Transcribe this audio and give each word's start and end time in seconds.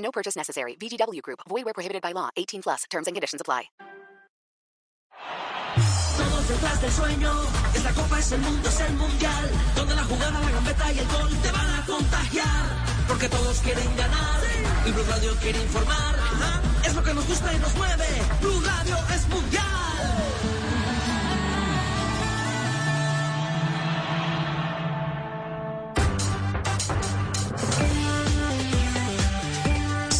No 0.00 0.10
purchase 0.10 0.36
necessary. 0.36 0.76
VGW 0.76 1.22
Group. 1.22 1.40
Void 1.48 1.64
where 1.64 1.74
prohibited 1.74 2.02
by 2.02 2.12
law. 2.12 2.30
18 2.36 2.62
plus. 2.62 2.84
Terms 2.90 3.06
and 3.06 3.14
conditions 3.14 3.40
apply. 3.40 3.70
Todos 6.16 6.48
detrás 6.48 6.80
del 6.82 6.90
sueño. 6.90 7.32
Esta 7.74 7.92
copa 7.92 8.18
es 8.18 8.32
el 8.32 8.40
mundo, 8.40 8.68
es 8.68 8.80
el 8.80 8.94
mundial. 8.94 9.50
Donde 9.74 9.94
la 9.94 10.04
jugada, 10.04 10.40
la 10.40 10.50
gambeta 10.50 10.92
y 10.92 10.98
el 10.98 11.06
gol 11.06 11.30
te 11.42 11.50
van 11.52 11.70
a 11.70 11.86
contagiar. 11.86 12.66
Porque 13.08 13.28
todos 13.28 13.60
quieren 13.60 13.96
ganar. 13.96 14.40
Y 14.86 14.90
Blue 14.92 15.04
Radio 15.08 15.34
quiere 15.40 15.62
informar. 15.62 16.16
Es 16.84 16.94
lo 16.94 17.02
que 17.02 17.14
nos 17.14 17.26
gusta 17.26 17.52
y 17.52 17.58
nos 17.58 17.74
mueve. 17.76 18.06
Blue 18.40 18.60
Radio 18.60 18.96
es 19.14 19.28
mundial. 19.28 19.49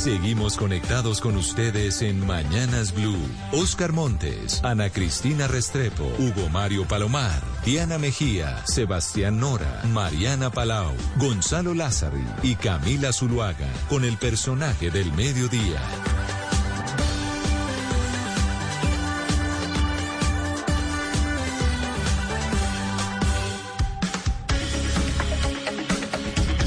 Seguimos 0.00 0.56
conectados 0.56 1.20
con 1.20 1.36
ustedes 1.36 2.00
en 2.00 2.26
Mañanas 2.26 2.94
Blue. 2.94 3.18
Oscar 3.52 3.92
Montes, 3.92 4.64
Ana 4.64 4.88
Cristina 4.88 5.46
Restrepo, 5.46 6.10
Hugo 6.18 6.48
Mario 6.48 6.88
Palomar, 6.88 7.42
Diana 7.66 7.98
Mejía, 7.98 8.66
Sebastián 8.66 9.38
Nora, 9.38 9.82
Mariana 9.92 10.48
Palau, 10.48 10.94
Gonzalo 11.18 11.74
Lázari 11.74 12.24
y 12.42 12.54
Camila 12.54 13.12
Zuluaga 13.12 13.68
con 13.90 14.06
el 14.06 14.16
personaje 14.16 14.90
del 14.90 15.12
mediodía. 15.12 15.82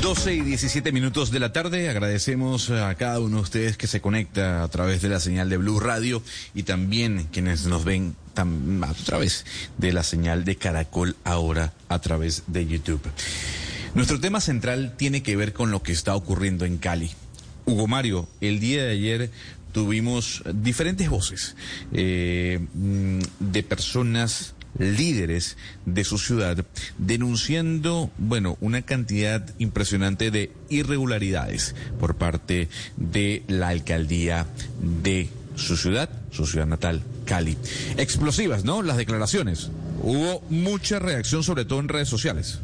Doce 0.04 0.34
y 0.34 0.42
17 0.42 0.92
minutos 0.92 1.32
de 1.32 1.40
la 1.40 1.54
tarde. 1.54 1.88
Agradecemos 1.88 2.70
a 2.70 2.94
cada 2.96 3.22
uno 3.22 3.38
de 3.38 3.42
ustedes 3.44 3.78
que 3.78 3.88
se 3.88 4.02
conecta 4.02 4.62
a 4.62 4.68
través 4.68 5.02
de 5.02 5.08
la 5.08 5.22
señal 5.22 5.50
de 5.50 5.56
Blue 5.56 5.80
Radio 5.80 6.22
y 6.54 6.64
también 6.64 7.30
quienes 7.32 7.68
nos 7.68 7.86
ven 7.86 8.14
a 8.36 8.94
través 9.06 9.46
de 9.78 9.94
la 9.94 10.04
señal 10.04 10.44
de 10.44 10.58
Caracol 10.58 11.16
ahora 11.24 11.72
a 11.88 12.00
través 12.00 12.44
de 12.48 12.68
YouTube. 12.68 13.02
Nuestro 13.96 14.20
tema 14.20 14.42
central 14.42 14.96
tiene 14.98 15.24
que 15.24 15.38
ver 15.38 15.54
con 15.54 15.72
lo 15.72 15.81
que 15.84 15.94
está 15.94 16.16
ocurriendo 16.16 16.66
en 16.66 16.80
Cali. 16.80 17.09
Hugo 17.66 17.88
Mario, 17.88 18.28
el 18.42 18.59
día 18.59 18.84
de 18.84 18.92
ayer 18.92 19.31
tuvimos 19.72 20.44
diferentes 20.54 21.09
voces 21.09 21.56
eh, 21.94 22.59
mm, 22.74 23.20
de 23.40 23.64
personas 23.64 24.53
líderes 24.78 25.58
de 25.86 26.04
su 26.04 26.18
ciudad 26.18 26.66
denunciando, 26.98 28.10
bueno, 28.18 28.58
una 28.62 28.82
cantidad 28.82 29.48
impresionante 29.60 30.32
de 30.32 30.52
irregularidades 30.70 31.76
por 32.00 32.16
parte 32.16 32.70
de 32.98 33.44
la 33.48 33.70
alcaldía 33.70 34.48
de 34.82 35.30
su 35.56 35.78
ciudad, 35.78 36.10
su 36.32 36.46
ciudad 36.46 36.66
natal, 36.66 37.04
Cali. 37.26 37.58
Explosivas, 37.98 38.64
¿no? 38.66 38.82
Las 38.82 38.98
declaraciones. 38.98 39.70
Hubo 40.02 40.42
mucha 40.50 41.00
reacción, 41.00 41.44
sobre 41.44 41.66
todo 41.66 41.80
en 41.80 41.90
redes 41.90 42.09
sociales. 42.09 42.59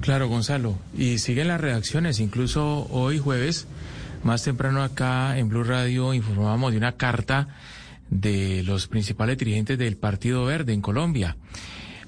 Claro, 0.00 0.28
Gonzalo. 0.28 0.76
Y 0.96 1.18
siguen 1.18 1.48
las 1.48 1.60
reacciones. 1.60 2.20
Incluso 2.20 2.86
hoy 2.90 3.18
jueves, 3.18 3.66
más 4.22 4.42
temprano 4.42 4.82
acá 4.82 5.38
en 5.38 5.48
Blue 5.48 5.64
Radio, 5.64 6.12
informábamos 6.12 6.72
de 6.72 6.78
una 6.78 6.92
carta 6.92 7.48
de 8.10 8.62
los 8.64 8.86
principales 8.86 9.38
dirigentes 9.38 9.78
del 9.78 9.96
Partido 9.96 10.44
Verde 10.44 10.72
en 10.72 10.80
Colombia. 10.80 11.36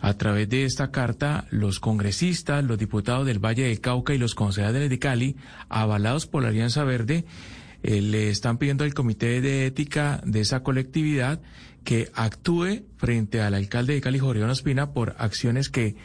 A 0.00 0.14
través 0.14 0.48
de 0.48 0.64
esta 0.64 0.90
carta, 0.90 1.46
los 1.50 1.80
congresistas, 1.80 2.62
los 2.62 2.78
diputados 2.78 3.26
del 3.26 3.44
Valle 3.44 3.64
del 3.64 3.80
Cauca 3.80 4.14
y 4.14 4.18
los 4.18 4.34
concejales 4.34 4.88
de 4.88 4.98
Cali, 4.98 5.36
avalados 5.68 6.26
por 6.26 6.42
la 6.42 6.50
Alianza 6.50 6.84
Verde, 6.84 7.24
eh, 7.82 8.00
le 8.00 8.30
están 8.30 8.58
pidiendo 8.58 8.84
al 8.84 8.94
Comité 8.94 9.40
de 9.40 9.66
Ética 9.66 10.20
de 10.24 10.40
esa 10.40 10.62
colectividad 10.62 11.40
que 11.84 12.10
actúe 12.14 12.82
frente 12.96 13.40
al 13.40 13.54
alcalde 13.54 13.94
de 13.94 14.00
Cali, 14.00 14.18
Jorge 14.18 14.42
Ospina, 14.42 14.92
por 14.92 15.14
acciones 15.18 15.68
que 15.68 15.96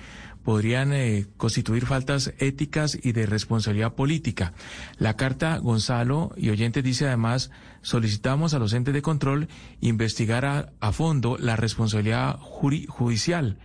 podrían 0.43 0.93
eh, 0.93 1.27
constituir 1.37 1.85
faltas 1.85 2.33
éticas 2.39 2.97
y 3.01 3.11
de 3.11 3.25
responsabilidad 3.25 3.93
política. 3.93 4.53
La 4.97 5.15
carta, 5.15 5.57
Gonzalo 5.57 6.33
y 6.35 6.49
oyentes, 6.49 6.83
dice 6.83 7.07
además, 7.07 7.51
solicitamos 7.81 8.53
a 8.53 8.59
los 8.59 8.73
entes 8.73 8.93
de 8.93 9.01
control 9.01 9.47
investigar 9.81 10.45
a, 10.45 10.73
a 10.79 10.91
fondo 10.91 11.37
la 11.37 11.55
responsabilidad 11.55 12.37
juri- 12.39 12.87
judicial 12.87 13.57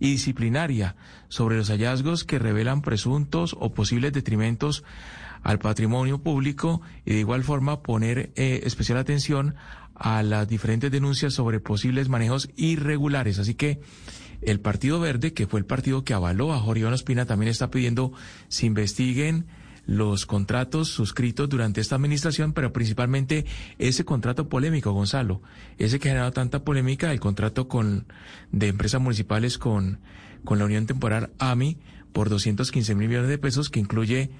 y 0.00 0.10
disciplinaria 0.10 0.96
sobre 1.28 1.56
los 1.56 1.68
hallazgos 1.70 2.24
que 2.24 2.38
revelan 2.40 2.82
presuntos 2.82 3.56
o 3.58 3.72
posibles 3.72 4.12
detrimentos 4.12 4.82
al 5.42 5.58
patrimonio 5.58 6.18
público 6.22 6.80
y 7.04 7.12
de 7.12 7.20
igual 7.20 7.44
forma 7.44 7.82
poner 7.82 8.32
eh, 8.34 8.62
especial 8.64 8.98
atención 8.98 9.54
a 9.94 10.22
las 10.24 10.48
diferentes 10.48 10.90
denuncias 10.90 11.34
sobre 11.34 11.60
posibles 11.60 12.08
manejos 12.08 12.48
irregulares. 12.56 13.38
Así 13.38 13.54
que 13.54 13.80
el 14.42 14.60
Partido 14.60 15.00
Verde, 15.00 15.32
que 15.32 15.46
fue 15.46 15.60
el 15.60 15.66
partido 15.66 16.04
que 16.04 16.14
avaló 16.14 16.52
a 16.52 16.58
Jorge 16.58 16.80
Iván 16.80 16.94
Ospina, 16.94 17.26
también 17.26 17.50
está 17.50 17.70
pidiendo 17.70 18.12
se 18.48 18.66
investiguen 18.66 19.46
los 19.86 20.26
contratos 20.26 20.88
suscritos 20.88 21.48
durante 21.48 21.80
esta 21.80 21.96
administración, 21.96 22.52
pero 22.52 22.72
principalmente 22.72 23.44
ese 23.78 24.04
contrato 24.04 24.48
polémico, 24.48 24.92
Gonzalo, 24.92 25.42
ese 25.78 25.98
que 25.98 26.08
ha 26.08 26.12
generado 26.12 26.32
tanta 26.32 26.64
polémica, 26.64 27.12
el 27.12 27.20
contrato 27.20 27.68
con 27.68 28.06
de 28.50 28.68
empresas 28.68 29.00
municipales 29.00 29.58
con, 29.58 30.00
con 30.44 30.58
la 30.58 30.64
Unión 30.64 30.86
Temporal 30.86 31.30
AMI 31.38 31.78
por 32.12 32.30
215 32.30 32.94
mil 32.94 33.08
millones 33.08 33.28
de 33.28 33.38
pesos, 33.38 33.68
que 33.68 33.80
incluye 33.80 34.30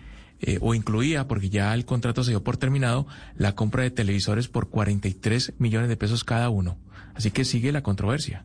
eh, 0.41 0.59
o 0.61 0.75
incluía, 0.75 1.29
porque 1.29 1.51
ya 1.51 1.75
el 1.75 1.85
contrato 1.85 2.25
se 2.25 2.31
dio 2.31 2.43
por 2.43 2.57
terminado, 2.57 3.07
la 3.37 3.55
compra 3.55 3.83
de 3.83 3.91
televisores 3.91 4.49
por 4.49 4.69
43 4.69 5.55
millones 5.59 5.89
de 5.89 5.97
pesos 5.97 6.25
cada 6.25 6.49
uno. 6.51 6.79
Así 7.15 7.31
que 7.31 7.45
sigue 7.45 7.73
la 7.73 7.83
controversia. 7.83 8.45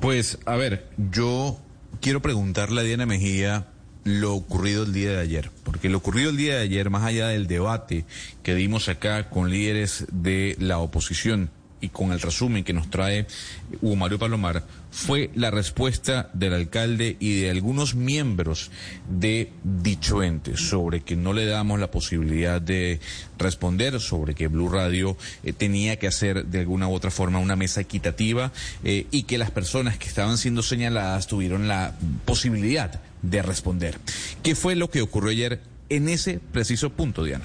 Pues, 0.00 0.38
a 0.46 0.56
ver, 0.56 0.88
yo 1.10 1.58
quiero 2.00 2.22
preguntarle 2.22 2.80
a 2.80 2.84
Diana 2.84 3.06
Mejía 3.06 3.66
lo 4.04 4.34
ocurrido 4.34 4.84
el 4.84 4.92
día 4.92 5.10
de 5.10 5.20
ayer, 5.20 5.50
porque 5.64 5.88
lo 5.88 5.98
ocurrido 5.98 6.30
el 6.30 6.36
día 6.36 6.56
de 6.56 6.62
ayer, 6.62 6.88
más 6.88 7.04
allá 7.04 7.28
del 7.28 7.46
debate 7.46 8.04
que 8.42 8.54
dimos 8.54 8.88
acá 8.88 9.28
con 9.28 9.50
líderes 9.50 10.06
de 10.10 10.56
la 10.58 10.78
oposición 10.78 11.50
y 11.80 11.88
con 11.88 12.12
el 12.12 12.20
resumen 12.20 12.64
que 12.64 12.72
nos 12.72 12.90
trae 12.90 13.26
Hugo 13.80 13.96
Mario 13.96 14.18
Palomar, 14.18 14.64
fue 14.90 15.30
la 15.34 15.50
respuesta 15.50 16.30
del 16.32 16.54
alcalde 16.54 17.16
y 17.20 17.40
de 17.40 17.50
algunos 17.50 17.94
miembros 17.94 18.70
de 19.08 19.52
dicho 19.62 20.22
ente 20.22 20.56
sobre 20.56 21.00
que 21.00 21.16
no 21.16 21.32
le 21.32 21.46
damos 21.46 21.78
la 21.78 21.90
posibilidad 21.90 22.60
de 22.60 23.00
responder, 23.38 24.00
sobre 24.00 24.34
que 24.34 24.48
Blue 24.48 24.68
Radio 24.68 25.16
eh, 25.44 25.52
tenía 25.52 25.98
que 25.98 26.06
hacer 26.06 26.46
de 26.46 26.60
alguna 26.60 26.88
u 26.88 26.94
otra 26.94 27.10
forma 27.10 27.38
una 27.38 27.56
mesa 27.56 27.80
equitativa 27.80 28.52
eh, 28.84 29.06
y 29.10 29.24
que 29.24 29.38
las 29.38 29.50
personas 29.50 29.98
que 29.98 30.08
estaban 30.08 30.38
siendo 30.38 30.62
señaladas 30.62 31.26
tuvieron 31.26 31.68
la 31.68 31.94
posibilidad 32.24 33.00
de 33.22 33.42
responder. 33.42 33.98
¿Qué 34.42 34.54
fue 34.54 34.74
lo 34.74 34.90
que 34.90 35.02
ocurrió 35.02 35.30
ayer 35.30 35.60
en 35.88 36.08
ese 36.08 36.40
preciso 36.52 36.90
punto, 36.90 37.24
Diana? 37.24 37.44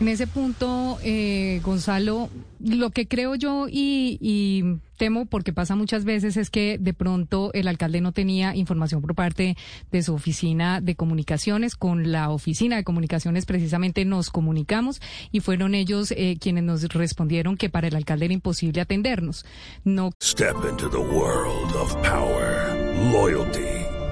En 0.00 0.08
ese 0.08 0.26
punto, 0.26 0.98
eh, 1.02 1.60
Gonzalo, 1.64 2.30
lo 2.60 2.90
que 2.90 3.06
creo 3.06 3.34
yo 3.34 3.66
y, 3.70 4.78
temo 4.96 5.26
porque 5.26 5.52
pasa 5.52 5.76
muchas 5.76 6.04
veces 6.04 6.36
es 6.36 6.50
que 6.50 6.76
de 6.76 6.92
pronto 6.92 7.52
el 7.54 7.68
alcalde 7.68 8.00
no 8.00 8.10
tenía 8.10 8.56
información 8.56 9.00
por 9.00 9.14
parte 9.14 9.56
de 9.92 10.02
su 10.02 10.12
oficina 10.12 10.80
de 10.80 10.96
comunicaciones. 10.96 11.76
Con 11.76 12.10
la 12.10 12.30
oficina 12.30 12.74
de 12.74 12.82
comunicaciones 12.82 13.46
precisamente 13.46 14.04
nos 14.04 14.30
comunicamos 14.30 15.00
y 15.30 15.38
fueron 15.38 15.76
ellos 15.76 16.12
eh, 16.16 16.36
quienes 16.40 16.64
nos 16.64 16.82
respondieron 16.88 17.56
que 17.56 17.70
para 17.70 17.86
el 17.86 17.94
alcalde 17.94 18.24
era 18.24 18.34
imposible 18.34 18.80
atendernos. 18.80 19.46
No 19.84 20.10
Step 20.20 20.56
into 20.68 20.88
the 20.88 20.98
world 20.98 21.76
of 21.76 21.94
power, 22.02 22.74
loyalty, 23.12 23.77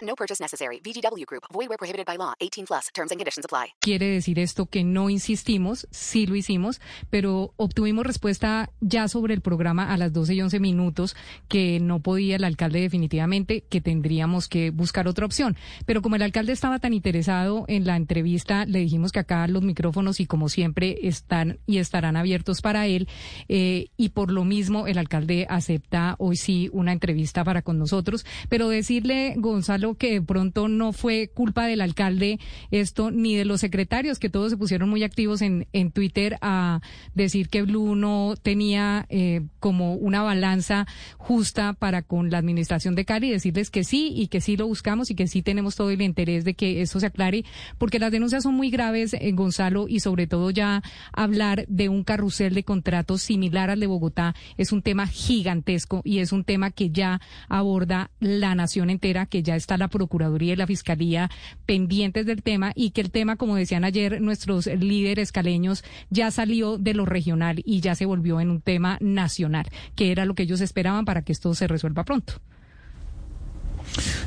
No 0.00 0.14
purchase 0.14 0.42
necessary. 0.42 0.80
VGW 0.80 1.26
Group. 1.26 1.44
Void 1.52 1.68
where 1.68 1.78
prohibited 1.78 2.06
by 2.06 2.16
law. 2.16 2.34
18 2.40 2.66
plus. 2.66 2.88
Terms 2.94 3.10
and 3.10 3.18
conditions 3.18 3.44
apply. 3.44 3.74
Quiere 3.80 4.06
decir 4.06 4.38
esto 4.38 4.66
que 4.66 4.84
no 4.84 5.10
insistimos, 5.10 5.86
sí 5.90 6.26
lo 6.26 6.36
hicimos, 6.36 6.80
pero 7.10 7.52
obtuvimos 7.56 8.06
respuesta 8.06 8.70
ya 8.80 9.08
sobre 9.08 9.34
el 9.34 9.40
programa 9.40 9.92
a 9.92 9.96
las 9.96 10.12
12 10.12 10.34
y 10.34 10.42
11 10.42 10.60
minutos 10.60 11.16
que 11.48 11.80
no 11.80 12.00
podía 12.00 12.36
el 12.36 12.44
alcalde 12.44 12.80
definitivamente, 12.80 13.64
que 13.68 13.80
tendríamos 13.80 14.48
que 14.48 14.70
buscar 14.70 15.08
otra 15.08 15.26
opción. 15.26 15.56
Pero 15.86 16.02
como 16.02 16.16
el 16.16 16.22
alcalde 16.22 16.52
estaba 16.52 16.78
tan 16.78 16.92
interesado 16.92 17.64
en 17.68 17.86
la 17.86 17.96
entrevista, 17.96 18.64
le 18.66 18.80
dijimos 18.80 19.12
que 19.12 19.20
acá 19.20 19.46
los 19.48 19.62
micrófonos 19.62 20.20
y 20.20 20.26
como 20.26 20.48
siempre 20.48 20.98
están 21.02 21.58
y 21.66 21.78
estarán 21.78 22.16
abiertos 22.16 22.60
para 22.60 22.86
él 22.86 23.08
eh, 23.48 23.88
y 23.96 24.10
por 24.10 24.30
lo 24.30 24.44
mismo 24.44 24.86
el 24.86 24.98
alcalde 24.98 25.46
acepta 25.48 26.16
hoy 26.18 26.36
sí 26.36 26.68
una 26.72 26.92
entrevista 26.92 27.44
para 27.44 27.62
con 27.62 27.78
nosotros. 27.78 28.24
Pero 28.48 28.68
decirle, 28.68 29.34
Gonzalo, 29.36 29.87
que 29.96 30.12
de 30.12 30.22
pronto 30.22 30.68
no 30.68 30.92
fue 30.92 31.28
culpa 31.32 31.66
del 31.66 31.80
alcalde 31.80 32.38
esto, 32.70 33.10
ni 33.10 33.34
de 33.34 33.44
los 33.44 33.60
secretarios, 33.60 34.18
que 34.18 34.28
todos 34.28 34.50
se 34.50 34.56
pusieron 34.56 34.88
muy 34.88 35.02
activos 35.02 35.42
en, 35.42 35.66
en 35.72 35.90
Twitter 35.90 36.38
a 36.40 36.80
decir 37.14 37.48
que 37.48 37.62
Blue 37.62 37.94
no 37.94 38.34
tenía 38.40 39.06
eh, 39.08 39.42
como 39.60 39.94
una 39.94 40.22
balanza 40.22 40.86
justa 41.16 41.72
para 41.72 42.02
con 42.02 42.30
la 42.30 42.38
administración 42.38 42.94
de 42.94 43.04
Cali, 43.04 43.30
decirles 43.30 43.70
que 43.70 43.84
sí 43.84 44.12
y 44.14 44.28
que 44.28 44.40
sí 44.40 44.56
lo 44.56 44.66
buscamos 44.66 45.10
y 45.10 45.14
que 45.14 45.26
sí 45.26 45.42
tenemos 45.42 45.76
todo 45.76 45.90
el 45.90 46.02
interés 46.02 46.44
de 46.44 46.54
que 46.54 46.82
esto 46.82 47.00
se 47.00 47.06
aclare, 47.06 47.44
porque 47.78 47.98
las 47.98 48.12
denuncias 48.12 48.42
son 48.42 48.54
muy 48.54 48.70
graves, 48.70 49.14
eh, 49.14 49.32
Gonzalo, 49.32 49.86
y 49.88 50.00
sobre 50.00 50.26
todo 50.26 50.50
ya 50.50 50.82
hablar 51.12 51.64
de 51.68 51.88
un 51.88 52.04
carrusel 52.04 52.54
de 52.54 52.64
contratos 52.64 53.22
similar 53.22 53.70
al 53.70 53.80
de 53.80 53.86
Bogotá 53.86 54.34
es 54.56 54.72
un 54.72 54.82
tema 54.82 55.06
gigantesco 55.06 56.02
y 56.04 56.18
es 56.18 56.32
un 56.32 56.44
tema 56.44 56.70
que 56.70 56.90
ya 56.90 57.20
aborda 57.48 58.10
la 58.20 58.54
nación 58.54 58.90
entera, 58.90 59.26
que 59.26 59.42
ya 59.42 59.56
está 59.56 59.76
la 59.78 59.88
Procuraduría 59.88 60.52
y 60.52 60.56
la 60.56 60.66
Fiscalía 60.66 61.30
pendientes 61.66 62.26
del 62.26 62.42
tema 62.42 62.72
y 62.74 62.90
que 62.90 63.00
el 63.00 63.10
tema, 63.10 63.36
como 63.36 63.56
decían 63.56 63.84
ayer 63.84 64.20
nuestros 64.20 64.66
líderes 64.66 65.32
caleños, 65.32 65.84
ya 66.10 66.30
salió 66.30 66.78
de 66.78 66.94
lo 66.94 67.06
regional 67.06 67.62
y 67.64 67.80
ya 67.80 67.94
se 67.94 68.06
volvió 68.06 68.40
en 68.40 68.50
un 68.50 68.60
tema 68.60 68.98
nacional, 69.00 69.66
que 69.94 70.12
era 70.12 70.24
lo 70.24 70.34
que 70.34 70.42
ellos 70.44 70.60
esperaban 70.60 71.04
para 71.04 71.22
que 71.22 71.32
esto 71.32 71.54
se 71.54 71.66
resuelva 71.66 72.04
pronto. 72.04 72.34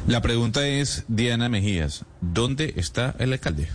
La 0.07 0.21
pregunta 0.21 0.67
es, 0.67 1.05
Diana 1.07 1.49
Mejías, 1.49 2.05
¿dónde 2.21 2.73
está 2.77 3.15
el 3.19 3.33
alcalde? 3.33 3.67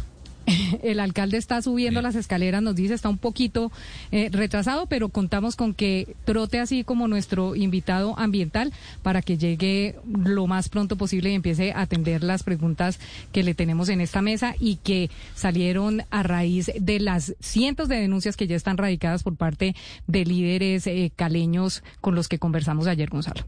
el 0.83 1.01
alcalde 1.01 1.37
está 1.37 1.61
subiendo 1.63 2.03
las 2.03 2.15
escaleras, 2.15 2.63
nos 2.63 2.77
dice, 2.77 2.95
está 2.95 3.09
un 3.09 3.19
poquito 3.19 3.73
eh, 4.13 4.29
retrasado, 4.31 4.87
pero 4.87 5.09
contamos 5.09 5.57
con 5.57 5.75
que 5.75 6.15
trote 6.25 6.61
así 6.61 6.85
como 6.85 7.09
nuestro 7.09 7.57
invitado 7.57 8.19
ambiental 8.19 8.73
para 9.03 9.23
que 9.23 9.39
llegue 9.39 9.97
lo 10.07 10.47
más 10.47 10.69
pronto 10.69 10.97
posible 10.97 11.31
y 11.31 11.35
empiece 11.35 11.73
a 11.73 11.83
atender 11.83 12.23
las 12.23 12.43
preguntas 12.43 12.99
que 13.33 13.43
le 13.43 13.55
tenemos 13.55 13.89
en 13.89 14.01
esta 14.01 14.23
mesa 14.23 14.55
y 14.59 14.77
que 14.77 15.11
salieron 15.35 16.03
a 16.11 16.23
raíz 16.23 16.71
de 16.79 17.01
las 17.01 17.35
cientos 17.41 17.89
de 17.89 17.97
denuncias 17.97 18.37
que 18.37 18.47
ya 18.47 18.57
están 18.57 18.77
radicadas 18.77 19.23
por 19.23 19.37
parte 19.37 19.75
de 20.07 20.25
líderes 20.25 20.87
eh, 20.87 21.13
caleños 21.15 21.83
con 22.01 22.15
los 22.15 22.29
que 22.29 22.39
conversamos 22.39 22.87
ayer, 22.87 23.09
Gonzalo. 23.11 23.45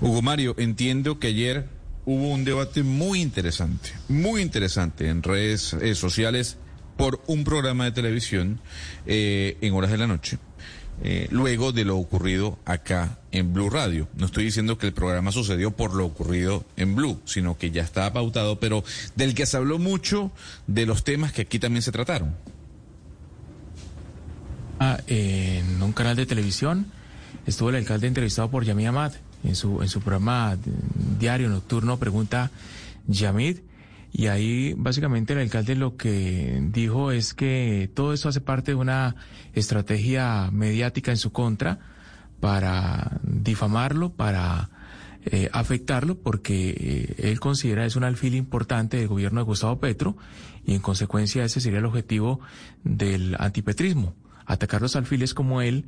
Hugo 0.00 0.22
Mario, 0.22 0.54
entiendo 0.58 1.18
que 1.18 1.28
ayer 1.28 1.75
hubo 2.06 2.28
un 2.30 2.44
debate 2.44 2.82
muy 2.82 3.20
interesante, 3.20 3.90
muy 4.08 4.40
interesante 4.40 5.08
en 5.08 5.22
redes 5.22 5.74
eh, 5.74 5.94
sociales 5.94 6.56
por 6.96 7.20
un 7.26 7.44
programa 7.44 7.84
de 7.84 7.92
televisión 7.92 8.60
eh, 9.04 9.58
en 9.60 9.74
horas 9.74 9.90
de 9.90 9.98
la 9.98 10.06
noche. 10.06 10.38
eh, 11.02 11.28
luego 11.30 11.72
de 11.72 11.84
lo 11.84 11.98
ocurrido 11.98 12.58
acá 12.64 13.18
en 13.30 13.52
Blue 13.52 13.68
Radio. 13.68 14.08
No 14.16 14.26
estoy 14.26 14.44
diciendo 14.44 14.78
que 14.78 14.86
el 14.86 14.92
programa 14.94 15.30
sucedió 15.30 15.70
por 15.70 15.94
lo 15.94 16.06
ocurrido 16.06 16.64
en 16.76 16.94
Blue, 16.94 17.20
sino 17.26 17.58
que 17.58 17.70
ya 17.70 17.82
estaba 17.82 18.12
pautado, 18.12 18.58
pero 18.60 18.82
del 19.14 19.34
que 19.34 19.44
se 19.44 19.58
habló 19.58 19.78
mucho 19.78 20.32
de 20.66 20.86
los 20.86 21.04
temas 21.04 21.32
que 21.32 21.42
aquí 21.42 21.58
también 21.58 21.82
se 21.82 21.92
trataron. 21.92 22.34
Ah, 24.78 25.00
en 25.06 25.82
un 25.82 25.92
canal 25.92 26.16
de 26.16 26.26
televisión 26.26 26.86
estuvo 27.46 27.70
el 27.70 27.76
alcalde 27.76 28.06
entrevistado 28.06 28.50
por 28.50 28.64
Yamid 28.64 28.86
Ahmad 28.86 29.12
en 29.46 29.54
su, 29.54 29.82
en 29.82 29.88
su 29.88 30.00
programa 30.00 30.56
diario 31.18 31.48
nocturno 31.48 31.98
Pregunta 31.98 32.50
Yamid. 33.06 33.58
Y 34.12 34.28
ahí 34.28 34.74
básicamente 34.76 35.34
el 35.34 35.40
alcalde 35.40 35.74
lo 35.74 35.96
que 35.96 36.58
dijo 36.72 37.12
es 37.12 37.34
que 37.34 37.90
todo 37.94 38.12
esto 38.12 38.28
hace 38.28 38.40
parte 38.40 38.72
de 38.72 38.76
una 38.76 39.16
estrategia 39.52 40.50
mediática 40.52 41.10
en 41.10 41.18
su 41.18 41.32
contra 41.32 41.78
para 42.40 43.20
difamarlo, 43.22 44.12
para 44.12 44.70
eh, 45.26 45.50
afectarlo, 45.52 46.16
porque 46.18 46.70
eh, 47.18 47.30
él 47.30 47.40
considera 47.40 47.84
es 47.84 47.96
un 47.96 48.04
alfil 48.04 48.36
importante 48.36 48.96
del 48.96 49.08
gobierno 49.08 49.40
de 49.40 49.44
Gustavo 49.44 49.80
Petro 49.80 50.16
y 50.64 50.74
en 50.74 50.80
consecuencia 50.80 51.44
ese 51.44 51.60
sería 51.60 51.80
el 51.80 51.84
objetivo 51.84 52.40
del 52.84 53.36
antipetrismo, 53.38 54.14
atacar 54.46 54.82
los 54.82 54.96
alfiles 54.96 55.34
como 55.34 55.62
él, 55.62 55.86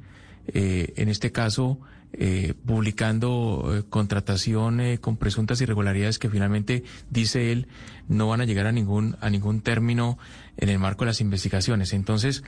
eh, 0.49 0.93
en 0.97 1.09
este 1.09 1.31
caso 1.31 1.79
eh, 2.13 2.55
publicando 2.65 3.77
eh, 3.77 3.85
contratación 3.89 4.81
eh, 4.81 4.99
con 4.99 5.17
presuntas 5.17 5.61
irregularidades 5.61 6.19
que 6.19 6.31
finalmente 6.31 6.83
dice 7.11 7.53
él 7.53 7.69
no 8.09 8.29
van 8.29 8.41
a 8.41 8.45
llegar 8.45 8.67
a 8.67 8.73
ningún 8.73 9.17
a 9.21 9.29
ningún 9.31 9.61
término 9.61 10.19
en 10.57 10.69
el 10.71 10.79
marco 10.79 11.05
de 11.05 11.11
las 11.11 11.21
investigaciones. 11.21 11.93
Entonces, 11.93 12.43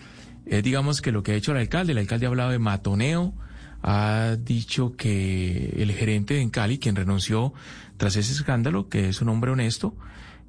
eh, 0.46 0.62
digamos 0.62 1.00
que 1.02 1.12
lo 1.12 1.22
que 1.22 1.32
ha 1.32 1.34
hecho 1.34 1.52
el 1.52 1.58
alcalde, 1.58 1.92
el 1.92 1.98
alcalde 1.98 2.26
ha 2.26 2.28
hablado 2.28 2.50
de 2.50 2.58
matoneo, 2.58 3.34
ha 3.82 4.36
dicho 4.38 4.96
que 4.96 5.74
el 5.78 5.92
gerente 5.92 6.40
en 6.40 6.50
Cali, 6.50 6.78
quien 6.78 6.96
renunció 6.96 7.52
tras 7.96 8.16
ese 8.16 8.32
escándalo, 8.32 8.88
que 8.88 9.08
es 9.10 9.20
un 9.20 9.28
hombre 9.28 9.50
honesto, 9.50 9.94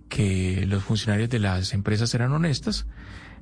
que 0.10 0.66
los 0.66 0.84
funcionarios 0.84 1.30
de 1.30 1.40
las 1.40 1.74
empresas 1.74 2.14
eran 2.14 2.32
honestas, 2.32 2.88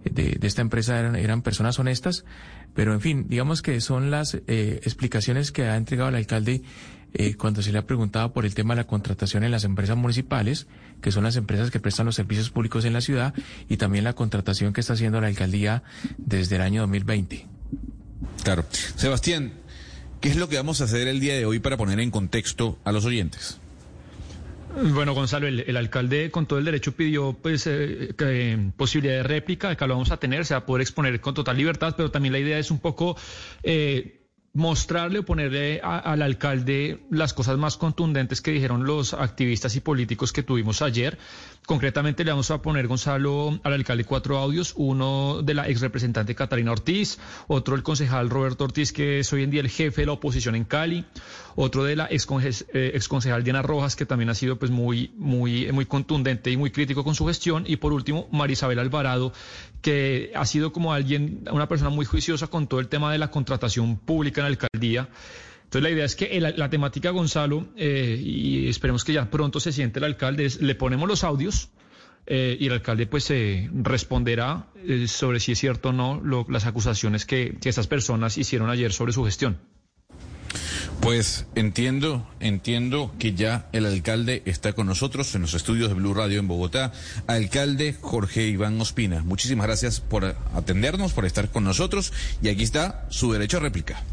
de, 0.04 0.38
de 0.39 0.48
esta 0.48 0.62
empresa 0.62 1.00
eran, 1.00 1.15
eran 1.15 1.42
personas 1.42 1.80
honestas, 1.80 2.25
pero 2.74 2.94
en 2.94 3.01
fin, 3.01 3.25
digamos 3.27 3.62
que 3.62 3.80
son 3.81 4.12
las 4.12 4.36
eh, 4.36 4.80
explicaciones 4.83 5.51
que 5.51 5.63
ha 5.63 5.75
entregado 5.75 6.10
el 6.10 6.16
alcalde 6.16 6.62
eh, 7.13 7.36
cuando 7.36 7.62
se 7.62 7.71
le 7.71 7.80
ha 7.80 7.88
preguntado 7.88 8.33
por 8.33 8.45
el 8.45 8.54
tema 8.54 8.75
de 8.75 8.81
la 8.81 8.88
contratación 8.88 9.44
en 9.44 9.51
las 9.51 9.63
empresas 9.63 9.98
municipales, 9.98 10.68
que 11.01 11.12
son 11.12 11.24
las 11.24 11.36
empresas 11.36 11.71
que 11.71 11.80
prestan 11.80 12.06
los 12.06 12.16
servicios 12.16 12.51
públicos 12.51 12.86
en 12.86 12.94
la 12.94 13.01
ciudad, 13.01 13.33
y 13.68 13.77
también 13.77 14.04
la 14.04 14.13
contratación 14.13 14.74
que 14.74 14.81
está 14.81 14.94
haciendo 14.94 15.19
la 15.19 15.27
alcaldía 15.27 15.83
desde 16.18 16.57
el 16.57 16.62
año 16.62 16.81
2020. 16.81 17.48
Claro. 18.44 18.66
Sebastián, 18.95 19.54
¿qué 20.22 20.30
es 20.30 20.36
lo 20.36 20.50
que 20.50 20.57
vamos 20.57 20.81
a 20.81 20.83
hacer 20.83 21.07
el 21.07 21.19
día 21.19 21.36
de 21.36 21.45
hoy 21.45 21.60
para 21.60 21.77
poner 21.77 22.00
en 22.00 22.12
contexto 22.12 22.77
a 22.84 22.91
los 22.91 23.05
oyentes? 23.05 23.59
Bueno, 24.75 25.13
Gonzalo, 25.13 25.47
el, 25.47 25.77
alcalde 25.77 26.29
con 26.31 26.45
todo 26.45 26.59
el 26.59 26.65
derecho 26.65 26.91
pidió 26.91 27.33
pues 27.33 27.67
eh, 27.67 28.71
posibilidad 28.77 29.15
de 29.15 29.23
réplica, 29.23 29.75
que 29.75 29.88
lo 29.88 29.95
vamos 29.95 30.11
a 30.11 30.17
tener, 30.17 30.45
se 30.45 30.53
va 30.53 30.59
a 30.59 30.65
poder 30.65 30.81
exponer 30.81 31.19
con 31.19 31.33
total 31.33 31.57
libertad, 31.57 31.95
pero 31.97 32.11
también 32.11 32.33
la 32.33 32.39
idea 32.39 32.59
es 32.59 32.69
un 32.69 32.79
poco 32.79 33.17
eh, 33.63 34.18
mostrarle 34.53 35.20
o 35.20 35.25
ponerle 35.25 35.79
al 35.82 36.22
alcalde 36.22 37.00
las 37.12 37.34
cosas 37.34 37.58
más 37.58 37.77
contundentes 37.77 38.41
que 38.41 38.51
dijeron 38.51 38.86
los 38.86 39.13
activistas 39.13 39.75
y 39.75 39.79
políticos 39.79 40.34
que 40.34 40.44
tuvimos 40.44 40.82
ayer. 40.82 41.18
Concretamente 41.65 42.24
le 42.24 42.32
vamos 42.32 42.50
a 42.50 42.62
poner, 42.62 42.88
Gonzalo, 42.88 43.60
al 43.63 43.74
alcalde 43.74 44.03
cuatro 44.03 44.39
audios, 44.39 44.74
uno 44.75 45.41
de 45.44 45.53
la 45.53 45.68
ex 45.68 45.82
representante 45.82 46.34
Catalina 46.34 46.72
Ortiz, 46.72 47.20
otro 47.48 47.75
el 47.75 47.84
concejal 47.84 48.29
Roberto 48.29 48.63
Ortiz, 48.63 48.91
que 48.91 49.20
es 49.20 49.32
hoy 49.34 49.44
en 49.44 49.51
día 49.51 49.62
el 49.62 49.70
jefe 49.70 50.01
de 50.01 50.08
la 50.08 50.13
oposición 50.13 50.56
en 50.56 50.63
Cali, 50.65 51.06
otro 51.56 51.84
de 51.84 51.96
la 51.96 52.08
ex, 52.10 52.27
eh, 52.74 52.91
ex 52.96 53.08
concejal 53.08 53.44
Diana 53.44 53.62
Rojas, 53.62 53.96
que 53.96 54.08
también 54.08 54.29
ha 54.29 54.36
sido 54.36 54.58
pues 54.58 54.72
muy, 54.72 55.12
muy, 55.18 55.72
muy 55.72 55.86
contundente 55.86 56.50
y 56.50 56.58
muy 56.58 56.72
crítico 56.72 57.03
con 57.03 57.13
su 57.13 57.27
gestión, 57.27 57.65
y 57.68 57.75
por 57.75 57.94
último, 57.94 58.27
Marisabel 58.32 58.79
Alvarado, 58.79 59.32
que 59.81 60.31
ha 60.36 60.45
sido 60.45 60.71
como 60.71 60.93
alguien, 60.93 61.43
una 61.51 61.67
persona 61.67 61.89
muy 61.89 62.05
juiciosa 62.05 62.48
con 62.48 62.67
todo 62.67 62.79
el 62.79 62.88
tema 62.88 63.12
de 63.12 63.17
la 63.17 63.31
contratación 63.31 63.98
pública 63.98 64.41
en 64.41 64.43
la 64.43 64.50
alcaldía. 64.50 65.09
Entonces 65.63 65.83
la 65.83 65.89
idea 65.91 66.05
es 66.05 66.15
que 66.15 66.39
la, 66.39 66.69
temática, 66.69 67.12
Gonzalo, 67.12 67.67
eh, 67.75 68.19
y 68.19 68.67
esperemos 68.67 69.03
que 69.03 69.13
ya 69.13 69.29
pronto 69.29 69.59
se 69.59 69.71
siente 69.71 70.00
el 70.00 70.05
alcalde, 70.05 70.45
es, 70.45 70.62
le 70.62 70.74
ponemos 70.74 71.07
los 71.07 71.24
audios 71.24 71.69
eh, 72.25 72.57
y 72.59 72.65
el 72.67 72.74
alcalde 72.74 73.05
pues 73.05 73.29
eh, 73.29 73.69
responderá 73.71 74.67
sobre 75.05 75.39
si 75.39 75.51
es 75.51 75.59
cierto 75.59 75.89
o 75.89 75.93
no 75.93 76.21
las 76.50 76.65
acusaciones 76.65 77.25
que, 77.25 77.57
que 77.62 77.71
personas 77.88 78.38
hicieron 78.38 78.69
ayer 78.69 78.91
sobre 78.91 79.13
su 79.13 79.24
gestión. 79.24 79.59
Pues 81.01 81.46
entiendo, 81.56 82.27
entiendo 82.39 83.13
que 83.20 83.34
ya 83.34 83.70
el 83.72 83.86
alcalde 83.86 84.44
está 84.46 84.74
con 84.74 84.86
nosotros 84.86 85.34
en 85.34 85.41
los 85.41 85.53
estudios 85.53 85.88
de 85.88 85.96
Blue 85.96 86.13
Radio 86.13 86.39
en 86.39 86.48
Bogotá. 86.48 86.91
Alcalde 87.25 87.96
Jorge 88.00 88.48
Iván 88.48 88.79
Ospina, 88.82 89.24
muchísimas 89.24 89.65
gracias 89.65 90.01
por 90.01 90.36
atendernos, 90.53 91.13
por 91.13 91.25
estar 91.25 91.50
con 91.50 91.63
nosotros 91.63 92.12
y 92.41 92.50
aquí 92.50 92.63
está 92.63 93.06
su 93.10 93.32
derecho 93.32 93.58
a 93.58 93.62
réplica. 93.62 94.03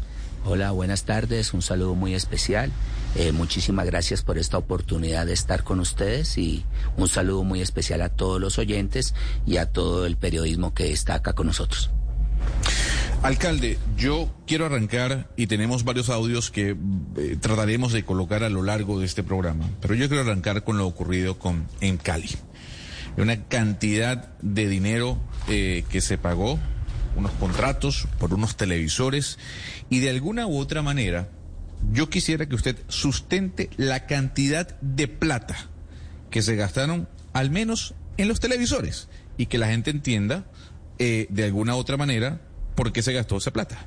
Hola, 0.45 0.71
buenas 0.71 1.03
tardes, 1.03 1.53
un 1.53 1.61
saludo 1.61 1.93
muy 1.93 2.15
especial. 2.15 2.71
Eh, 3.15 3.33
muchísimas 3.33 3.85
gracias 3.85 4.21
por 4.21 4.37
esta 4.37 4.57
oportunidad 4.57 5.25
de 5.25 5.33
estar 5.33 5.63
con 5.63 5.81
ustedes 5.81 6.37
y 6.37 6.63
un 6.95 7.09
saludo 7.09 7.43
muy 7.43 7.61
especial 7.61 8.01
a 8.01 8.09
todos 8.09 8.39
los 8.39 8.57
oyentes 8.57 9.13
y 9.45 9.57
a 9.57 9.65
todo 9.65 10.05
el 10.05 10.15
periodismo 10.15 10.73
que 10.73 10.93
está 10.93 11.15
acá 11.15 11.33
con 11.33 11.47
nosotros. 11.47 11.91
Alcalde, 13.23 13.79
yo 13.97 14.29
quiero 14.45 14.67
arrancar 14.67 15.29
y 15.35 15.47
tenemos 15.47 15.83
varios 15.83 16.09
audios 16.09 16.51
que 16.51 16.77
eh, 17.17 17.37
trataremos 17.41 17.91
de 17.91 18.05
colocar 18.05 18.43
a 18.43 18.49
lo 18.49 18.61
largo 18.61 18.99
de 18.99 19.05
este 19.05 19.23
programa, 19.23 19.69
pero 19.81 19.95
yo 19.95 20.07
quiero 20.07 20.23
arrancar 20.23 20.63
con 20.63 20.77
lo 20.77 20.85
ocurrido 20.85 21.39
con 21.39 21.67
en 21.81 21.97
Cali. 21.97 22.29
Una 23.17 23.45
cantidad 23.45 24.37
de 24.41 24.67
dinero 24.69 25.17
eh, 25.47 25.83
que 25.89 26.01
se 26.01 26.17
pagó, 26.17 26.59
unos 27.15 27.31
contratos 27.33 28.07
por 28.19 28.33
unos 28.33 28.55
televisores 28.55 29.39
y 29.89 29.99
de 29.99 30.11
alguna 30.11 30.45
u 30.45 30.57
otra 30.59 30.83
manera 30.83 31.29
yo 31.91 32.09
quisiera 32.09 32.47
que 32.47 32.55
usted 32.55 32.77
sustente 32.87 33.69
la 33.77 34.05
cantidad 34.05 34.79
de 34.81 35.07
plata 35.07 35.57
que 36.29 36.41
se 36.41 36.55
gastaron 36.55 37.07
al 37.33 37.49
menos 37.49 37.95
en 38.17 38.27
los 38.27 38.39
televisores 38.39 39.09
y 39.37 39.47
que 39.47 39.57
la 39.57 39.67
gente 39.67 39.91
entienda 39.91 40.45
eh, 40.99 41.27
de 41.29 41.43
alguna 41.43 41.75
otra 41.75 41.97
manera 41.97 42.41
por 42.75 42.91
qué 42.91 43.01
se 43.01 43.13
gastó 43.13 43.37
esa 43.37 43.51
plata. 43.51 43.85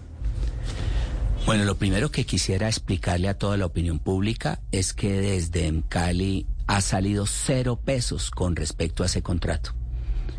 Bueno, 1.46 1.64
lo 1.64 1.76
primero 1.76 2.10
que 2.10 2.26
quisiera 2.26 2.68
explicarle 2.68 3.28
a 3.28 3.38
toda 3.38 3.56
la 3.56 3.66
opinión 3.66 3.98
pública 3.98 4.60
es 4.72 4.92
que 4.92 5.20
desde 5.20 5.82
Cali 5.88 6.46
ha 6.66 6.80
salido 6.80 7.26
cero 7.26 7.80
pesos 7.82 8.30
con 8.30 8.54
respecto 8.54 9.02
a 9.02 9.06
ese 9.06 9.22
contrato. 9.22 9.74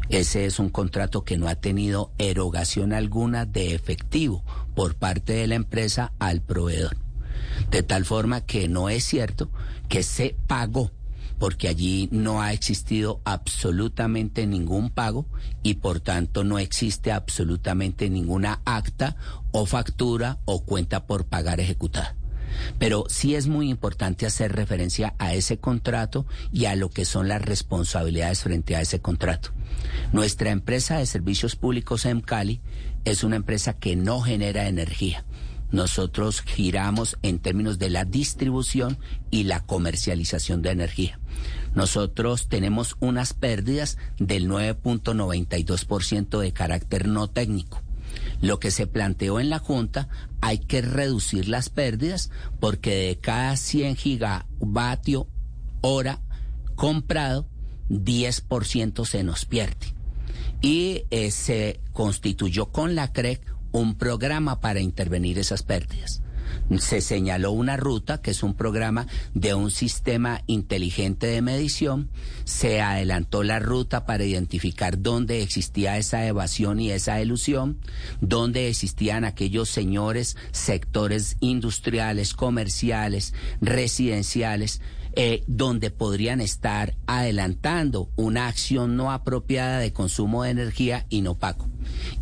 Ese 0.10 0.46
es 0.46 0.60
un 0.60 0.70
contrato 0.70 1.24
que 1.24 1.38
no 1.38 1.48
ha 1.48 1.56
tenido 1.56 2.12
erogación 2.18 2.94
alguna 2.94 3.46
de 3.46 3.74
efectivo 3.74 4.44
por 4.76 4.96
parte 4.96 5.34
de 5.34 5.48
la 5.48 5.56
empresa 5.56 6.14
al 6.20 6.42
proveedor. 6.42 6.98
De 7.70 7.84
tal 7.84 8.06
forma 8.06 8.46
que 8.46 8.68
no 8.68 8.90
es 8.90 9.04
cierto 9.04 9.50
que 9.90 10.04
se 10.04 10.36
pagó 10.48 10.92
porque 11.42 11.68
allí 11.68 12.08
no 12.12 12.44
ha 12.44 12.54
existido 12.54 13.20
absolutamente 13.26 14.46
ningún 14.46 14.92
pago 14.92 15.26
y 15.64 15.74
por 15.74 16.00
tanto 16.00 16.44
no 16.44 16.60
existe 16.60 17.12
absolutamente 17.12 18.12
ninguna 18.12 18.62
acta 18.64 19.16
o 19.50 19.66
factura 19.66 20.38
o 20.46 20.64
cuenta 20.64 21.08
por 21.08 21.26
pagar 21.26 21.60
ejecutada. 21.60 22.16
Pero 22.78 23.06
sí 23.10 23.34
es 23.34 23.48
muy 23.48 23.72
importante 23.72 24.28
hacer 24.28 24.52
referencia 24.52 25.16
a 25.18 25.34
ese 25.34 25.58
contrato 25.58 26.28
y 26.52 26.66
a 26.66 26.76
lo 26.76 26.92
que 26.92 27.06
son 27.06 27.28
las 27.28 27.42
responsabilidades 27.42 28.44
frente 28.44 28.76
a 28.76 28.82
ese 28.82 29.02
contrato. 29.02 29.50
Nuestra 30.14 30.52
empresa 30.52 31.00
de 31.00 31.08
servicios 31.08 31.56
públicos 31.56 32.06
en 32.06 32.22
Cali 32.22 32.62
es 33.04 33.24
una 33.24 33.38
empresa 33.38 33.74
que 33.74 33.96
no 33.96 34.22
genera 34.22 34.68
energía 34.68 35.26
nosotros 35.72 36.42
giramos 36.42 37.18
en 37.22 37.40
términos 37.40 37.80
de 37.80 37.90
la 37.90 38.06
distribución 38.06 38.98
y 39.30 39.44
la 39.44 39.62
comercialización 39.62 40.62
de 40.62 40.72
energía. 40.72 41.20
Nosotros 41.74 42.48
tenemos 42.48 42.98
unas 43.00 43.34
pérdidas 43.34 43.98
del 44.20 44.50
9.92% 44.50 46.40
de 46.40 46.54
carácter 46.54 47.08
no 47.08 47.30
técnico. 47.30 47.82
Lo 48.42 48.60
que 48.60 48.72
se 48.72 48.88
planteó 48.88 49.40
en 49.40 49.50
la 49.50 49.60
Junta, 49.60 50.10
hay 50.42 50.58
que 50.60 50.82
reducir 50.82 51.48
las 51.48 51.70
pérdidas 51.70 52.30
porque 52.60 53.08
de 53.08 53.18
cada 53.20 53.56
100 53.56 53.96
gigavatio 53.96 55.28
hora 55.82 56.20
comprado, 56.76 57.48
10% 57.90 59.06
se 59.06 59.24
nos 59.24 59.46
pierde. 59.46 59.94
Y 60.62 61.04
eh, 61.10 61.32
se 61.32 61.80
constituyó 61.94 62.68
con 62.68 62.96
la 62.96 63.12
CREC 63.12 63.51
un 63.72 63.96
programa 63.96 64.60
para 64.60 64.80
intervenir 64.80 65.40
esas 65.40 65.64
pérdidas. 65.64 66.22
Se 66.80 67.02
señaló 67.02 67.52
una 67.52 67.76
ruta, 67.76 68.22
que 68.22 68.32
es 68.32 68.44
un 68.44 68.54
programa 68.54 69.08
de 69.34 69.54
un 69.54 69.72
sistema 69.72 70.42
inteligente 70.48 71.28
de 71.28 71.42
medición. 71.42 72.10
Se 72.46 72.82
adelantó 72.82 73.44
la 73.44 73.60
ruta 73.60 74.06
para 74.06 74.24
identificar 74.24 75.02
dónde 75.02 75.42
existía 75.42 75.98
esa 75.98 76.26
evasión 76.26 76.80
y 76.80 76.92
esa 76.92 77.20
elusión, 77.20 77.78
dónde 78.22 78.70
existían 78.70 79.26
aquellos 79.26 79.70
señores 79.70 80.38
sectores 80.52 81.36
industriales, 81.42 82.34
comerciales, 82.34 83.34
residenciales, 83.60 84.82
eh, 85.14 85.44
donde 85.48 85.92
podrían 85.92 86.42
estar 86.42 86.96
adelantando 87.06 88.10
una 88.16 88.48
acción 88.48 88.96
no 88.96 89.12
apropiada 89.12 89.80
de 89.80 89.94
consumo 89.94 90.44
de 90.44 90.52
energía 90.52 91.06
y 91.10 91.22
no 91.22 91.36
pago. 91.36 91.68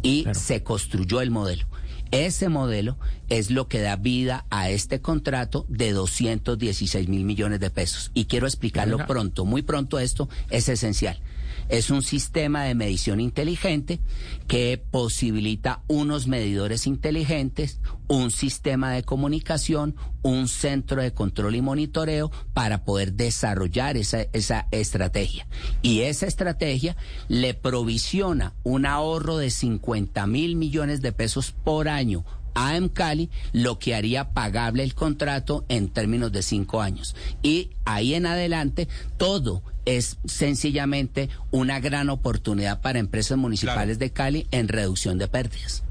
Y 0.02 0.26
se 0.34 0.64
construyó 0.64 1.22
el 1.22 1.32
modelo. 1.32 1.68
Ese 2.12 2.50
modelo 2.50 2.98
es 3.30 3.52
lo 3.52 3.68
que 3.68 3.82
da 3.82 3.96
vida 3.96 4.46
a 4.50 4.70
este 4.70 5.00
contrato 5.00 5.66
de 5.70 5.92
216 5.92 7.08
mil 7.08 7.24
millones 7.24 7.60
de 7.60 7.70
pesos. 7.70 8.10
Y 8.16 8.26
quiero 8.26 8.48
explicarlo 8.48 9.06
pronto, 9.06 9.46
muy 9.46 9.62
pronto 9.62 10.00
esto 10.00 10.28
es 10.50 10.70
esencial. 10.70 11.20
Es 11.70 11.90
un 11.90 12.02
sistema 12.02 12.64
de 12.64 12.76
medición 12.76 13.20
inteligente 13.20 14.00
que 14.48 14.84
posibilita 14.92 15.84
unos 15.88 16.28
medidores 16.28 16.88
inteligentes, 16.88 17.80
un 18.08 18.32
sistema 18.32 18.92
de 18.92 19.04
comunicación, 19.04 19.96
un 20.24 20.48
centro 20.48 21.02
de 21.02 21.14
control 21.14 21.56
y 21.56 21.62
monitoreo 21.62 22.32
para 22.54 22.84
poder 22.84 23.14
desarrollar 23.14 23.96
esa, 23.98 24.24
esa 24.34 24.68
estrategia. 24.72 25.48
Y 25.82 26.02
esa 26.02 26.26
estrategia 26.26 26.98
le 27.28 27.54
provisiona 27.54 28.54
un 28.64 28.86
ahorro 28.86 29.38
de 29.38 29.52
50 29.52 30.26
mil 30.28 30.56
millones 30.56 31.02
de 31.02 31.12
pesos 31.12 31.52
por 31.52 31.88
año 31.88 32.26
a 32.60 32.90
Cali, 32.94 33.30
lo 33.54 33.80
que 33.80 33.96
haría 33.96 34.32
pagable 34.32 34.84
el 34.84 34.94
contrato 34.94 35.66
en 35.70 35.90
términos 35.90 36.32
de 36.32 36.42
cinco 36.44 36.82
años. 36.82 37.16
Y 37.42 37.72
ahí 37.86 38.14
en 38.14 38.26
adelante 38.26 38.88
todo 39.18 39.64
es 39.86 40.18
sencillamente 40.26 41.30
una 41.52 41.80
gran 41.80 42.10
oportunidad 42.10 42.82
para 42.82 43.00
empresas 43.00 43.38
municipales 43.38 43.98
de 43.98 44.12
Cali 44.12 44.48
en 44.52 44.68
reducción 44.68 45.18
de 45.18 45.28
pérdidas. 45.28 45.84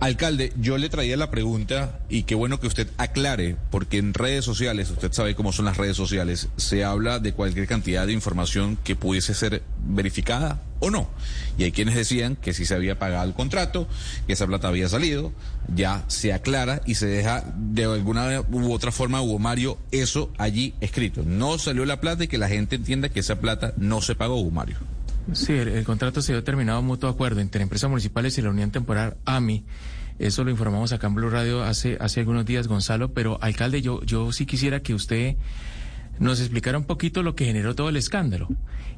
Alcalde, 0.00 0.52
yo 0.60 0.78
le 0.78 0.88
traía 0.88 1.16
la 1.16 1.28
pregunta 1.28 1.98
y 2.08 2.22
qué 2.22 2.36
bueno 2.36 2.60
que 2.60 2.68
usted 2.68 2.86
aclare, 2.98 3.56
porque 3.70 3.98
en 3.98 4.14
redes 4.14 4.44
sociales, 4.44 4.90
usted 4.90 5.12
sabe 5.12 5.34
cómo 5.34 5.52
son 5.52 5.64
las 5.64 5.76
redes 5.76 5.96
sociales, 5.96 6.48
se 6.56 6.84
habla 6.84 7.18
de 7.18 7.32
cualquier 7.32 7.66
cantidad 7.66 8.06
de 8.06 8.12
información 8.12 8.78
que 8.84 8.94
pudiese 8.94 9.34
ser 9.34 9.64
verificada 9.84 10.62
o 10.78 10.90
no. 10.90 11.10
Y 11.58 11.64
hay 11.64 11.72
quienes 11.72 11.96
decían 11.96 12.36
que 12.36 12.54
si 12.54 12.64
se 12.64 12.76
había 12.76 13.00
pagado 13.00 13.26
el 13.26 13.34
contrato, 13.34 13.88
que 14.28 14.34
esa 14.34 14.46
plata 14.46 14.68
había 14.68 14.88
salido, 14.88 15.32
ya 15.74 16.04
se 16.06 16.32
aclara 16.32 16.80
y 16.86 16.94
se 16.94 17.06
deja 17.06 17.42
de 17.56 17.84
alguna 17.84 18.42
u 18.52 18.72
otra 18.72 18.92
forma, 18.92 19.20
Hugo 19.20 19.40
Mario, 19.40 19.78
eso 19.90 20.32
allí 20.38 20.74
escrito. 20.80 21.24
No 21.26 21.58
salió 21.58 21.84
la 21.84 22.00
plata 22.00 22.22
y 22.22 22.28
que 22.28 22.38
la 22.38 22.48
gente 22.48 22.76
entienda 22.76 23.08
que 23.08 23.18
esa 23.18 23.40
plata 23.40 23.74
no 23.76 24.00
se 24.00 24.14
pagó, 24.14 24.40
Hugo 24.40 24.52
Mario. 24.52 24.76
Sí, 25.32 25.52
el, 25.52 25.84
contrato 25.84 26.22
se 26.22 26.32
dio 26.32 26.42
terminado 26.42 26.80
mutuo 26.82 27.10
acuerdo 27.10 27.40
entre 27.40 27.62
empresas 27.62 27.90
municipales 27.90 28.38
y 28.38 28.42
la 28.42 28.50
Unión 28.50 28.70
Temporal 28.70 29.16
AMI. 29.26 29.64
Eso 30.18 30.42
lo 30.42 30.50
informamos 30.50 30.92
acá 30.92 31.06
en 31.06 31.14
Blue 31.14 31.30
Radio 31.30 31.62
hace, 31.62 31.96
hace 32.00 32.20
algunos 32.20 32.46
días, 32.46 32.66
Gonzalo. 32.66 33.12
Pero, 33.12 33.38
alcalde, 33.42 33.82
yo, 33.82 34.02
yo 34.02 34.32
sí 34.32 34.46
quisiera 34.46 34.80
que 34.80 34.94
usted 34.94 35.36
nos 36.18 36.40
explicara 36.40 36.78
un 36.78 36.84
poquito 36.84 37.22
lo 37.22 37.34
que 37.34 37.44
generó 37.44 37.74
todo 37.74 37.88
el 37.88 37.96
escándalo. 37.96 38.48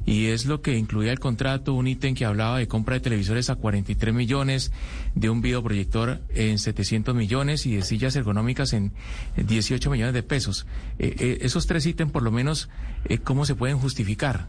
Y 0.05 0.27
es 0.27 0.47
lo 0.47 0.61
que 0.61 0.77
incluía 0.77 1.11
el 1.11 1.19
contrato, 1.19 1.73
un 1.73 1.87
ítem 1.87 2.15
que 2.15 2.25
hablaba 2.25 2.57
de 2.57 2.67
compra 2.67 2.95
de 2.95 3.01
televisores 3.01 3.51
a 3.51 3.55
43 3.55 4.13
millones, 4.13 4.71
de 5.13 5.29
un 5.29 5.41
videoproyector 5.41 6.21
en 6.29 6.57
700 6.57 7.13
millones 7.13 7.65
y 7.67 7.75
de 7.75 7.83
sillas 7.83 8.15
ergonómicas 8.15 8.73
en 8.73 8.93
18 9.37 9.91
millones 9.91 10.15
de 10.15 10.23
pesos. 10.23 10.65
Eh, 10.97 11.15
eh, 11.19 11.37
esos 11.41 11.67
tres 11.67 11.85
ítems, 11.85 12.11
por 12.11 12.23
lo 12.23 12.31
menos, 12.31 12.69
eh, 13.05 13.19
¿cómo 13.19 13.45
se 13.45 13.53
pueden 13.53 13.77
justificar? 13.77 14.47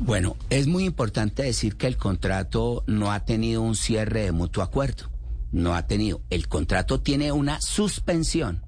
Bueno, 0.00 0.36
es 0.50 0.66
muy 0.66 0.84
importante 0.84 1.42
decir 1.42 1.76
que 1.76 1.86
el 1.86 1.96
contrato 1.96 2.84
no 2.86 3.12
ha 3.12 3.24
tenido 3.24 3.62
un 3.62 3.76
cierre 3.76 4.22
de 4.22 4.32
mutuo 4.32 4.62
acuerdo. 4.62 5.10
No 5.52 5.74
ha 5.74 5.86
tenido. 5.86 6.22
El 6.30 6.48
contrato 6.48 7.00
tiene 7.00 7.32
una 7.32 7.60
suspensión. 7.60 8.64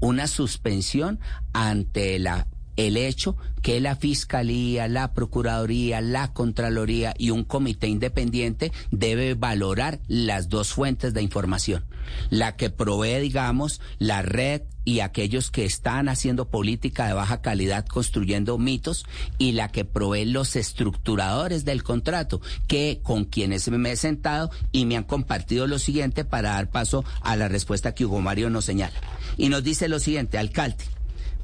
Una 0.00 0.26
suspensión 0.26 1.20
ante 1.52 2.18
la 2.18 2.48
el 2.76 2.96
hecho 2.96 3.36
que 3.62 3.80
la 3.80 3.96
Fiscalía, 3.96 4.88
la 4.88 5.14
Procuraduría, 5.14 6.00
la 6.00 6.32
Contraloría 6.32 7.14
y 7.16 7.30
un 7.30 7.44
comité 7.44 7.88
independiente 7.88 8.72
debe 8.90 9.34
valorar 9.34 10.00
las 10.06 10.48
dos 10.48 10.72
fuentes 10.72 11.14
de 11.14 11.22
información. 11.22 11.84
La 12.28 12.56
que 12.56 12.68
provee, 12.68 13.20
digamos, 13.20 13.80
la 13.98 14.20
red 14.20 14.62
y 14.84 15.00
aquellos 15.00 15.50
que 15.50 15.64
están 15.64 16.10
haciendo 16.10 16.50
política 16.50 17.06
de 17.06 17.14
baja 17.14 17.40
calidad 17.40 17.86
construyendo 17.86 18.58
mitos 18.58 19.06
y 19.38 19.52
la 19.52 19.68
que 19.68 19.86
provee 19.86 20.26
los 20.26 20.56
estructuradores 20.56 21.64
del 21.64 21.82
contrato, 21.82 22.42
que 22.66 23.00
con 23.02 23.24
quienes 23.24 23.70
me 23.70 23.92
he 23.92 23.96
sentado 23.96 24.50
y 24.72 24.84
me 24.84 24.98
han 24.98 25.04
compartido 25.04 25.66
lo 25.66 25.78
siguiente 25.78 26.26
para 26.26 26.50
dar 26.50 26.70
paso 26.70 27.04
a 27.22 27.36
la 27.36 27.48
respuesta 27.48 27.94
que 27.94 28.04
Hugo 28.04 28.20
Mario 28.20 28.50
nos 28.50 28.66
señala. 28.66 29.00
Y 29.38 29.48
nos 29.48 29.64
dice 29.64 29.88
lo 29.88 29.98
siguiente, 29.98 30.36
alcalde. 30.36 30.84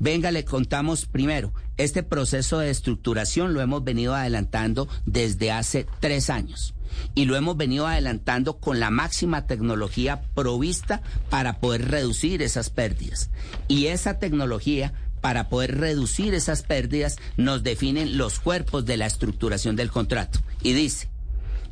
Venga, 0.01 0.31
le 0.31 0.47
contamos 0.47 1.05
primero, 1.05 1.53
este 1.77 2.03
proceso 2.03 2.59
de 2.59 2.71
estructuración 2.71 3.53
lo 3.53 3.61
hemos 3.61 3.85
venido 3.85 4.15
adelantando 4.15 4.89
desde 5.05 5.53
hace 5.53 5.87
tres 6.01 6.31
años 6.31 6.75
y 7.15 7.27
lo 7.27 7.37
hemos 7.37 7.59
venido 7.59 7.87
adelantando 7.87 8.59
con 8.59 8.81
la 8.81 8.89
máxima 8.89 9.47
tecnología 9.47 10.23
provista 10.35 11.03
para 11.29 11.61
poder 11.61 11.91
reducir 11.91 12.41
esas 12.41 12.71
pérdidas. 12.71 13.29
Y 13.69 13.87
esa 13.89 14.19
tecnología 14.19 14.95
para 15.21 15.51
poder 15.51 15.77
reducir 15.79 16.33
esas 16.33 16.63
pérdidas 16.63 17.19
nos 17.37 17.63
definen 17.63 18.17
los 18.17 18.41
cuerpos 18.41 18.87
de 18.87 18.97
la 18.97 19.05
estructuración 19.05 19.77
del 19.77 19.91
contrato. 19.91 20.41
Y 20.63 20.73
dice, 20.73 21.11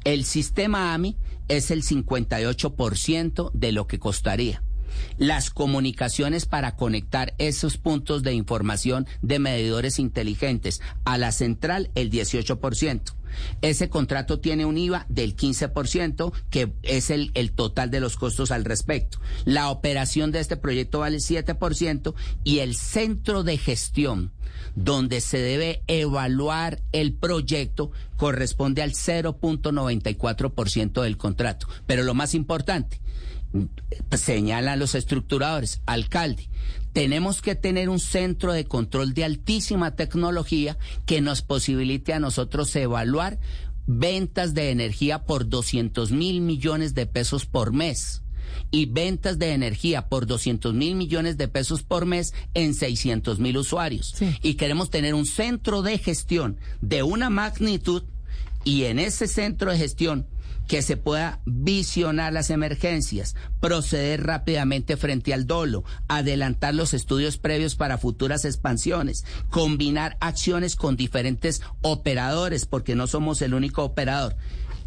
El 0.05 0.27
sistema 0.27 0.93
AMI 0.93 1.17
es 1.49 1.71
el 1.71 1.83
58% 1.83 3.51
de 3.55 3.73
lo 3.73 3.87
que 3.87 3.99
costaría. 3.99 4.63
Las 5.17 5.51
comunicaciones 5.51 6.47
para 6.47 6.77
conectar 6.77 7.35
esos 7.39 7.79
puntos 7.79 8.23
de 8.23 8.35
información 8.35 9.07
de 9.23 9.39
medidores 9.39 9.99
inteligentes 9.99 10.81
a 11.05 11.19
la 11.19 11.33
central, 11.33 11.91
el 11.95 12.11
18%. 12.11 13.15
Ese 13.63 13.89
contrato 13.89 14.41
tiene 14.41 14.65
un 14.65 14.79
IVA 14.79 15.07
del 15.09 15.37
15%, 15.37 16.33
que 16.51 16.73
es 16.83 17.11
el, 17.11 17.31
el, 17.35 17.53
total 17.53 17.91
de 17.91 18.01
los 18.01 18.17
costos 18.17 18.51
al 18.51 18.65
respecto. 18.65 19.21
La 19.45 19.71
operación 19.71 20.33
de 20.33 20.41
este 20.41 20.57
proyecto 20.57 21.01
vale 21.01 21.19
7% 21.19 22.15
y 22.45 22.61
el 22.61 22.75
centro 22.75 23.43
de 23.43 23.59
gestión, 23.59 24.33
donde 24.75 25.21
se 25.21 25.39
debe 25.39 25.83
evaluar 25.87 26.83
el 26.93 27.13
proyecto, 27.15 27.91
corresponde 28.17 28.83
al 28.83 28.93
0.94% 28.93 31.03
del 31.03 31.17
contrato. 31.17 31.69
Pero 31.87 32.03
lo 32.03 32.15
más 32.15 32.35
importante, 32.35 33.01
señalan 34.17 34.79
los 34.79 34.95
estructuradores, 34.95 35.81
alcalde, 35.87 36.49
tenemos 36.93 37.43
que 37.43 37.55
tener 37.55 37.89
un 37.89 38.01
centro 38.01 38.53
de 38.53 38.65
control 38.65 39.15
de 39.15 39.25
altísima 39.25 39.95
tecnología 39.95 40.79
que 41.07 41.21
nos 41.21 41.43
posibilite 41.43 42.13
a 42.13 42.21
nosotros 42.21 42.75
evaluar 42.77 43.39
ventas 43.87 44.53
de 44.55 44.71
energía 44.71 45.25
por 45.25 45.49
200 45.49 46.13
mil 46.13 46.41
millones 46.41 46.95
de 46.95 47.07
pesos 47.07 47.47
por 47.47 47.73
mes 47.73 48.23
y 48.71 48.87
ventas 48.87 49.39
de 49.39 49.53
energía 49.53 50.09
por 50.09 50.27
200 50.27 50.75
mil 50.75 50.95
millones 50.95 51.37
de 51.37 51.49
pesos 51.49 51.83
por 51.83 52.05
mes 52.05 52.35
en 52.55 52.75
600 52.75 53.39
mil 53.39 53.57
usuarios. 53.57 54.15
Sí. 54.17 54.37
Y 54.43 54.55
queremos 54.55 54.91
tener 54.91 55.15
un 55.15 55.27
centro 55.27 55.83
de 55.83 55.99
gestión 55.99 56.59
de 56.81 57.03
una 57.03 57.31
magnitud 57.31 58.03
y 58.65 58.85
en 58.85 58.99
ese 58.99 59.27
centro 59.27 59.71
de 59.71 59.79
gestión 59.79 60.27
que 60.67 60.83
se 60.83 60.97
pueda 60.97 61.41
visionar 61.47 62.33
las 62.33 62.51
emergencias, 62.51 63.35
proceder 63.61 64.25
rápidamente 64.25 64.97
frente 64.97 65.33
al 65.33 65.47
dolo, 65.47 65.83
adelantar 66.09 66.75
los 66.75 66.95
estudios 66.95 67.39
previos 67.39 67.75
para 67.75 67.99
futuras 67.99 68.45
expansiones, 68.45 69.25
combinar 69.51 70.17
acciones 70.21 70.77
con 70.77 70.97
diferentes 70.97 71.63
operadores, 71.81 72.67
porque 72.67 72.95
no 72.95 73.07
somos 73.07 73.41
el 73.43 73.55
único 73.55 73.83
operador. 73.83 74.37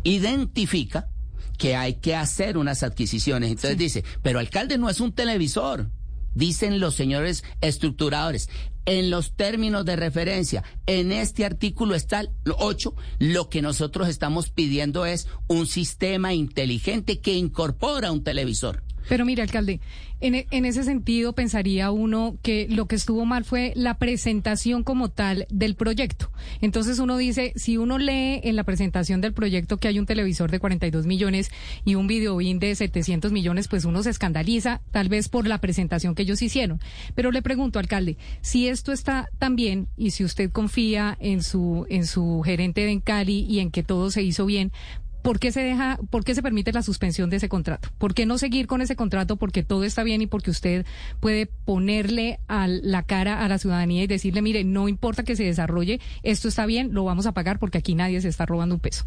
Identifica 0.04 1.10
que 1.58 1.76
hay 1.76 1.96
que 1.96 2.16
hacer 2.16 2.58
unas 2.58 2.84
adquisiciones. 2.84 3.50
Entonces 3.50 3.78
sí. 3.78 3.84
dice, 3.84 4.04
pero 4.22 4.40
alcalde 4.40 4.78
no 4.78 4.90
es 4.90 5.00
un 5.00 5.14
televisor. 5.14 5.90
Dicen 6.34 6.80
los 6.80 6.96
señores 6.96 7.44
estructuradores, 7.62 8.50
en 8.86 9.10
los 9.10 9.36
términos 9.36 9.86
de 9.86 9.96
referencia, 9.96 10.64
en 10.86 11.12
este 11.12 11.46
artículo 11.46 11.96
está 11.96 12.22
el 12.22 12.30
8, 12.58 12.96
lo 13.20 13.50
que 13.50 13.62
nosotros 13.62 14.08
estamos 14.08 14.50
pidiendo 14.50 15.06
es 15.06 15.28
un 15.48 15.68
sistema 15.68 16.34
inteligente 16.34 17.20
que 17.20 17.36
incorpora 17.36 18.12
un 18.12 18.24
televisor. 18.24 18.84
Pero 19.10 19.26
mire, 19.26 19.42
alcalde, 19.42 19.80
en, 20.20 20.46
en, 20.50 20.66
ese 20.66 20.84
sentido 20.84 21.34
pensaría 21.34 21.92
uno 21.92 22.38
que 22.44 22.68
lo 22.70 22.86
que 22.86 22.96
estuvo 22.96 23.26
mal 23.26 23.44
fue 23.44 23.74
la 23.76 23.98
presentación 23.98 24.84
como 24.84 25.10
tal 25.10 25.48
del 25.50 25.76
proyecto. 25.76 26.32
Entonces 26.62 27.00
uno 27.00 27.18
dice, 27.18 27.54
si 27.56 27.78
uno 27.78 27.98
lee 27.98 28.40
en 28.44 28.56
la 28.56 28.64
presentación 28.64 29.20
del 29.20 29.34
proyecto 29.34 29.78
que 29.78 29.88
hay 29.88 30.00
un 30.00 30.06
televisor 30.06 30.52
de 30.52 30.60
42 30.60 31.08
millones 31.08 31.52
y 31.86 31.96
un 31.96 32.08
videobin 32.08 32.60
de 32.60 32.76
700 32.76 33.32
millones, 33.32 33.68
pues 33.68 33.86
uno 33.86 34.04
se 34.04 34.12
escandaliza, 34.12 34.82
tal 34.92 35.10
vez 35.10 35.28
por 35.28 35.48
la 35.48 35.60
presentación 35.60 36.14
que 36.14 36.22
ellos 36.22 36.42
hicieron. 36.42 36.80
Pero 37.16 37.32
le 37.32 37.42
pregunto, 37.42 37.80
alcalde, 37.80 38.18
si 38.42 38.68
esto 38.68 38.92
está 38.92 39.30
tan 39.40 39.56
bien 39.56 39.88
y 39.98 40.12
si 40.12 40.24
usted 40.24 40.52
confía 40.52 41.18
en 41.20 41.42
su, 41.42 41.86
en 41.90 42.06
su 42.06 42.42
gerente 42.46 42.86
de 42.86 43.02
Cali 43.02 43.46
y 43.50 43.60
en 43.60 43.72
que 43.72 43.84
todo 43.84 44.12
se 44.12 44.22
hizo 44.22 44.46
bien, 44.46 44.72
¿por 45.22 45.40
qué 45.40 45.52
se 45.52 45.62
deja, 45.62 45.98
por 46.10 46.24
qué 46.24 46.36
se 46.36 46.42
permite 46.42 46.72
la 46.72 46.84
suspensión 46.84 47.30
de 47.30 47.38
ese 47.38 47.50
contrato? 47.50 47.90
¿Por 47.98 48.14
qué 48.14 48.26
no 48.26 48.38
seguir 48.38 48.68
con 48.68 48.82
ese 48.82 48.96
contrato 48.96 49.36
porque 49.36 49.64
todo 49.64 49.84
está 49.84 50.04
bien 50.04 50.22
y 50.22 50.28
porque 50.28 50.52
usted 50.52 50.86
puede 51.20 51.46
ponerle 51.46 52.40
a 52.48 52.68
la 52.68 53.04
cara 53.04 53.44
a 53.44 53.48
la 53.48 53.58
ciudadanía 53.58 54.04
y 54.04 54.08
decirle, 54.08 54.42
mire, 54.42 54.64
no 54.64 54.88
importa 54.88 55.24
que 55.24 55.36
se 55.36 55.44
desarrolle, 55.44 56.00
esto 56.24 56.48
está 56.48 56.66
bien, 56.66 56.94
lo 56.94 57.04
vamos 57.04 57.26
a 57.26 57.34
pagar 57.34 57.60
porque 57.60 57.78
aquí 57.78 57.96
nadie 57.96 58.22
se 58.22 58.28
está 58.28 58.46
robando 58.46 58.76
un 58.76 58.82
peso? 58.82 59.06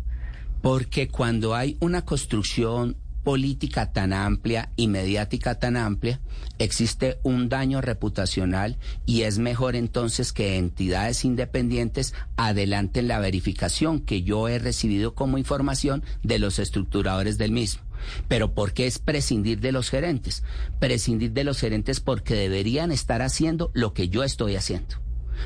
Porque 0.62 1.08
cuando 1.08 1.54
hay 1.54 1.76
una 1.80 2.04
construcción 2.04 2.96
política 3.24 3.92
tan 3.92 4.12
amplia 4.12 4.70
y 4.76 4.86
mediática 4.86 5.58
tan 5.58 5.76
amplia, 5.76 6.20
existe 6.58 7.18
un 7.22 7.48
daño 7.48 7.80
reputacional 7.80 8.76
y 9.06 9.22
es 9.22 9.38
mejor 9.38 9.74
entonces 9.74 10.32
que 10.32 10.58
entidades 10.58 11.24
independientes 11.24 12.14
adelanten 12.36 13.08
la 13.08 13.18
verificación 13.18 14.00
que 14.00 14.22
yo 14.22 14.46
he 14.48 14.58
recibido 14.58 15.14
como 15.14 15.38
información 15.38 16.04
de 16.22 16.38
los 16.38 16.58
estructuradores 16.58 17.38
del 17.38 17.50
mismo. 17.50 17.82
Pero 18.28 18.54
¿por 18.54 18.74
qué 18.74 18.86
es 18.86 18.98
prescindir 18.98 19.60
de 19.60 19.72
los 19.72 19.88
gerentes? 19.88 20.44
Prescindir 20.78 21.32
de 21.32 21.44
los 21.44 21.58
gerentes 21.58 22.00
porque 22.00 22.34
deberían 22.34 22.92
estar 22.92 23.22
haciendo 23.22 23.70
lo 23.72 23.94
que 23.94 24.08
yo 24.08 24.22
estoy 24.22 24.56
haciendo 24.56 25.02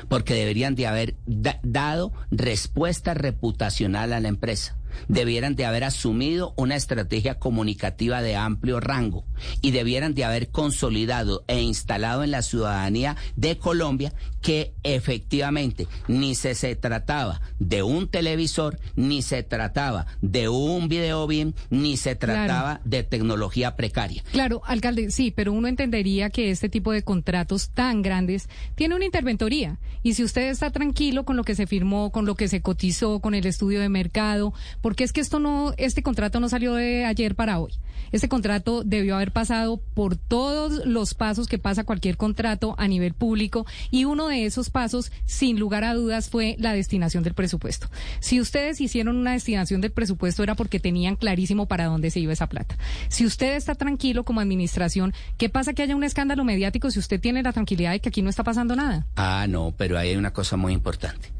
porque 0.07 0.33
deberían 0.33 0.75
de 0.75 0.87
haber 0.87 1.15
da 1.25 1.59
dado 1.63 2.13
respuesta 2.31 3.13
reputacional 3.13 4.13
a 4.13 4.19
la 4.19 4.27
empresa. 4.27 4.78
Debieran 5.07 5.55
de 5.55 5.65
haber 5.65 5.83
asumido 5.83 6.53
una 6.55 6.75
estrategia 6.75 7.39
comunicativa 7.39 8.21
de 8.21 8.35
amplio 8.35 8.79
rango 8.79 9.25
y 9.61 9.71
debieran 9.71 10.13
de 10.13 10.25
haber 10.25 10.49
consolidado 10.49 11.43
e 11.47 11.61
instalado 11.61 12.23
en 12.23 12.31
la 12.31 12.41
ciudadanía 12.41 13.15
de 13.35 13.57
Colombia 13.57 14.13
que 14.41 14.73
efectivamente 14.83 15.87
ni 16.07 16.35
se, 16.35 16.55
se 16.55 16.75
trataba 16.75 17.41
de 17.59 17.83
un 17.83 18.07
televisor, 18.07 18.79
ni 18.95 19.21
se 19.21 19.43
trataba 19.43 20.07
de 20.21 20.49
un 20.49 20.87
video 20.87 21.27
bien, 21.27 21.55
ni 21.69 21.97
se 21.97 22.15
trataba 22.15 22.75
claro. 22.75 22.81
de 22.85 23.03
tecnología 23.03 23.75
precaria. 23.75 24.23
Claro, 24.31 24.61
alcalde, 24.65 25.11
sí, 25.11 25.31
pero 25.31 25.51
uno 25.53 25.67
entendería 25.67 26.29
que 26.29 26.51
este 26.51 26.69
tipo 26.69 26.91
de 26.91 27.03
contratos 27.03 27.69
tan 27.69 28.01
grandes 28.01 28.49
tiene 28.75 28.95
una 28.95 29.05
interventoría. 29.05 29.79
Y 30.03 30.13
si 30.13 30.23
usted 30.23 30.49
está 30.49 30.71
tranquilo 30.71 31.25
con 31.25 31.35
lo 31.35 31.43
que 31.43 31.55
se 31.55 31.67
firmó, 31.67 32.11
con 32.11 32.25
lo 32.25 32.35
que 32.35 32.47
se 32.47 32.61
cotizó, 32.61 33.19
con 33.19 33.33
el 33.33 33.45
estudio 33.45 33.81
de 33.81 33.89
mercado, 33.89 34.53
porque 34.81 35.03
es 35.03 35.13
que 35.13 35.21
esto 35.21 35.39
no, 35.39 35.73
este 35.77 36.03
contrato 36.03 36.39
no 36.39 36.49
salió 36.49 36.73
de 36.73 37.05
ayer 37.05 37.35
para 37.35 37.59
hoy. 37.59 37.73
Este 38.11 38.29
contrato 38.29 38.83
debió 38.83 39.15
haber 39.15 39.31
pasado 39.31 39.77
por 39.93 40.15
todos 40.15 40.85
los 40.85 41.13
pasos 41.13 41.47
que 41.47 41.59
pasa 41.59 41.83
cualquier 41.83 42.17
contrato 42.17 42.75
a 42.77 42.87
nivel 42.87 43.13
público 43.13 43.65
y 43.91 44.05
uno 44.05 44.27
de 44.27 44.45
esos 44.45 44.69
pasos, 44.69 45.11
sin 45.25 45.59
lugar 45.59 45.83
a 45.83 45.93
dudas, 45.93 46.29
fue 46.29 46.55
la 46.59 46.73
destinación 46.73 47.23
del 47.23 47.33
presupuesto. 47.33 47.89
Si 48.19 48.39
ustedes 48.41 48.81
hicieron 48.81 49.17
una 49.17 49.33
destinación 49.33 49.81
del 49.81 49.91
presupuesto 49.91 50.43
era 50.43 50.55
porque 50.55 50.79
tenían 50.79 51.15
clarísimo 51.15 51.67
para 51.67 51.85
dónde 51.85 52.11
se 52.11 52.19
iba 52.19 52.33
esa 52.33 52.47
plata. 52.47 52.77
Si 53.09 53.25
usted 53.25 53.55
está 53.55 53.75
tranquilo 53.75 54.23
como 54.23 54.41
administración, 54.41 55.13
¿qué 55.37 55.49
pasa 55.49 55.73
que 55.73 55.83
haya 55.83 55.95
un 55.95 56.03
escándalo 56.03 56.43
mediático 56.43 56.91
si 56.91 56.99
usted 56.99 57.19
tiene 57.19 57.43
la 57.43 57.53
tranquilidad 57.53 57.91
de 57.91 57.99
que 57.99 58.09
aquí 58.09 58.21
no 58.21 58.29
está 58.29 58.43
pasando 58.43 58.75
nada? 58.75 59.07
Ah, 59.15 59.45
no, 59.47 59.73
pero 59.77 59.97
hay 59.97 60.15
una 60.15 60.33
cosa 60.33 60.57
muy 60.57 60.73
importante. 60.73 61.31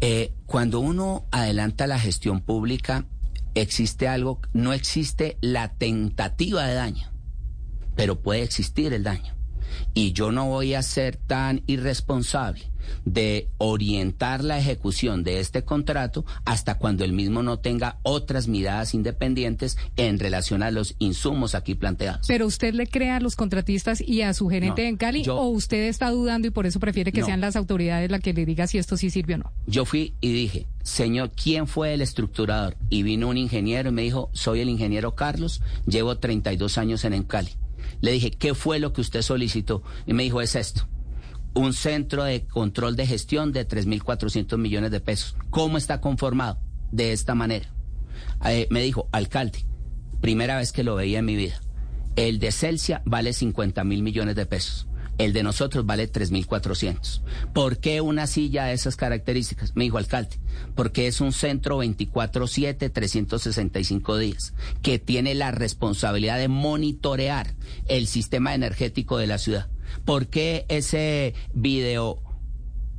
Eh, 0.00 0.32
cuando 0.46 0.80
uno 0.80 1.26
adelanta 1.30 1.86
la 1.86 1.98
gestión 1.98 2.40
pública, 2.40 3.04
existe 3.54 4.08
algo, 4.08 4.40
no 4.52 4.72
existe 4.72 5.38
la 5.40 5.74
tentativa 5.76 6.66
de 6.66 6.74
daño, 6.74 7.12
pero 7.96 8.20
puede 8.22 8.42
existir 8.42 8.92
el 8.92 9.04
daño. 9.04 9.39
Y 9.94 10.12
yo 10.12 10.32
no 10.32 10.46
voy 10.46 10.74
a 10.74 10.82
ser 10.82 11.16
tan 11.16 11.62
irresponsable 11.66 12.70
de 13.04 13.48
orientar 13.58 14.44
la 14.44 14.58
ejecución 14.58 15.22
de 15.22 15.40
este 15.40 15.64
contrato 15.64 16.24
hasta 16.44 16.78
cuando 16.78 17.04
el 17.04 17.12
mismo 17.12 17.42
no 17.42 17.58
tenga 17.58 17.98
otras 18.02 18.48
miradas 18.48 18.94
independientes 18.94 19.76
en 19.96 20.18
relación 20.18 20.62
a 20.62 20.70
los 20.70 20.94
insumos 20.98 21.54
aquí 21.54 21.74
planteados. 21.74 22.26
Pero 22.26 22.46
usted 22.46 22.74
le 22.74 22.86
crea 22.86 23.16
a 23.16 23.20
los 23.20 23.36
contratistas 23.36 24.00
y 24.00 24.22
a 24.22 24.34
su 24.34 24.48
gerente 24.48 24.82
no, 24.82 24.88
en 24.88 24.96
Cali 24.96 25.22
yo, 25.22 25.36
o 25.36 25.48
usted 25.48 25.88
está 25.88 26.10
dudando 26.10 26.48
y 26.48 26.50
por 26.50 26.66
eso 26.66 26.80
prefiere 26.80 27.12
que 27.12 27.20
no. 27.20 27.26
sean 27.26 27.40
las 27.40 27.56
autoridades 27.56 28.10
las 28.10 28.20
que 28.20 28.32
le 28.32 28.44
diga 28.44 28.66
si 28.66 28.78
esto 28.78 28.96
sí 28.96 29.10
sirve 29.10 29.34
o 29.34 29.38
no. 29.38 29.52
Yo 29.66 29.84
fui 29.84 30.14
y 30.20 30.32
dije, 30.32 30.66
señor, 30.82 31.30
¿quién 31.30 31.66
fue 31.66 31.94
el 31.94 32.02
estructurador? 32.02 32.76
Y 32.88 33.02
vino 33.02 33.28
un 33.28 33.36
ingeniero 33.36 33.90
y 33.90 33.92
me 33.92 34.02
dijo, 34.02 34.30
soy 34.32 34.60
el 34.60 34.68
ingeniero 34.68 35.14
Carlos, 35.14 35.62
llevo 35.86 36.18
32 36.18 36.78
años 36.78 37.04
en 37.04 37.14
Encali. 37.14 37.50
Le 38.00 38.12
dije, 38.12 38.30
¿qué 38.30 38.54
fue 38.54 38.78
lo 38.78 38.92
que 38.92 39.00
usted 39.00 39.22
solicitó? 39.22 39.82
Y 40.06 40.14
me 40.14 40.22
dijo, 40.22 40.40
es 40.40 40.54
esto 40.54 40.88
un 41.54 41.72
centro 41.72 42.24
de 42.24 42.46
control 42.46 42.96
de 42.96 43.06
gestión 43.06 43.52
de 43.52 43.66
3.400 43.66 44.56
millones 44.58 44.90
de 44.90 45.00
pesos. 45.00 45.36
¿Cómo 45.50 45.78
está 45.78 46.00
conformado? 46.00 46.58
De 46.92 47.12
esta 47.12 47.34
manera. 47.34 47.72
Eh, 48.44 48.66
me 48.70 48.82
dijo, 48.82 49.08
alcalde, 49.12 49.64
primera 50.20 50.56
vez 50.56 50.72
que 50.72 50.84
lo 50.84 50.94
veía 50.94 51.20
en 51.20 51.24
mi 51.24 51.36
vida. 51.36 51.60
El 52.16 52.38
de 52.38 52.52
Celsia 52.52 53.02
vale 53.04 53.32
50 53.32 53.84
mil 53.84 54.02
millones 54.02 54.36
de 54.36 54.46
pesos. 54.46 54.86
El 55.20 55.34
de 55.34 55.42
nosotros 55.42 55.84
vale 55.84 56.10
3.400. 56.10 57.20
¿Por 57.52 57.76
qué 57.76 58.00
una 58.00 58.26
silla 58.26 58.64
de 58.64 58.72
esas 58.72 58.96
características? 58.96 59.76
Me 59.76 59.84
dijo 59.84 59.98
alcalde, 59.98 60.40
porque 60.74 61.08
es 61.08 61.20
un 61.20 61.34
centro 61.34 61.84
24-7, 61.84 62.90
365 62.90 64.16
días, 64.16 64.54
que 64.80 64.98
tiene 64.98 65.34
la 65.34 65.50
responsabilidad 65.50 66.38
de 66.38 66.48
monitorear 66.48 67.54
el 67.86 68.06
sistema 68.06 68.54
energético 68.54 69.18
de 69.18 69.26
la 69.26 69.36
ciudad. 69.36 69.68
¿Por 70.06 70.28
qué 70.28 70.64
ese 70.70 71.34
video 71.52 72.22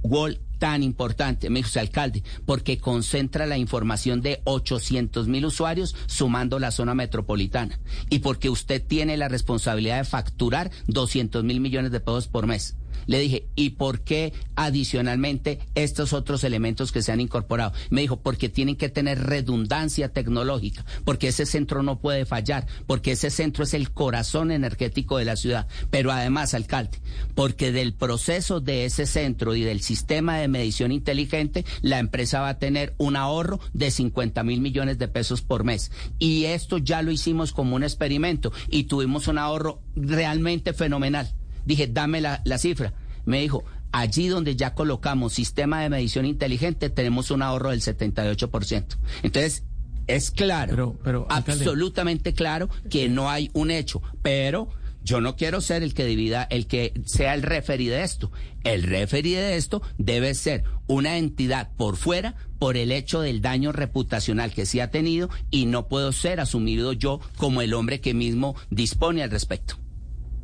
wall 0.03 0.39
tan 0.61 0.83
importante? 0.83 1.49
Me 1.49 1.59
dijo, 1.59 1.69
"Sí, 1.69 1.79
alcalde, 1.79 2.23
porque 2.45 2.77
concentra 2.77 3.47
la 3.47 3.57
información 3.57 4.21
de 4.21 4.41
800 4.43 5.27
mil 5.27 5.43
usuarios 5.47 5.95
sumando 6.05 6.59
la 6.59 6.69
zona 6.69 6.93
metropolitana 6.93 7.79
y 8.11 8.19
porque 8.19 8.51
usted 8.51 8.79
tiene 8.85 9.17
la 9.17 9.27
responsabilidad 9.27 9.97
de 9.97 10.03
facturar 10.03 10.69
200 10.85 11.43
mil 11.43 11.61
millones 11.61 11.91
de 11.91 11.99
pesos 11.99 12.27
por 12.27 12.45
mes. 12.45 12.75
Le 13.07 13.19
dije, 13.19 13.47
¿y 13.55 13.71
por 13.71 14.01
qué 14.01 14.33
adicionalmente 14.55 15.59
estos 15.75 16.13
otros 16.13 16.43
elementos 16.43 16.91
que 16.91 17.01
se 17.01 17.11
han 17.11 17.21
incorporado? 17.21 17.73
Me 17.89 18.01
dijo, 18.01 18.21
porque 18.21 18.49
tienen 18.49 18.75
que 18.75 18.89
tener 18.89 19.19
redundancia 19.23 20.09
tecnológica, 20.09 20.85
porque 21.05 21.29
ese 21.29 21.45
centro 21.45 21.83
no 21.83 21.99
puede 21.99 22.25
fallar, 22.25 22.67
porque 22.87 23.13
ese 23.13 23.29
centro 23.29 23.63
es 23.63 23.73
el 23.73 23.91
corazón 23.91 24.51
energético 24.51 25.17
de 25.17 25.25
la 25.25 25.35
ciudad. 25.35 25.67
Pero 25.89 26.11
además, 26.11 26.53
alcalde, 26.53 26.99
porque 27.35 27.71
del 27.71 27.93
proceso 27.93 28.59
de 28.59 28.85
ese 28.85 29.05
centro 29.05 29.55
y 29.55 29.61
del 29.61 29.81
sistema 29.81 30.37
de 30.37 30.47
medición 30.47 30.91
inteligente, 30.91 31.65
la 31.81 31.99
empresa 31.99 32.41
va 32.41 32.49
a 32.49 32.59
tener 32.59 32.93
un 32.97 33.15
ahorro 33.15 33.59
de 33.73 33.91
50 33.91 34.43
mil 34.43 34.61
millones 34.61 34.97
de 34.97 35.07
pesos 35.07 35.41
por 35.41 35.63
mes. 35.63 35.91
Y 36.19 36.45
esto 36.45 36.77
ya 36.77 37.01
lo 37.01 37.11
hicimos 37.11 37.51
como 37.51 37.75
un 37.75 37.83
experimento 37.83 38.51
y 38.69 38.83
tuvimos 38.83 39.27
un 39.27 39.37
ahorro 39.37 39.81
realmente 39.95 40.73
fenomenal. 40.73 41.33
Dije, 41.65 41.87
dame 41.87 42.21
la, 42.21 42.41
la 42.45 42.57
cifra. 42.57 42.93
Me 43.25 43.41
dijo, 43.41 43.63
allí 43.91 44.27
donde 44.27 44.55
ya 44.55 44.73
colocamos 44.73 45.33
sistema 45.33 45.81
de 45.81 45.89
medición 45.89 46.25
inteligente, 46.25 46.89
tenemos 46.89 47.31
un 47.31 47.41
ahorro 47.41 47.69
del 47.71 47.81
78%. 47.81 48.97
Entonces, 49.23 49.63
es 50.07 50.31
claro, 50.31 50.97
Pero- 51.03 51.27
absolutamente 51.29 52.33
claro 52.33 52.69
que 52.89 53.07
no 53.09 53.29
hay 53.29 53.49
un 53.53 53.71
hecho, 53.71 54.01
pero 54.21 54.69
yo 55.03 55.21
no 55.21 55.35
quiero 55.35 55.61
ser 55.61 55.83
el 55.83 55.93
que 55.93 56.05
divida, 56.05 56.43
el 56.49 56.67
que 56.67 56.93
sea 57.05 57.33
el 57.33 57.43
referí 57.43 57.87
de 57.87 58.03
esto. 58.03 58.31
El 58.63 58.83
referí 58.83 59.33
de 59.33 59.55
esto 59.55 59.81
debe 59.97 60.33
ser 60.35 60.63
una 60.87 61.17
entidad 61.17 61.69
por 61.75 61.97
fuera 61.97 62.35
por 62.59 62.77
el 62.77 62.91
hecho 62.91 63.21
del 63.21 63.41
daño 63.41 63.71
reputacional 63.71 64.53
que 64.53 64.65
se 64.65 64.81
ha 64.81 64.91
tenido 64.91 65.29
y 65.49 65.65
no 65.65 65.87
puedo 65.87 66.11
ser 66.11 66.39
asumido 66.39 66.93
yo 66.93 67.19
como 67.37 67.61
el 67.61 67.73
hombre 67.73 67.99
que 68.01 68.13
mismo 68.13 68.55
dispone 68.69 69.23
al 69.23 69.31
respecto. 69.31 69.75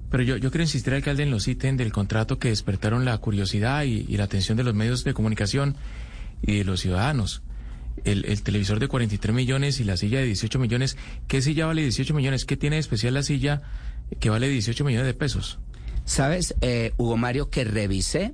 Pero 0.10 0.24
yo, 0.24 0.38
yo 0.38 0.52
quiero 0.52 0.64
insistir, 0.64 0.94
alcalde, 0.94 1.24
en 1.24 1.32
los 1.32 1.48
ítems 1.48 1.78
del 1.78 1.92
contrato 1.92 2.40
que 2.40 2.50
despertaron 2.50 3.06
la 3.06 3.18
curiosidad 3.18 3.84
y, 3.84 4.04
la 4.18 4.24
atención 4.24 4.58
de 4.58 4.64
los 4.64 4.74
medios 4.74 5.04
de 5.04 5.14
comunicación 5.14 5.76
y 6.42 6.60
de 6.60 6.64
los 6.64 6.82
ciudadanos. 6.82 7.42
El, 8.04 8.26
el 8.26 8.42
televisor 8.44 8.80
de 8.80 8.88
43 8.88 9.36
millones 9.36 9.80
y 9.80 9.84
la 9.84 9.98
silla 9.98 10.20
de 10.20 10.26
18 10.26 10.60
millones. 10.60 10.98
¿Qué 11.28 11.42
silla 11.42 11.66
vale 11.66 11.82
18 11.82 12.14
millones? 12.14 12.46
¿Qué 12.46 12.56
tiene 12.56 12.76
de 12.76 12.82
especial 12.82 13.16
la 13.16 13.24
silla 13.24 13.64
que 14.20 14.30
vale 14.30 14.48
18 14.48 14.86
millones 14.86 15.08
de 15.08 15.14
pesos? 15.14 15.60
¿Sabes, 16.06 16.56
eh, 16.62 16.94
Hugo 16.98 17.18
Mario, 17.18 17.50
que 17.50 17.66
revisé 17.66 18.34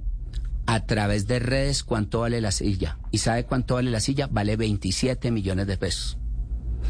a 0.67 0.85
través 0.85 1.27
de 1.27 1.39
redes 1.39 1.83
cuánto 1.83 2.19
vale 2.19 2.39
la 2.39 2.51
silla? 2.51 2.99
¿Y 3.09 3.17
sabe 3.17 3.45
cuánto 3.45 3.75
vale 3.75 3.89
la 3.89 3.99
silla? 3.99 4.27
Vale 4.27 4.57
27 4.57 5.31
millones 5.31 5.65
de 5.65 5.77
pesos. 5.77 6.17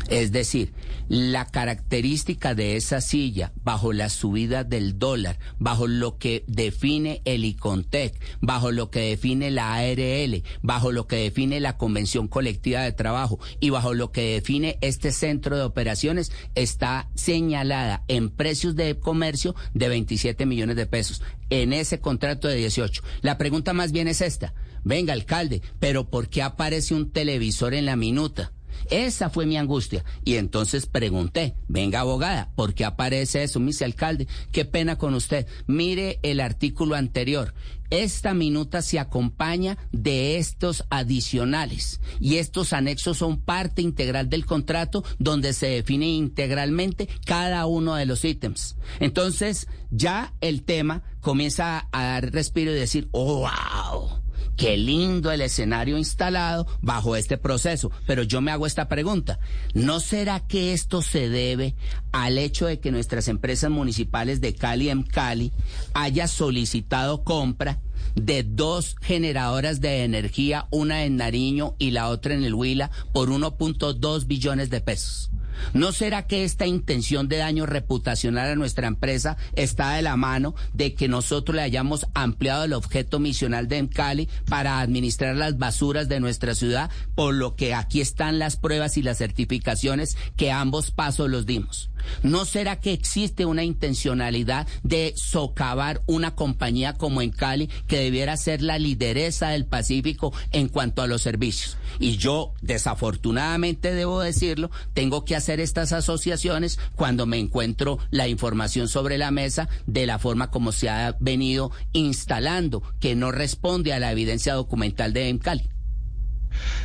Es 0.10 0.32
decir, 0.32 0.74
la 1.08 1.46
característica 1.46 2.56
de 2.56 2.76
esa 2.76 3.02
silla, 3.02 3.52
bajo 3.64 3.94
la 3.94 4.10
subida 4.10 4.64
del 4.64 5.00
dólar, 5.00 5.40
bajo 5.60 5.88
lo 5.88 6.18
que 6.18 6.44
define 6.48 7.22
el 7.26 7.46
ICONTEC, 7.46 8.20
bajo 8.42 8.72
lo 8.72 8.90
que 8.90 9.02
define 9.02 9.52
la 9.52 9.76
ARL, 9.76 10.44
bajo 10.62 10.92
lo 10.92 11.08
que 11.08 11.18
define 11.18 11.60
la 11.60 11.78
Convención 11.78 12.28
Colectiva 12.28 12.82
de 12.82 12.92
Trabajo 12.92 13.40
y 13.60 13.70
bajo 13.70 13.94
lo 13.94 14.12
que 14.12 14.34
define 14.34 14.78
este 14.82 15.12
centro 15.12 15.58
de 15.58 15.64
operaciones, 15.64 16.32
está 16.56 17.10
señalada 17.16 18.04
en 18.08 18.30
precios 18.30 18.76
de 18.76 18.98
comercio 18.98 19.56
de 19.74 19.90
27 19.90 20.46
millones 20.46 20.76
de 20.76 20.86
pesos 20.86 21.22
en 21.50 21.74
ese 21.74 22.00
contrato 22.00 22.48
de 22.48 22.56
18. 22.56 23.04
La 23.22 23.38
pregunta 23.38 23.74
más 23.74 23.92
bien 23.92 24.08
es 24.08 24.22
esta. 24.22 24.54
Venga, 24.84 25.14
alcalde, 25.14 25.62
pero 25.80 26.10
¿por 26.10 26.28
qué 26.28 26.42
aparece 26.42 26.94
un 26.94 27.12
televisor 27.12 27.74
en 27.74 27.86
la 27.86 27.96
minuta? 27.96 28.52
Esa 28.94 29.32
fue 29.32 29.48
mi 29.48 29.58
angustia. 29.58 30.06
Y 30.24 30.36
entonces 30.36 30.86
pregunté, 30.86 31.56
venga 31.68 32.02
abogada, 32.02 32.52
¿por 32.56 32.76
qué 32.76 32.86
aparece 32.86 33.42
eso, 33.42 33.60
mi 33.60 33.72
alcalde? 33.82 34.28
Qué 34.52 34.66
pena 34.66 35.00
con 35.00 35.16
usted. 35.16 35.48
Mire 35.66 36.20
el 36.22 36.40
artículo 36.40 36.94
anterior. 36.94 37.56
Esta 37.90 38.36
minuta 38.36 38.84
se 38.84 39.00
acompaña 39.00 39.80
de 39.92 40.38
estos 40.38 40.86
adicionales 40.92 42.02
y 42.20 42.36
estos 42.36 42.72
anexos 42.72 43.18
son 43.18 43.42
parte 43.42 43.82
integral 43.82 44.30
del 44.30 44.46
contrato 44.46 45.04
donde 45.18 45.54
se 45.54 45.68
define 45.68 46.10
integralmente 46.10 47.10
cada 47.26 47.66
uno 47.66 47.96
de 47.96 48.06
los 48.06 48.24
ítems. 48.24 48.78
Entonces 49.00 49.68
ya 49.90 50.36
el 50.40 50.62
tema 50.62 51.02
comienza 51.20 51.88
a 51.92 52.04
dar 52.04 52.32
respiro 52.32 52.72
y 52.72 52.76
decir, 52.76 53.10
oh, 53.12 53.40
wow. 53.40 54.23
Qué 54.56 54.78
lindo 54.78 55.32
el 55.32 55.42
escenario 55.42 55.98
instalado 55.98 56.68
bajo 56.82 57.16
este 57.16 57.38
proceso. 57.38 57.92
Pero 58.06 58.24
yo 58.24 58.42
me 58.42 58.52
hago 58.52 58.68
esta 58.68 58.88
pregunta. 58.88 59.40
¿No 59.74 60.00
será 60.00 60.42
que 60.42 60.74
esto 60.74 61.02
se 61.02 61.30
debe 61.30 61.76
al 62.12 62.38
hecho 62.38 62.68
de 62.68 62.80
que 62.80 62.92
nuestras 62.92 63.28
empresas 63.28 63.72
municipales 63.72 64.42
de 64.42 64.54
Cali 64.54 64.90
en 64.90 65.04
Cali 65.04 65.52
haya 65.94 66.28
solicitado 66.28 67.24
compra 67.24 67.82
de 68.16 68.44
dos 68.44 68.96
generadoras 69.02 69.82
de 69.82 70.04
energía, 70.04 70.68
una 70.70 71.04
en 71.04 71.18
Nariño 71.18 71.76
y 71.80 71.92
la 71.92 72.10
otra 72.10 72.34
en 72.34 72.44
el 72.44 72.54
Huila, 72.54 72.92
por 73.12 73.30
1.2 73.30 74.28
billones 74.28 74.70
de 74.70 74.82
pesos? 74.82 75.33
¿No 75.74 75.92
será 75.92 76.28
que 76.28 76.44
esta 76.44 76.66
intención 76.66 77.28
de 77.28 77.38
daño 77.38 77.66
reputacional 77.66 78.50
a 78.50 78.56
nuestra 78.56 78.88
empresa 78.88 79.38
está 79.56 79.94
de 79.94 80.02
la 80.02 80.18
mano 80.18 80.56
de 80.74 80.94
que 80.94 81.08
nosotros 81.08 81.56
le 81.56 81.62
hayamos 81.62 82.08
ampliado 82.14 82.64
el 82.64 82.74
objeto 82.74 83.20
misional 83.20 83.68
de 83.68 83.84
Cali 83.90 84.30
para 84.48 84.80
administrar 84.80 85.36
las 85.36 85.58
basuras 85.58 86.08
de 86.08 86.20
nuestra 86.20 86.56
ciudad, 86.56 86.90
por 87.16 87.34
lo 87.34 87.56
que 87.56 87.74
aquí 87.74 88.02
están 88.02 88.40
las 88.40 88.56
pruebas 88.56 88.98
y 88.98 89.02
las 89.04 89.18
certificaciones 89.18 90.18
que 90.36 90.52
ambos 90.52 90.92
pasos 90.92 91.30
los 91.30 91.46
dimos? 91.46 91.90
¿No 92.22 92.46
será 92.46 92.80
que 92.80 92.92
existe 92.92 93.46
una 93.46 93.64
intencionalidad 93.64 94.68
de 94.84 95.14
socavar 95.16 96.02
una 96.06 96.36
compañía 96.36 96.94
como 96.94 97.22
en 97.22 97.32
Cali 97.32 97.70
que 97.88 98.00
debiera 98.00 98.36
ser 98.38 98.62
la 98.62 98.78
lideresa 98.78 99.50
del 99.50 99.66
Pacífico 99.66 100.34
en 100.52 100.68
cuanto 100.68 101.02
a 101.02 101.08
los 101.08 101.22
servicios? 101.22 101.78
Y 102.00 102.18
yo, 102.18 102.54
desafortunadamente 102.62 103.94
debo 103.94 104.20
decirlo, 104.20 104.72
tengo 104.94 105.26
que 105.26 105.36
hacer 105.36 105.43
estas 105.50 105.94
asociaciones 105.94 106.80
cuando 106.96 107.26
me 107.26 107.38
encuentro 107.38 108.00
la 108.12 108.28
información 108.28 108.88
sobre 108.88 109.18
la 109.18 109.32
mesa 109.32 109.70
de 109.86 110.06
la 110.06 110.20
forma 110.20 110.50
como 110.50 110.72
se 110.72 110.90
ha 110.90 111.16
venido 111.20 111.72
instalando, 111.92 112.84
que 113.00 113.16
no 113.16 113.32
responde 113.32 113.94
a 113.94 114.00
la 114.00 114.12
evidencia 114.12 114.54
documental 114.54 115.14
de 115.14 115.40
Cali. 115.42 115.70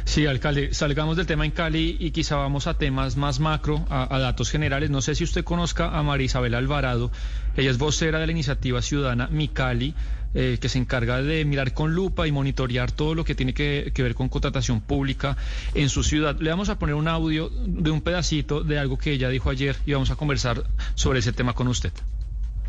Sí, 0.04 0.26
alcalde, 0.26 0.72
salgamos 0.72 1.16
del 1.16 1.26
tema 1.26 1.44
en 1.44 1.50
Cali 1.50 1.96
y 2.00 2.10
quizá 2.10 2.36
vamos 2.36 2.66
a 2.66 2.78
temas 2.78 3.16
más 3.16 3.40
macro, 3.40 3.84
a, 3.90 4.14
a, 4.14 4.18
datos 4.18 4.50
generales. 4.50 4.90
No 4.90 5.02
sé 5.02 5.14
si 5.14 5.24
usted 5.24 5.44
conozca 5.44 5.98
a 5.98 6.02
María 6.02 6.26
Isabel 6.26 6.54
Alvarado, 6.54 7.10
ella 7.56 7.70
es 7.70 7.78
vocera 7.78 8.18
de 8.18 8.26
la 8.26 8.32
iniciativa 8.32 8.80
ciudadana 8.80 9.28
Mi 9.28 9.48
Cali, 9.48 9.94
eh, 10.34 10.58
que 10.60 10.68
se 10.68 10.78
encarga 10.78 11.22
de 11.22 11.44
mirar 11.44 11.72
con 11.74 11.94
lupa 11.94 12.26
y 12.26 12.32
monitorear 12.32 12.92
todo 12.92 13.14
lo 13.14 13.24
que 13.24 13.34
tiene 13.34 13.54
que, 13.54 13.92
que 13.94 14.02
ver 14.02 14.14
con 14.14 14.28
contratación 14.28 14.80
pública 14.80 15.36
en 15.74 15.88
su 15.88 16.02
ciudad. 16.02 16.38
Le 16.38 16.50
vamos 16.50 16.68
a 16.68 16.78
poner 16.78 16.94
un 16.94 17.08
audio 17.08 17.50
de 17.50 17.90
un 17.90 18.00
pedacito 18.00 18.62
de 18.62 18.78
algo 18.78 18.98
que 18.98 19.12
ella 19.12 19.28
dijo 19.28 19.50
ayer 19.50 19.76
y 19.86 19.92
vamos 19.92 20.10
a 20.10 20.16
conversar 20.16 20.64
sobre 20.94 21.20
ese 21.20 21.32
tema 21.32 21.54
con 21.54 21.68
usted. 21.68 21.92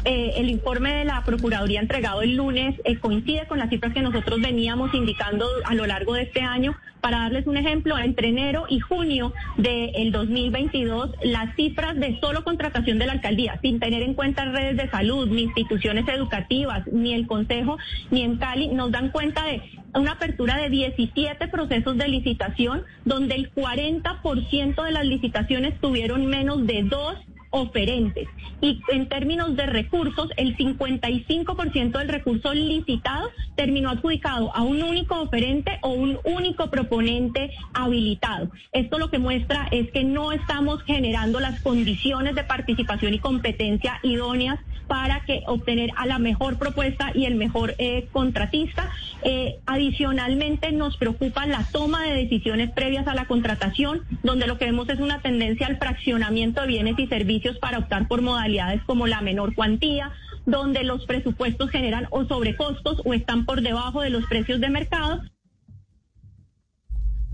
Eh, 0.05 0.35
el 0.37 0.49
informe 0.49 0.93
de 0.93 1.03
la 1.03 1.23
Procuraduría 1.25 1.81
entregado 1.81 2.21
el 2.21 2.35
lunes 2.35 2.73
eh, 2.85 2.97
coincide 2.97 3.45
con 3.47 3.59
las 3.59 3.69
cifras 3.69 3.93
que 3.93 4.01
nosotros 4.01 4.39
veníamos 4.39 4.93
indicando 4.93 5.45
a 5.65 5.75
lo 5.75 5.85
largo 5.85 6.13
de 6.13 6.23
este 6.23 6.39
año. 6.41 6.73
Para 7.01 7.19
darles 7.19 7.47
un 7.47 7.57
ejemplo, 7.57 7.97
entre 7.97 8.29
enero 8.29 8.65
y 8.69 8.79
junio 8.79 9.33
del 9.57 10.11
2022, 10.11 11.11
las 11.23 11.55
cifras 11.55 11.97
de 11.97 12.17
solo 12.19 12.43
contratación 12.43 12.97
de 12.99 13.07
la 13.07 13.13
alcaldía, 13.13 13.59
sin 13.61 13.79
tener 13.79 14.01
en 14.03 14.13
cuenta 14.13 14.45
redes 14.45 14.77
de 14.77 14.89
salud, 14.89 15.27
ni 15.27 15.43
instituciones 15.43 16.07
educativas, 16.07 16.85
ni 16.87 17.13
el 17.13 17.25
Consejo, 17.25 17.77
ni 18.11 18.23
en 18.23 18.37
Cali, 18.37 18.67
nos 18.69 18.91
dan 18.91 19.11
cuenta 19.11 19.45
de 19.45 19.61
una 19.93 20.13
apertura 20.13 20.57
de 20.57 20.69
17 20.69 21.47
procesos 21.47 21.97
de 21.97 22.07
licitación, 22.09 22.83
donde 23.05 23.35
el 23.35 23.53
40% 23.53 24.83
de 24.83 24.91
las 24.91 25.05
licitaciones 25.05 25.79
tuvieron 25.79 26.25
menos 26.25 26.67
de 26.67 26.83
dos 26.83 27.15
oferentes. 27.51 28.27
Y 28.61 28.81
en 28.89 29.07
términos 29.07 29.55
de 29.55 29.65
recursos, 29.65 30.29
el 30.37 30.55
55% 30.57 31.97
del 31.97 32.09
recurso 32.09 32.53
licitado 32.53 33.29
terminó 33.55 33.89
adjudicado 33.89 34.55
a 34.55 34.61
un 34.61 34.83
único 34.83 35.19
oferente 35.19 35.79
o 35.81 35.89
un 35.89 36.19
único 36.23 36.69
proponente 36.69 37.51
habilitado. 37.73 38.49
Esto 38.71 38.99
lo 38.99 39.09
que 39.09 39.19
muestra 39.19 39.67
es 39.71 39.91
que 39.91 40.03
no 40.03 40.31
estamos 40.31 40.83
generando 40.83 41.39
las 41.39 41.61
condiciones 41.61 42.35
de 42.35 42.43
participación 42.43 43.13
y 43.13 43.19
competencia 43.19 43.99
idóneas 44.03 44.59
para 44.87 45.21
que 45.25 45.43
obtener 45.47 45.91
a 45.95 46.05
la 46.05 46.19
mejor 46.19 46.57
propuesta 46.57 47.11
y 47.13 47.25
el 47.25 47.35
mejor 47.35 47.75
eh, 47.77 48.07
contratista. 48.11 48.89
Eh, 49.23 49.59
adicionalmente 49.65 50.71
nos 50.71 50.97
preocupa 50.97 51.45
la 51.45 51.63
toma 51.71 52.03
de 52.03 52.13
decisiones 52.13 52.71
previas 52.71 53.07
a 53.07 53.13
la 53.13 53.25
contratación, 53.25 54.03
donde 54.23 54.47
lo 54.47 54.57
que 54.57 54.65
vemos 54.65 54.89
es 54.89 54.99
una 54.99 55.21
tendencia 55.21 55.67
al 55.67 55.77
fraccionamiento 55.77 56.61
de 56.61 56.67
bienes 56.67 56.97
y 56.97 57.07
servicios 57.07 57.57
para 57.59 57.79
optar 57.79 58.07
por 58.07 58.21
modalidades 58.21 58.81
como 58.83 59.07
la 59.07 59.21
menor 59.21 59.55
cuantía, 59.55 60.11
donde 60.45 60.83
los 60.83 61.05
presupuestos 61.05 61.69
generan 61.69 62.07
o 62.11 62.25
sobrecostos 62.25 63.01
o 63.05 63.13
están 63.13 63.45
por 63.45 63.61
debajo 63.61 64.01
de 64.01 64.09
los 64.09 64.25
precios 64.25 64.59
de 64.59 64.69
mercado. 64.69 65.21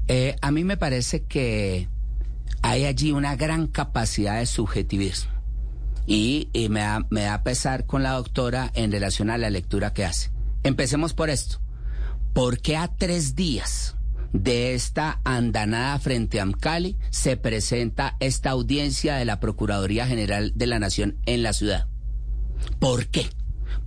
Eh, 0.08 0.36
a 0.41 0.51
mí 0.51 0.63
me 0.63 0.77
parece 0.77 1.23
que 1.23 1.88
hay 2.62 2.86
allí 2.86 3.12
una 3.12 3.36
gran 3.36 3.67
capacidad 3.67 4.39
de 4.39 4.45
subjetivismo. 4.45 5.34
Y, 6.07 6.49
y 6.53 6.69
me, 6.69 6.81
da, 6.81 7.05
me 7.09 7.21
da 7.23 7.43
pesar 7.43 7.85
con 7.85 8.03
la 8.03 8.11
doctora 8.11 8.71
en 8.75 8.91
relación 8.91 9.29
a 9.29 9.37
la 9.37 9.49
lectura 9.49 9.93
que 9.93 10.05
hace. 10.05 10.31
Empecemos 10.63 11.13
por 11.13 11.29
esto. 11.29 11.59
¿Por 12.33 12.59
qué 12.59 12.77
a 12.77 12.87
tres 12.95 13.35
días 13.35 13.95
de 14.33 14.73
esta 14.73 15.21
andanada 15.23 15.97
frente 15.99 16.39
a 16.39 16.43
Amcali 16.43 16.97
se 17.09 17.37
presenta 17.37 18.17
esta 18.19 18.49
audiencia 18.51 19.15
de 19.15 19.25
la 19.25 19.39
Procuraduría 19.39 20.05
General 20.05 20.51
de 20.55 20.67
la 20.67 20.79
Nación 20.79 21.17
en 21.25 21.43
la 21.43 21.53
ciudad? 21.53 21.87
¿Por 22.79 23.07
qué? 23.07 23.29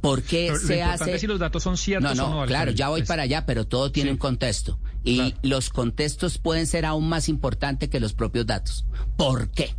¿Por 0.01 0.23
qué 0.23 0.47
Pero 0.53 0.59
se 0.67 0.83
hace? 0.83 1.19
si 1.19 1.27
los 1.27 1.39
datos 1.41 1.63
son 1.63 1.77
ciertos 1.77 2.17
no, 2.17 2.27
o 2.27 2.31
no, 2.31 2.41
no, 2.43 2.47
claro, 2.47 2.71
ya 2.71 2.89
voy 2.89 3.03
Es- 3.03 3.09
para 3.09 3.23
allá, 3.23 3.47
pero 3.47 3.67
todo 3.67 3.91
tiene 3.93 4.11
Sí. 4.11 4.13
un 4.13 4.19
contexto. 4.19 4.79
Y 5.05 5.17
Claro. 5.17 5.37
los 5.43 5.71
contextos 5.71 6.39
pueden 6.39 6.67
ser 6.67 6.85
aún 6.85 7.09
más 7.09 7.29
importantes 7.29 7.89
que 7.89 8.01
los 8.01 8.13
propios 8.13 8.47
datos. 8.47 8.87
¿Por 9.17 9.51
qué? 9.51 9.75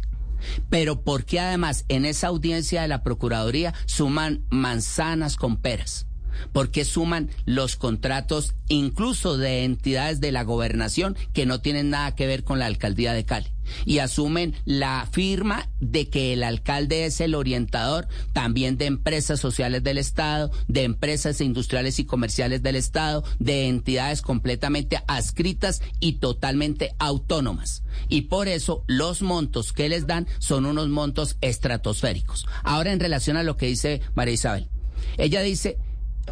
Pero 0.70 1.04
¿por 1.04 1.26
qué 1.26 1.40
además 1.40 1.86
en 1.88 2.06
esa 2.06 2.28
audiencia 2.28 2.82
de 2.82 2.88
la 2.88 3.04
Procuraduría 3.04 3.74
suman 3.86 4.46
manzanas 4.50 5.36
con 5.36 5.58
peras? 5.58 6.09
¿Por 6.52 6.72
qué 6.72 6.86
suman 6.86 7.30
los 7.46 7.76
contratos 7.76 8.54
incluso 8.68 9.38
de 9.38 9.64
entidades 9.64 10.20
de 10.20 10.32
la 10.32 10.44
gobernación 10.44 11.16
que 11.34 11.46
no 11.46 11.60
tienen 11.62 11.90
nada 11.90 12.16
que 12.16 12.28
ver 12.28 12.44
con 12.44 12.60
la 12.60 12.66
alcaldía 12.66 13.14
de 13.14 13.26
Cali? 13.26 13.48
Y 13.86 14.00
asumen 14.00 14.56
la 14.66 15.08
firma 15.12 15.70
de 15.80 16.10
que 16.10 16.34
el 16.34 16.44
alcalde 16.44 17.06
es 17.06 17.22
el 17.22 17.36
orientador 17.36 18.08
también 18.34 18.78
de 18.78 18.86
empresas 18.86 19.40
sociales 19.40 19.84
del 19.84 19.98
Estado, 19.98 20.52
de 20.68 20.84
empresas 20.84 21.42
industriales 21.42 22.00
y 22.00 22.06
comerciales 22.06 22.64
del 22.64 22.76
Estado, 22.76 23.24
de 23.38 23.68
entidades 23.68 24.22
completamente 24.22 25.00
adscritas 25.08 25.82
y 26.00 26.14
totalmente 26.14 26.96
autónomas. 27.00 27.84
Y 28.08 28.22
por 28.22 28.48
eso 28.48 28.84
los 28.88 29.22
montos 29.22 29.74
que 29.74 29.90
les 29.90 30.08
dan 30.08 30.28
son 30.40 30.66
unos 30.66 30.90
montos 30.90 31.38
estratosféricos. 31.42 32.48
Ahora 32.64 32.92
en 32.92 33.00
relación 33.00 33.38
a 33.38 33.44
lo 33.44 33.58
que 33.58 33.68
dice 33.68 34.02
María 34.16 34.34
Isabel. 34.34 34.68
Ella 35.18 35.42
dice, 35.42 35.78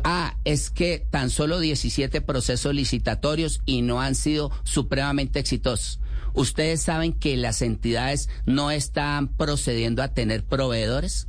ah, 0.04 0.38
es 0.44 0.70
que 0.70 1.06
tan 1.10 1.30
solo 1.30 1.60
17 1.60 2.22
procesos 2.22 2.74
licitatorios 2.74 3.62
y 3.66 3.82
no 3.82 4.02
han 4.02 4.16
sido 4.16 4.52
supremamente 4.64 5.40
exitosos. 5.40 6.00
¿Ustedes 6.34 6.82
saben 6.82 7.14
que 7.14 7.36
las 7.38 7.62
entidades 7.62 8.30
no 8.46 8.72
están 8.72 9.28
procediendo 9.28 10.04
a 10.04 10.14
tener 10.14 10.44
proveedores? 10.46 11.28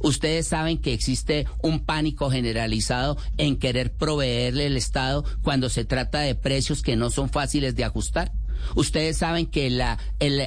Ustedes 0.00 0.46
saben 0.46 0.78
que 0.78 0.92
existe 0.92 1.46
un 1.62 1.84
pánico 1.84 2.30
generalizado 2.30 3.16
en 3.36 3.56
querer 3.56 3.92
proveerle 3.92 4.66
el 4.66 4.76
Estado 4.76 5.24
cuando 5.42 5.68
se 5.68 5.84
trata 5.84 6.20
de 6.20 6.34
precios 6.34 6.82
que 6.82 6.96
no 6.96 7.10
son 7.10 7.30
fáciles 7.30 7.74
de 7.74 7.84
ajustar. 7.84 8.32
Ustedes 8.74 9.18
saben 9.18 9.46
que 9.46 9.70
la, 9.70 9.98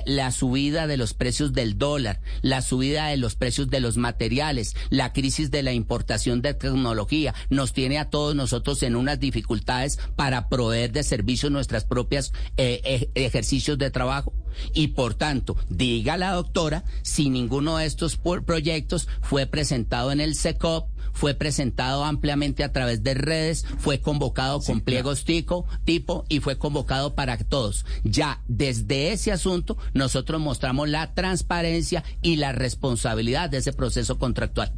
la 0.06 0.32
subida 0.32 0.88
de 0.88 0.98
los 0.98 1.14
precios 1.14 1.54
del 1.54 1.78
dólar, 1.78 2.22
la 2.42 2.62
subida 2.62 3.08
de 3.08 3.18
los 3.18 3.36
precios 3.36 3.70
de 3.70 3.80
los 3.80 3.98
materiales, 3.98 4.76
la 4.90 5.14
crisis 5.14 5.52
de 5.52 5.64
la 5.64 5.74
importación 5.74 6.42
de 6.42 6.54
tecnología 6.54 7.34
nos 7.50 7.74
tiene 7.74 8.00
a 8.00 8.10
todos 8.10 8.36
nosotros 8.36 8.84
en 8.84 8.96
unas 8.96 9.20
dificultades 9.20 10.00
para 10.16 10.50
proveer 10.50 10.92
de 10.92 11.04
servicios 11.04 11.52
nuestras 11.52 11.86
propias 11.86 12.34
eh, 12.58 12.82
eh, 12.84 13.10
ejercicios 13.16 13.78
de 13.78 13.92
trabajo. 13.92 14.34
Y 14.74 14.90
por 14.90 15.14
tanto, 15.14 15.56
diga 15.70 16.18
la 16.18 16.34
doctora 16.34 16.84
si 17.02 17.30
ninguno 17.30 17.78
de 17.78 17.86
estos 17.86 18.18
proyectos 18.18 19.08
fue 19.22 19.46
presentado 19.46 20.12
en 20.12 20.20
el 20.20 20.36
SECOP, 20.36 20.90
fue 21.22 21.36
presentado 21.36 22.04
ampliamente 22.04 22.64
a 22.64 22.74
través 22.74 23.04
de 23.04 23.14
redes, 23.14 23.64
fue 23.78 24.02
convocado 24.02 24.60
con 24.60 24.82
pliegos 24.82 25.24
tico- 25.24 25.68
tipo 25.86 26.26
y 26.30 26.40
fue 26.40 26.58
convocado 26.58 27.14
para 27.14 27.38
todos. 27.38 27.86
Ya 28.04 28.42
desde 28.48 29.12
ese 29.12 29.32
asunto 29.32 29.78
nosotros 29.94 30.42
mostramos 30.42 30.90
la 30.90 31.14
transparencia 31.14 32.04
y 32.24 32.38
la 32.38 32.54
responsabilidad 32.54 33.52
de 33.52 33.58
ese 33.60 33.72
proceso 33.72 34.18
contractual. 34.18 34.74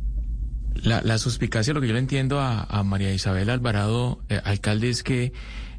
La, 0.76 1.02
la 1.02 1.18
suspicacia, 1.18 1.74
lo 1.74 1.80
que 1.80 1.88
yo 1.88 1.94
le 1.94 2.00
entiendo 2.00 2.42
a, 2.42 2.64
a 2.64 2.84
María 2.84 3.14
Isabel 3.14 3.50
Alvarado, 3.50 4.20
eh, 4.28 4.42
alcalde, 4.44 4.90
es 4.90 5.02
que 5.02 5.32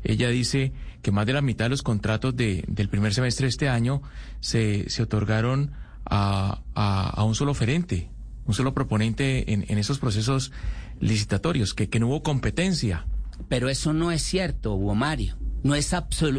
ella 0.03 0.31
dice 0.31 0.73
que 1.03 1.11
más 1.13 1.27
de 1.27 1.35
la 1.35 1.43
mitad 1.43 1.67
de 1.67 1.71
los 1.71 1.83
contratos 1.83 2.35
de, 2.37 2.65
del 2.69 2.89
primer 2.89 3.13
semestre 3.13 3.45
de 3.45 3.51
este 3.51 3.69
año 3.69 4.01
se, 4.41 4.89
se 4.89 5.03
otorgaron 5.03 5.73
a, 6.07 6.63
a, 6.75 7.11
a 7.11 7.25
un 7.25 7.35
solo 7.35 7.51
oferente, 7.53 8.09
un 8.47 8.55
solo 8.55 8.75
proponente 8.75 9.53
en, 9.53 9.79
esos 9.79 9.99
procesos 9.99 10.53
licitatorios, 11.01 11.75
que, 11.75 12.01
no 12.01 12.09
hubo 12.09 12.23
competencia. 12.23 13.07
Pero 13.49 13.69
eso 13.69 13.93
no 13.93 14.13
es 14.13 14.23
cierto, 14.23 14.75
Hugo 14.75 14.95
Mario. 14.95 15.37
No 15.63 15.75
es, 15.75 15.95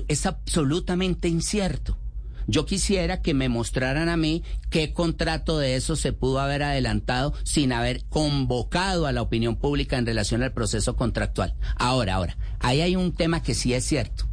es 0.08 0.26
absolutamente 0.26 1.28
incierto. 1.28 1.98
Yo 2.48 2.65
quisiera 2.65 3.22
que 3.22 3.34
me 3.34 3.50
mostraran 3.50 4.08
a 4.08 4.18
mí 4.18 4.44
qué 4.70 4.94
contrato 4.94 5.58
de 5.58 5.76
eso 5.76 5.96
se 5.96 6.13
pudo 6.13 6.39
haber 6.39 6.62
adelantado 6.62 7.34
sin 7.44 7.74
haber 7.74 8.06
convocado 8.06 9.08
a 9.08 9.12
la 9.12 9.24
opinión 9.24 9.56
pública 9.56 9.98
en 9.98 10.06
relación 10.06 10.44
al 10.44 10.54
proceso 10.54 10.96
contractual. 10.96 11.56
Ahora, 11.76 12.15
ahora, 12.15 12.38
ahí 12.60 12.82
hay 12.82 12.96
un 12.96 13.13
tema 13.13 13.41
que 13.41 13.56
sí 13.56 13.74
es 13.74 13.84
cierto. 13.84 14.28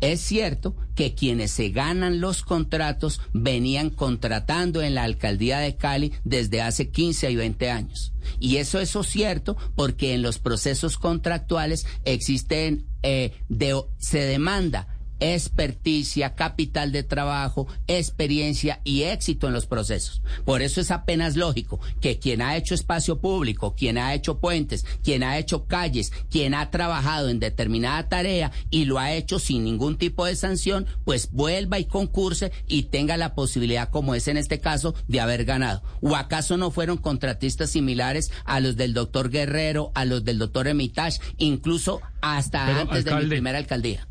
Es 0.00 0.20
cierto 0.20 0.76
que 0.94 1.14
quienes 1.14 1.50
se 1.50 1.70
ganan 1.70 2.20
los 2.20 2.42
contratos 2.42 3.20
venían 3.32 3.90
contratando 3.90 4.82
en 4.82 4.94
la 4.94 5.04
alcaldía 5.04 5.58
de 5.58 5.76
Cali 5.76 6.12
desde 6.24 6.60
hace 6.62 6.90
15 6.90 7.30
y 7.30 7.36
20 7.36 7.70
años. 7.70 8.12
Y 8.38 8.56
eso 8.56 8.80
es 8.80 8.90
cierto 9.06 9.56
porque 9.74 10.14
en 10.14 10.22
los 10.22 10.38
procesos 10.38 10.98
contractuales 10.98 11.86
existen, 12.04 12.86
eh, 13.02 13.32
de- 13.48 13.82
se 13.98 14.20
demanda 14.20 14.88
experticia, 15.20 16.34
capital 16.34 16.92
de 16.92 17.02
trabajo, 17.02 17.66
experiencia 17.86 18.80
y 18.84 19.02
éxito 19.02 19.46
en 19.46 19.52
los 19.52 19.66
procesos. 19.66 20.22
Por 20.44 20.62
eso 20.62 20.80
es 20.80 20.90
apenas 20.90 21.36
lógico 21.36 21.80
que 22.00 22.18
quien 22.18 22.42
ha 22.42 22.56
hecho 22.56 22.74
espacio 22.74 23.20
público, 23.20 23.74
quien 23.74 23.98
ha 23.98 24.14
hecho 24.14 24.38
puentes, 24.38 24.84
quien 25.02 25.22
ha 25.22 25.38
hecho 25.38 25.66
calles, 25.66 26.12
quien 26.30 26.54
ha 26.54 26.70
trabajado 26.70 27.28
en 27.28 27.40
determinada 27.40 28.08
tarea 28.08 28.52
y 28.70 28.84
lo 28.84 28.98
ha 28.98 29.12
hecho 29.12 29.38
sin 29.38 29.64
ningún 29.64 29.96
tipo 29.96 30.24
de 30.26 30.36
sanción, 30.36 30.86
pues 31.04 31.30
vuelva 31.32 31.78
y 31.78 31.84
concurse 31.84 32.52
y 32.66 32.84
tenga 32.84 33.16
la 33.16 33.34
posibilidad, 33.34 33.90
como 33.90 34.14
es 34.14 34.28
en 34.28 34.36
este 34.36 34.60
caso, 34.60 34.94
de 35.08 35.20
haber 35.20 35.44
ganado. 35.44 35.82
¿O 36.00 36.16
acaso 36.16 36.56
no 36.56 36.70
fueron 36.70 36.98
contratistas 36.98 37.70
similares 37.70 38.30
a 38.44 38.60
los 38.60 38.76
del 38.76 38.94
doctor 38.94 39.30
Guerrero, 39.30 39.92
a 39.94 40.04
los 40.04 40.24
del 40.24 40.38
doctor 40.38 40.68
Emitage, 40.68 41.20
incluso 41.38 42.00
hasta 42.20 42.66
Pero, 42.66 42.80
antes 42.80 43.04
de 43.04 43.14
mi 43.16 43.26
primera 43.26 43.58
alcaldía? 43.58 44.06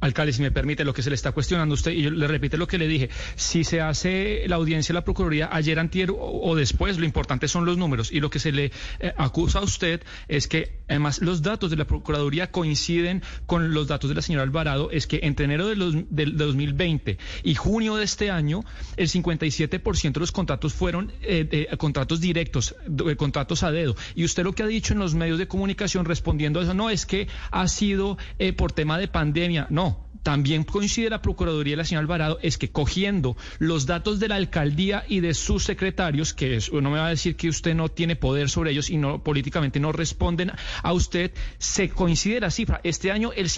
Alcalde, 0.00 0.32
si 0.32 0.42
me 0.42 0.50
permite, 0.50 0.84
lo 0.84 0.92
que 0.92 1.02
se 1.02 1.08
le 1.10 1.14
está 1.16 1.32
cuestionando 1.32 1.72
a 1.72 1.76
usted, 1.76 1.92
y 1.92 2.02
yo 2.02 2.10
le 2.10 2.26
repito 2.28 2.56
lo 2.56 2.66
que 2.66 2.78
le 2.78 2.86
dije, 2.86 3.08
si 3.34 3.64
se 3.64 3.80
hace 3.80 4.44
la 4.46 4.56
audiencia 4.56 4.92
de 4.92 4.98
la 5.00 5.04
Procuraduría 5.04 5.48
ayer, 5.50 5.78
antier 5.78 6.10
o, 6.14 6.54
después, 6.54 6.98
lo 6.98 7.06
importante 7.06 7.48
son 7.48 7.64
los 7.64 7.78
números, 7.78 8.12
y 8.12 8.20
lo 8.20 8.28
que 8.30 8.38
se 8.38 8.52
le 8.52 8.72
eh, 9.00 9.12
acusa 9.16 9.60
a 9.60 9.62
usted 9.62 10.02
es 10.28 10.48
que, 10.48 10.80
además, 10.88 11.20
los 11.22 11.42
datos 11.42 11.70
de 11.70 11.76
la 11.76 11.86
Procuraduría 11.86 12.50
coinciden 12.50 13.22
con 13.46 13.72
los 13.72 13.88
datos 13.88 14.08
de 14.10 14.14
la 14.16 14.22
señora 14.22 14.42
Alvarado, 14.44 14.90
es 14.90 15.06
que 15.06 15.20
entre 15.22 15.46
enero 15.46 15.66
de 15.66 15.76
los- 15.76 15.94
del 16.10 16.36
2020 16.36 17.18
y 17.42 17.54
junio 17.54 17.96
de 17.96 18.04
este 18.04 18.30
año, 18.30 18.64
el 18.96 19.08
57% 19.08 20.20
de 20.20 20.20
los 20.20 20.32
contratos 20.32 20.74
fueron 20.74 21.12
eh, 21.22 21.68
contratos 21.78 22.20
directos, 22.20 22.74
eh, 23.08 23.16
contratos 23.16 23.62
a 23.62 23.70
dedo, 23.72 23.96
y 24.14 24.24
usted 24.24 24.44
lo 24.44 24.52
que 24.52 24.62
ha 24.62 24.66
dicho 24.66 24.92
en 24.92 24.98
los 24.98 25.14
medios 25.14 25.38
de 25.38 25.48
comunicación 25.48 26.04
respondiendo 26.04 26.60
a 26.60 26.64
eso, 26.64 26.74
no, 26.74 26.90
es 26.90 27.06
que 27.06 27.28
ha 27.50 27.66
sido 27.68 28.18
eh, 28.38 28.52
por 28.52 28.72
tema 28.72 28.98
de 28.98 29.08
pandemia, 29.08 29.66
no, 29.70 29.95
también 30.22 30.64
coincide 30.64 31.10
la 31.10 31.22
Procuraduría 31.22 31.74
y 31.74 31.76
la 31.76 31.84
señora 31.84 32.02
Alvarado 32.02 32.38
es 32.42 32.58
que 32.58 32.70
cogiendo 32.70 33.36
los 33.58 33.86
datos 33.86 34.20
de 34.20 34.28
la 34.28 34.36
alcaldía 34.36 35.04
y 35.08 35.20
de 35.20 35.34
sus 35.34 35.64
secretarios, 35.64 36.34
que 36.34 36.56
es- 36.56 36.72
no 36.72 36.90
me 36.90 36.98
va 36.98 37.06
a 37.06 37.10
decir 37.10 37.36
que 37.36 37.48
usted 37.48 37.74
no 37.74 37.88
tiene 37.88 38.16
poder 38.16 38.48
sobre 38.50 38.70
ellos 38.72 38.90
y 38.90 38.96
no 38.96 39.22
políticamente 39.22 39.80
no 39.80 39.92
responden 39.92 40.52
a 40.82 40.92
usted, 40.92 41.32
se 41.58 41.88
coincide 41.88 42.40
la 42.40 42.50
cifra. 42.50 42.80
Este 42.84 43.10
año 43.10 43.32
el 43.34 43.48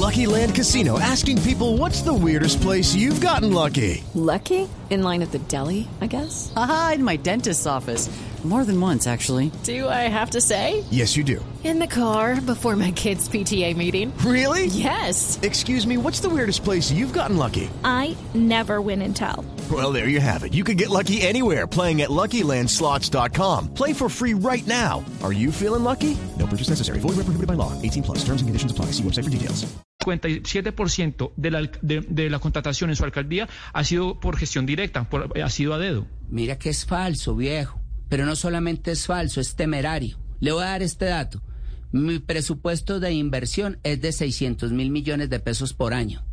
Lucky 0.00 0.26
Land 0.26 0.54
Casino 0.54 0.98
asking 0.98 1.38
people 1.42 1.78
what's 1.78 2.02
the 2.02 2.12
weirdest 2.12 2.60
place 2.60 2.94
you've 2.96 3.20
gotten 3.24 3.52
lucky? 3.54 4.02
Lucky? 4.14 4.66
In 4.90 5.02
line 5.02 5.22
at 5.22 5.30
the 5.30 5.38
deli, 5.48 5.86
I 6.02 6.06
guess? 6.08 6.52
Aha, 6.56 6.92
in 6.96 7.04
my 7.04 7.16
dentist's 7.16 7.66
office. 7.66 8.10
More 8.44 8.64
than 8.66 8.78
once, 8.78 9.06
actually. 9.06 9.50
Do 9.62 9.88
I 9.88 10.02
have 10.08 10.30
to 10.32 10.40
say? 10.42 10.84
Yes, 10.90 11.16
you 11.16 11.24
do. 11.24 11.42
In 11.64 11.78
the 11.78 11.86
car 11.86 12.38
before 12.42 12.76
my 12.76 12.90
kids' 12.90 13.26
PTA 13.26 13.74
meeting. 13.74 14.12
Really? 14.18 14.66
Yes. 14.66 15.38
Excuse 15.40 15.86
me, 15.86 15.96
what's 15.96 16.20
the 16.20 16.28
weirdest 16.28 16.62
place 16.62 16.92
you've 16.92 17.14
gotten 17.14 17.38
lucky? 17.38 17.70
I 17.84 18.14
never 18.34 18.82
win 18.82 19.00
and 19.00 19.16
tell. 19.16 19.46
Well, 19.72 19.92
there 19.92 20.08
you 20.08 20.20
have 20.20 20.44
it. 20.44 20.52
You 20.52 20.62
can 20.62 20.76
get 20.76 20.90
lucky 20.90 21.22
anywhere 21.22 21.66
playing 21.66 22.02
at 22.02 22.10
LuckyLandSlots.com. 22.10 23.72
Play 23.72 23.94
for 23.94 24.10
free 24.10 24.34
right 24.34 24.66
now. 24.66 25.02
Are 25.22 25.32
you 25.32 25.50
feeling 25.50 25.82
lucky? 25.84 26.14
No 26.38 26.46
purchase 26.46 26.68
necessary. 26.68 26.98
Void 27.00 27.16
where 27.16 27.24
prohibited 27.24 27.46
by 27.48 27.54
law. 27.54 27.72
18 27.80 28.02
plus. 28.02 28.18
Terms 28.18 28.42
and 28.42 28.48
conditions 28.48 28.70
apply. 28.72 28.86
See 28.92 29.02
website 29.02 29.24
for 29.24 29.30
details. 29.30 29.64
57% 30.04 31.32
de 31.36 31.50
la, 31.50 31.58
al- 31.60 31.70
de, 31.80 32.02
de 32.02 32.28
la 32.28 32.38
contratación 32.38 32.90
en 32.90 32.96
su 32.96 33.04
alcaldía 33.04 33.48
ha 33.72 33.84
sido 33.84 34.20
por 34.20 34.36
gestión 34.36 34.66
directa, 34.66 35.04
por- 35.08 35.32
ha 35.40 35.48
sido 35.48 35.72
a 35.72 35.78
dedo. 35.78 36.06
Mira 36.28 36.58
que 36.58 36.68
es 36.68 36.84
falso, 36.84 37.34
viejo. 37.34 37.80
Pero 38.14 38.26
no 38.26 38.36
solamente 38.36 38.92
es 38.92 39.06
falso, 39.06 39.40
es 39.40 39.56
temerario. 39.56 40.20
Le 40.38 40.52
voy 40.52 40.62
a 40.62 40.66
dar 40.66 40.84
este 40.84 41.06
dato. 41.06 41.42
Mi 41.90 42.20
presupuesto 42.20 43.00
de 43.00 43.12
inversión 43.12 43.80
es 43.82 44.00
de 44.02 44.12
600 44.12 44.70
mil 44.70 44.90
millones 44.90 45.30
de 45.30 45.40
pesos 45.40 45.74
por 45.74 45.94
año. 45.94 46.24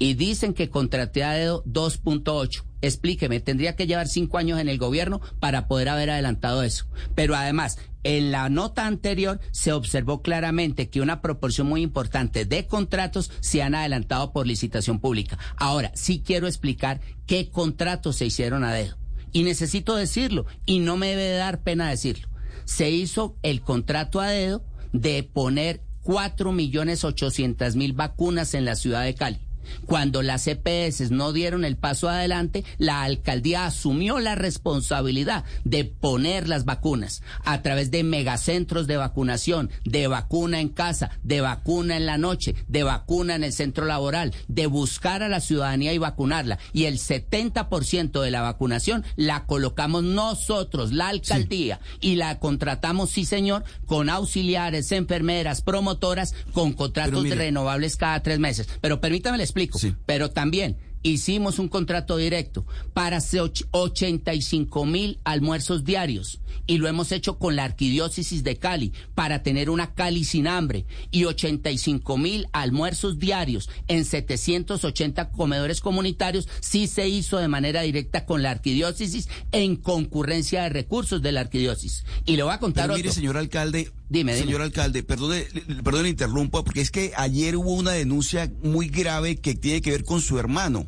Y 0.00 0.14
dicen 0.14 0.54
que 0.54 0.70
contraté 0.70 1.22
a 1.22 1.34
dedo 1.34 1.62
2.8. 1.66 2.64
Explíqueme, 2.82 3.38
tendría 3.38 3.76
que 3.76 3.86
llevar 3.86 4.08
cinco 4.08 4.38
años 4.38 4.58
en 4.58 4.68
el 4.68 4.76
gobierno 4.76 5.20
para 5.38 5.68
poder 5.68 5.88
haber 5.88 6.10
adelantado 6.10 6.64
eso. 6.64 6.86
Pero 7.14 7.36
además, 7.36 7.78
en 8.02 8.32
la 8.32 8.48
nota 8.48 8.84
anterior 8.84 9.38
se 9.52 9.72
observó 9.72 10.20
claramente 10.20 10.90
que 10.90 11.00
una 11.00 11.22
proporción 11.22 11.68
muy 11.68 11.82
importante 11.82 12.44
de 12.44 12.66
contratos 12.66 13.30
se 13.38 13.62
han 13.62 13.76
adelantado 13.76 14.32
por 14.32 14.48
licitación 14.48 14.98
pública. 14.98 15.38
Ahora, 15.54 15.92
sí 15.94 16.24
quiero 16.26 16.48
explicar 16.48 17.00
qué 17.24 17.50
contratos 17.50 18.16
se 18.16 18.26
hicieron 18.26 18.64
a 18.64 18.72
dedo. 18.72 19.03
Y 19.34 19.42
necesito 19.42 19.96
decirlo, 19.96 20.46
y 20.64 20.78
no 20.78 20.96
me 20.96 21.08
debe 21.08 21.36
dar 21.36 21.62
pena 21.62 21.90
decirlo. 21.90 22.28
Se 22.64 22.88
hizo 22.90 23.36
el 23.42 23.60
contrato 23.60 24.20
a 24.20 24.28
dedo 24.28 24.64
de 24.92 25.22
poner 25.24 25.82
4 26.04 26.52
millones 26.52 27.04
800 27.04 27.74
mil 27.76 27.92
vacunas 27.94 28.54
en 28.54 28.64
la 28.64 28.76
ciudad 28.76 29.02
de 29.04 29.14
Cali. 29.14 29.40
Cuando 29.86 30.22
las 30.22 30.46
EPS 30.46 31.10
no 31.10 31.32
dieron 31.32 31.64
el 31.64 31.76
paso 31.76 32.08
adelante, 32.08 32.64
la 32.78 33.02
alcaldía 33.02 33.66
asumió 33.66 34.18
la 34.18 34.34
responsabilidad 34.34 35.44
de 35.64 35.84
poner 35.84 36.48
las 36.48 36.64
vacunas 36.64 37.22
a 37.44 37.62
través 37.62 37.90
de 37.90 38.02
megacentros 38.04 38.86
de 38.86 38.96
vacunación, 38.96 39.70
de 39.84 40.06
vacuna 40.06 40.60
en 40.60 40.68
casa, 40.68 41.10
de 41.22 41.40
vacuna 41.40 41.96
en 41.96 42.06
la 42.06 42.18
noche, 42.18 42.54
de 42.68 42.82
vacuna 42.82 43.34
en 43.34 43.44
el 43.44 43.52
centro 43.52 43.84
laboral, 43.84 44.34
de 44.48 44.66
buscar 44.66 45.22
a 45.22 45.28
la 45.28 45.40
ciudadanía 45.40 45.92
y 45.92 45.98
vacunarla. 45.98 46.58
Y 46.72 46.84
el 46.84 46.98
70% 46.98 48.20
de 48.20 48.30
la 48.30 48.42
vacunación 48.42 49.04
la 49.16 49.46
colocamos 49.46 50.02
nosotros, 50.02 50.92
la 50.92 51.08
alcaldía, 51.08 51.80
y 52.00 52.16
la 52.16 52.38
contratamos, 52.38 53.10
sí 53.10 53.24
señor, 53.24 53.64
con 53.86 54.08
auxiliares, 54.08 54.92
enfermeras, 54.92 55.62
promotoras, 55.62 56.34
con 56.52 56.72
contratos 56.72 57.28
renovables 57.28 57.96
cada 57.96 58.22
tres 58.22 58.38
meses. 58.38 58.68
Pero 58.80 59.00
permítame 59.00 59.38
les 59.38 59.52
explico. 59.54 59.78
Pero 60.06 60.30
también 60.30 60.76
hicimos 61.04 61.58
un 61.58 61.68
contrato 61.68 62.16
directo 62.16 62.66
para 62.94 63.18
85 63.18 64.86
mil 64.86 65.20
almuerzos 65.24 65.84
diarios 65.84 66.40
y 66.66 66.78
lo 66.78 66.88
hemos 66.88 67.12
hecho 67.12 67.38
con 67.38 67.56
la 67.56 67.64
arquidiócesis 67.64 68.42
de 68.42 68.56
Cali 68.56 68.92
para 69.14 69.42
tener 69.42 69.68
una 69.68 69.94
Cali 69.94 70.24
sin 70.24 70.48
hambre 70.48 70.86
y 71.10 71.24
85 71.24 72.16
mil 72.16 72.48
almuerzos 72.52 73.18
diarios 73.18 73.68
en 73.86 74.06
780 74.06 75.30
comedores 75.30 75.82
comunitarios 75.82 76.48
sí 76.60 76.86
se 76.86 77.06
hizo 77.06 77.36
de 77.36 77.48
manera 77.48 77.82
directa 77.82 78.24
con 78.24 78.42
la 78.42 78.50
arquidiócesis 78.50 79.28
en 79.52 79.76
concurrencia 79.76 80.62
de 80.62 80.70
recursos 80.70 81.20
de 81.20 81.32
la 81.32 81.40
arquidiócesis. 81.40 82.04
Y 82.24 82.36
le 82.36 82.44
voy 82.44 82.54
a 82.54 82.58
contar 82.58 82.86
Pero 82.86 82.96
mire, 82.96 83.12
señor 83.12 83.36
alcalde, 83.36 83.92
Dime, 84.08 84.36
Señor 84.36 84.60
alcalde, 84.60 85.02
perdone, 85.02 85.46
perdone, 85.82 86.10
interrumpo, 86.10 86.62
porque 86.62 86.82
es 86.82 86.90
que 86.90 87.12
ayer 87.16 87.56
hubo 87.56 87.72
una 87.72 87.92
denuncia 87.92 88.52
muy 88.62 88.88
grave 88.88 89.36
que 89.36 89.54
tiene 89.54 89.80
que 89.80 89.90
ver 89.90 90.04
con 90.04 90.20
su 90.20 90.38
hermano, 90.38 90.86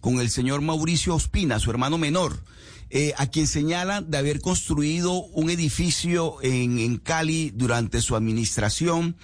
con 0.00 0.20
el 0.20 0.30
señor 0.30 0.60
Mauricio 0.60 1.14
Ospina, 1.14 1.58
su 1.58 1.70
hermano 1.70 1.96
menor, 1.96 2.44
eh, 2.90 3.14
a 3.16 3.26
quien 3.26 3.46
señalan 3.46 4.10
de 4.10 4.18
haber 4.18 4.40
construido 4.40 5.12
un 5.12 5.48
edificio 5.48 6.36
en, 6.42 6.78
en 6.78 6.98
Cali 6.98 7.50
durante 7.54 8.02
su 8.02 8.16
administración 8.16 9.16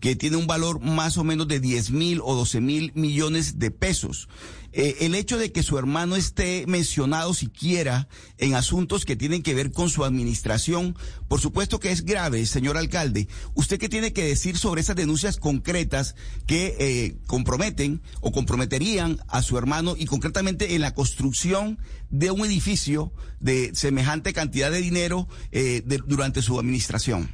que 0.00 0.16
tiene 0.16 0.36
un 0.36 0.46
valor 0.46 0.80
más 0.80 1.16
o 1.18 1.24
menos 1.24 1.48
de 1.48 1.60
10 1.60 1.90
mil 1.90 2.20
o 2.22 2.34
12 2.34 2.60
mil 2.60 2.92
millones 2.94 3.58
de 3.58 3.70
pesos. 3.70 4.28
Eh, 4.72 4.96
el 5.00 5.14
hecho 5.14 5.38
de 5.38 5.50
que 5.50 5.62
su 5.62 5.78
hermano 5.78 6.14
esté 6.14 6.64
mencionado 6.66 7.32
siquiera 7.32 8.06
en 8.36 8.54
asuntos 8.54 9.06
que 9.06 9.16
tienen 9.16 9.42
que 9.42 9.54
ver 9.54 9.72
con 9.72 9.88
su 9.88 10.04
administración, 10.04 10.94
por 11.26 11.40
supuesto 11.40 11.80
que 11.80 11.90
es 11.90 12.04
grave, 12.04 12.44
señor 12.44 12.76
alcalde. 12.76 13.28
¿Usted 13.54 13.78
qué 13.78 13.88
tiene 13.88 14.12
que 14.12 14.24
decir 14.24 14.58
sobre 14.58 14.82
esas 14.82 14.94
denuncias 14.94 15.38
concretas 15.38 16.14
que 16.46 16.76
eh, 16.78 17.16
comprometen 17.26 18.02
o 18.20 18.30
comprometerían 18.30 19.18
a 19.26 19.42
su 19.42 19.56
hermano 19.56 19.94
y 19.98 20.04
concretamente 20.04 20.74
en 20.74 20.82
la 20.82 20.94
construcción 20.94 21.78
de 22.10 22.30
un 22.30 22.44
edificio 22.44 23.12
de 23.40 23.74
semejante 23.74 24.34
cantidad 24.34 24.70
de 24.70 24.82
dinero 24.82 25.28
eh, 25.50 25.82
durante 26.06 26.42
su 26.42 26.60
administración? 26.60 27.30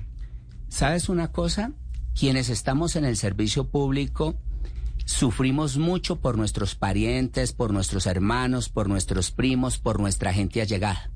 ¿Sabes 0.68 1.08
una 1.08 1.32
cosa? 1.32 1.72
Quienes 2.18 2.48
estamos 2.48 2.96
en 2.96 3.04
el 3.04 3.16
servicio 3.16 3.68
público, 3.68 4.36
Sufrimos 5.06 5.76
mucho 5.76 6.16
por 6.16 6.38
nuestros 6.38 6.74
parientes, 6.74 7.52
por 7.52 7.72
nuestros 7.72 8.06
hermanos, 8.06 8.70
por 8.70 8.88
nuestros 8.88 9.30
primos, 9.30 9.78
por 9.78 10.00
nuestra 10.00 10.32
gente 10.32 10.62
allegada. 10.62 11.10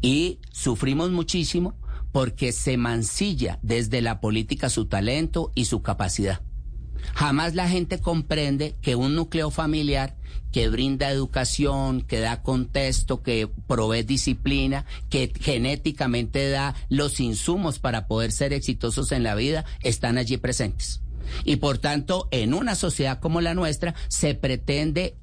Y 0.00 0.38
sufrimos 0.50 1.10
muchísimo 1.10 1.74
porque 2.12 2.52
se 2.52 2.76
mancilla 2.76 3.58
desde 3.62 4.00
la 4.00 4.20
política 4.20 4.70
su 4.70 4.86
talento 4.86 5.52
y 5.54 5.66
su 5.66 5.82
capacidad. 5.82 6.40
Jamás 7.14 7.54
la 7.54 7.68
gente 7.68 8.00
comprende 8.00 8.74
que 8.80 8.96
un 8.96 9.14
núcleo 9.14 9.50
familiar 9.50 10.16
que 10.52 10.68
brinda 10.68 11.10
educación, 11.10 12.02
que 12.02 12.20
da 12.20 12.42
contexto, 12.42 13.22
que 13.22 13.48
provee 13.66 14.04
disciplina, 14.04 14.86
que 15.10 15.32
genéticamente 15.40 16.48
da 16.48 16.76
los 16.88 17.18
insumos 17.18 17.80
para 17.80 18.06
poder 18.06 18.30
ser 18.30 18.52
exitosos 18.52 19.10
en 19.10 19.24
la 19.24 19.34
vida, 19.34 19.64
están 19.82 20.16
allí 20.16 20.36
presentes. 20.36 21.00
Y 21.44 21.56
por 21.56 21.78
tanto, 21.78 22.28
en 22.30 22.54
una 22.54 22.76
sociedad 22.76 23.18
como 23.18 23.40
la 23.40 23.54
nuestra, 23.54 23.94
se 24.08 24.34
pretende 24.34 25.16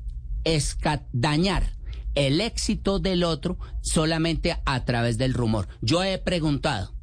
dañar 1.14 1.78
el 2.16 2.42
éxito 2.42 3.00
del 3.00 3.24
otro 3.24 3.58
solamente 3.82 4.58
a 4.66 4.84
través 4.84 5.18
del 5.18 5.34
rumor. 5.34 5.68
Yo 5.82 6.04
he 6.04 6.18
preguntado, 6.18 6.94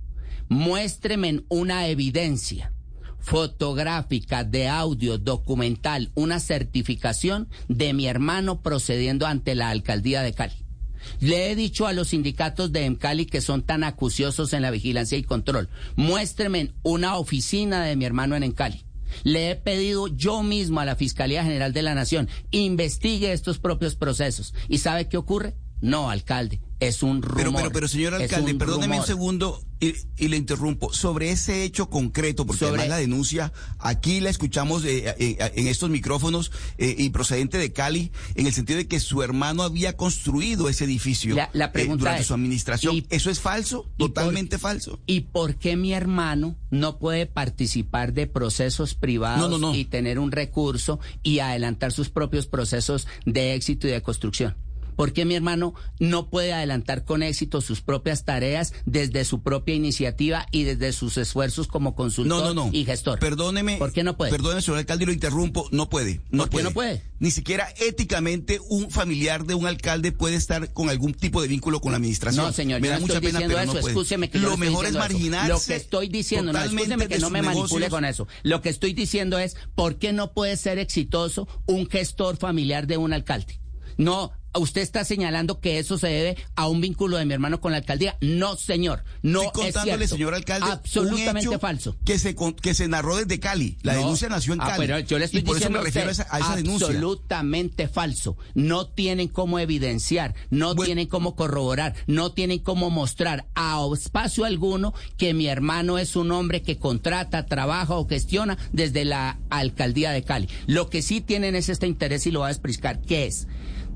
muéstreme 0.49 1.45
una 1.49 1.88
evidencia 1.88 2.73
fotográfica, 3.18 4.44
de 4.44 4.68
audio, 4.68 5.18
documental, 5.18 6.11
una 6.14 6.40
certificación 6.40 7.48
de 7.68 7.92
mi 7.92 8.07
hermano 8.07 8.62
procediendo 8.62 9.26
ante 9.26 9.54
la 9.54 9.70
alcaldía 9.70 10.22
de 10.22 10.33
Cali. 10.33 10.64
Le 11.20 11.50
he 11.50 11.57
dicho 11.57 11.87
a 11.87 11.92
los 11.92 12.09
sindicatos 12.09 12.72
de 12.72 12.96
Cali 12.96 13.26
que 13.26 13.40
son 13.40 13.62
tan 13.62 13.85
acuciosos 13.85 14.52
en 14.52 14.62
la 14.62 14.70
vigilancia 14.70 15.18
y 15.18 15.22
control, 15.22 15.68
muéstreme 15.96 16.72
una 16.83 17.16
oficina 17.16 17.85
de 17.85 17.96
mi 17.96 18.04
hermano 18.04 18.37
en 18.37 18.52
Cali. 18.52 18.85
Le 19.24 19.50
he 19.50 19.57
pedido 19.57 20.09
yo 20.09 20.42
mismo 20.42 20.81
a 20.81 20.85
la 20.85 20.96
Fiscalía 20.96 21.44
General 21.44 21.72
de 21.72 21.83
la 21.83 21.94
Nación, 21.94 22.28
investigue 22.50 23.33
estos 23.33 23.59
propios 23.59 23.94
procesos. 23.94 24.54
¿Y 24.68 24.78
sabe 24.78 25.09
qué 25.09 25.16
ocurre? 25.16 25.54
No, 25.81 26.11
alcalde, 26.11 26.61
es 26.81 27.03
un 27.03 27.23
rumor. 27.23 27.37
Pero, 27.37 27.53
pero, 27.53 27.73
pero 27.73 27.88
señor 27.88 28.14
alcalde, 28.14 28.55
perdóneme 28.55 28.99
un 29.01 29.07
segundo 29.07 29.62
y, 29.81 30.29
le 30.29 30.37
interrumpo. 30.37 30.93
Sobre 30.93 31.31
ese 31.31 31.64
hecho 31.64 31.88
concreto, 31.88 32.47
porque 32.47 32.64
además 32.64 32.88
la 32.88 32.97
denuncia, 32.97 33.53
aquí 33.79 34.21
la 34.21 34.31
escuchamos 34.31 34.85
eh, 34.85 35.14
eh, 35.19 35.53
en 35.55 35.67
estos 35.67 35.91
micrófonos 35.91 36.51
eh, 36.79 36.95
y 36.99 37.11
procedente 37.11 37.59
de 37.59 37.73
Cali, 37.73 38.12
en 38.35 38.47
el 38.47 38.53
sentido 38.53 38.79
de 38.79 38.88
que 38.88 39.01
su 39.01 39.23
hermano 39.23 39.62
había 39.62 39.97
construido 39.97 40.69
ese 40.69 40.85
edificio 40.85 41.37
la, 41.53 41.73
pregunta 41.73 42.01
durante 42.01 42.23
es, 42.23 42.27
su 42.29 42.35
administración. 42.35 43.05
¿Eso 43.11 43.31
es 43.31 43.41
falso? 43.41 43.87
Totalmente 43.97 44.59
falso. 44.59 44.99
¿Y 45.07 45.21
por 45.21 45.57
qué 45.57 45.77
mi 45.77 45.93
hermano 45.93 46.57
no 46.71 46.99
puede 46.99 47.27
participar 47.27 48.12
de 48.12 48.27
procesos 48.27 48.95
privados 48.95 49.77
y 49.77 49.85
tener 49.85 50.19
un 50.19 50.33
recurso 50.33 50.99
y 51.23 51.38
adelantar 51.38 51.93
sus 51.93 52.09
propios 52.09 52.47
procesos 52.47 53.07
de 53.25 53.55
éxito 53.55 53.87
y 53.87 53.91
de 53.91 54.03
construcción? 54.03 54.57
¿Por 54.99 55.13
qué 55.13 55.25
mi 55.25 55.37
hermano 55.37 55.75
no 56.01 56.29
puede 56.29 56.53
adelantar 56.53 57.05
con 57.05 57.23
éxito 57.23 57.61
sus 57.61 57.83
propias 57.83 58.25
tareas 58.25 58.73
desde 58.85 59.25
su 59.25 59.43
propia 59.45 59.77
iniciativa 59.77 60.49
y 60.51 60.65
desde 60.65 60.93
sus 60.93 61.17
esfuerzos 61.19 61.69
como 61.69 61.95
consultor 61.95 62.53
y 62.73 62.85
gestor? 62.85 63.21
Perdóneme. 63.21 63.77
¿Por 63.77 63.93
qué 63.93 64.03
no 64.03 64.17
puede? 64.17 64.33
Perdóneme, 64.33 64.61
señor 64.61 64.79
alcalde, 64.79 65.07
lo 65.07 65.13
interrumpo. 65.13 65.69
No 65.71 65.89
puede. 65.89 66.21
No 66.33 66.43
¿Por 66.43 66.51
puede. 66.51 66.63
qué 66.65 66.69
no 66.71 66.75
puede? 66.75 67.03
Ni 67.21 67.31
siquiera 67.31 67.73
éticamente 67.79 68.59
un 68.71 68.91
familiar 68.91 69.45
de 69.45 69.55
un 69.55 69.67
alcalde 69.69 70.11
puede 70.11 70.35
estar 70.35 70.73
con 70.73 70.89
algún 70.91 71.15
tipo 71.15 71.41
de 71.43 71.47
vínculo 71.47 71.81
con 71.81 71.93
la 71.93 71.99
administración. 71.99 72.47
No, 72.47 72.53
señor, 72.53 72.81
me 72.81 72.89
yo 72.89 72.93
da 72.95 72.99
no 72.99 73.03
mucha 73.03 73.15
estoy 73.15 73.29
pena, 73.29 73.39
diciendo 73.39 73.57
pero 73.57 73.71
eso. 73.71 73.81
no 73.81 73.89
Escúcheme 73.89 74.31
que 74.31 74.39
Lo 74.39 74.45
yo 74.47 74.51
no 74.51 74.57
mejor 74.57 74.85
es 74.85 74.91
eso. 74.91 74.99
marginarse. 74.99 75.49
Lo 75.53 75.61
que 75.61 75.77
estoy 75.77 76.09
diciendo, 76.09 76.53
no, 76.53 76.59
escúcheme 76.61 77.07
que 77.07 77.19
no 77.21 77.31
me 77.31 77.39
sus 77.39 77.47
manipule 77.47 77.87
negocios. 77.87 77.91
con 77.91 78.05
eso. 78.05 78.27
Lo 78.43 78.63
que 78.63 78.69
estoy 78.71 78.95
diciendo 78.95 79.39
es, 79.39 79.57
¿por 79.77 80.01
qué 80.01 80.13
no 80.13 80.33
puede 80.33 80.57
ser 80.57 80.81
exitoso 80.81 81.47
un 81.67 81.89
gestor 81.89 82.37
familiar 82.37 82.89
de 82.89 82.97
un 82.97 83.13
alcalde? 83.13 83.61
No, 83.97 84.33
usted 84.59 84.81
está 84.83 85.05
señalando 85.05 85.61
que 85.61 85.79
eso 85.79 85.98
se 85.98 86.09
debe 86.09 86.37
a 86.56 86.69
un 86.69 86.81
vínculo 86.81 87.17
de 87.17 87.25
mi 87.25 87.35
hermano 87.35 87.61
con 87.61 87.73
la 87.73 87.79
alcaldía. 87.79 88.17
No, 88.21 88.56
señor, 88.56 89.04
no 89.23 89.42
Estoy 89.42 89.67
es 89.69 89.75
contándole, 89.75 89.98
cierto. 90.06 90.15
señor 90.17 90.35
alcalde, 90.35 90.71
absolutamente 90.71 91.48
un 91.48 91.54
hecho 91.54 91.61
falso. 91.61 91.96
Que 92.04 92.19
se, 92.19 92.35
que 92.61 92.75
se 92.75 92.88
narró 92.88 93.17
desde 93.17 93.40
Cali. 93.40 93.79
La 93.83 93.94
No. 93.94 94.00
denuncia 94.00 94.29
nació 94.29 94.54
en 94.54 94.61
Ah, 94.61 94.67
Cali. 94.69 94.87
pero 94.87 94.98
yo 95.00 95.19
le 95.19 95.25
estoy 95.25 95.40
y 95.40 95.42
por 95.42 95.56
eso 95.56 95.71
me 95.71 95.81
refiero 95.81 96.09
a 96.09 96.13
esa, 96.13 96.27
a 96.31 96.38
esa 96.38 96.56
denuncia. 96.56 96.87
absolutamente 96.88 97.88
falso. 97.88 98.37
No 98.54 98.87
tienen 98.87 99.29
cómo 99.29 99.59
evidenciar, 99.59 100.35
no 100.50 100.75
tienen 100.75 101.06
cómo 101.06 101.35
corroborar, 101.37 101.94
no 102.06 102.33
tienen 102.33 102.59
cómo 102.59 102.90
mostrar 102.90 103.46
a 103.54 103.79
espacio 103.94 104.44
alguno 104.44 104.92
que 105.17 105.35
mi 105.35 105.46
hermano 105.46 105.98
es 105.98 106.17
un 106.17 106.31
hombre 106.33 106.63
que 106.63 106.77
contrata, 106.79 107.46
trabaja 107.46 107.94
o 107.94 108.06
gestiona 108.06 108.59
desde 108.73 109.04
la 109.04 109.38
alcaldía 109.50 110.11
de 110.11 110.23
Cali. 110.23 110.48
Lo 110.67 110.90
que 110.90 111.02
sí 111.02 111.21
tienen 111.21 111.54
es 111.54 111.69
este 111.69 111.87
interés 111.87 112.27
y 112.27 112.31
lo 112.31 112.40
voy 112.40 112.48
a 112.48 112.52
explicar, 112.52 113.00
¿qué 113.00 113.27
es? 113.27 113.46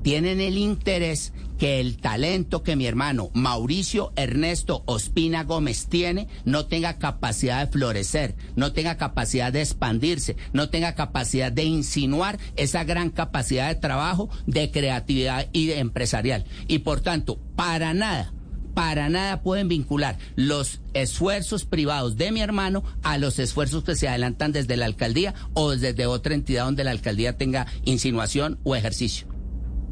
Tienen 0.03 0.41
el 0.41 0.57
interés 0.57 1.33
que 1.57 1.79
el 1.79 1.97
talento 1.97 2.61
que 2.61 2.75
mi 2.75 2.85
hermano 2.85 3.29
Mauricio 3.33 4.11
Ernesto 4.15 4.83
Ospina 4.85 5.45
Gómez 5.45 5.87
tiene 5.87 6.27
no 6.43 6.65
tenga 6.65 6.99
capacidad 6.99 7.65
de 7.65 7.71
florecer, 7.71 8.35
no 8.55 8.73
tenga 8.73 8.97
capacidad 8.97 9.51
de 9.51 9.61
expandirse, 9.61 10.35
no 10.51 10.69
tenga 10.69 10.93
capacidad 10.93 11.51
de 11.51 11.63
insinuar 11.63 12.37
esa 12.57 12.83
gran 12.83 13.09
capacidad 13.09 13.69
de 13.69 13.75
trabajo, 13.79 14.29
de 14.45 14.71
creatividad 14.71 15.47
y 15.53 15.67
de 15.67 15.79
empresarial. 15.79 16.45
Y 16.67 16.79
por 16.79 17.01
tanto, 17.01 17.39
para 17.55 17.93
nada 17.93 18.33
para 18.73 19.07
nada 19.07 19.43
pueden 19.43 19.67
vincular 19.67 20.17
los 20.35 20.81
esfuerzos 20.95 21.63
privados 21.63 22.17
de 22.17 22.31
mi 22.31 22.41
hermano 22.41 22.83
a 23.03 23.19
los 23.19 23.37
esfuerzos 23.37 23.83
que 23.83 23.95
se 23.95 24.07
adelantan 24.07 24.51
desde 24.51 24.77
la 24.77 24.85
alcaldía 24.85 25.35
o 25.53 25.75
desde 25.75 26.07
otra 26.07 26.33
entidad 26.33 26.65
donde 26.65 26.83
la 26.83 26.89
alcaldía 26.89 27.37
tenga 27.37 27.67
insinuación 27.85 28.59
o 28.63 28.75
ejercicio. 28.75 29.32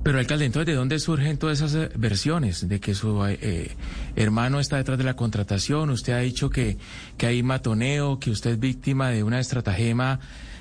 Pero 0.04 0.18
alcalde, 0.18 0.46
entonces, 0.46 0.66
¿de 0.66 0.74
dónde 0.74 0.98
surgen 0.98 1.38
todas 1.38 1.60
esas 1.62 1.76
eh, 1.76 1.92
versiones? 1.96 2.68
De 2.68 2.80
que 2.80 2.96
su 2.96 3.24
eh, 3.24 3.76
hermano 4.16 4.60
está 4.60 4.78
detrás 4.78 4.98
de 4.98 5.04
la 5.04 5.16
contratación, 5.16 5.92
usted 5.92 6.14
ha 6.14 6.20
dicho 6.20 6.50
que, 6.50 6.78
que 7.18 7.28
hay 7.28 7.44
matoneo, 7.44 8.20
que 8.20 8.32
usted 8.32 8.52
es 8.52 8.60
víctima 8.60 9.12
de 9.12 9.24
una 9.24 9.40
estratagema 9.40 10.20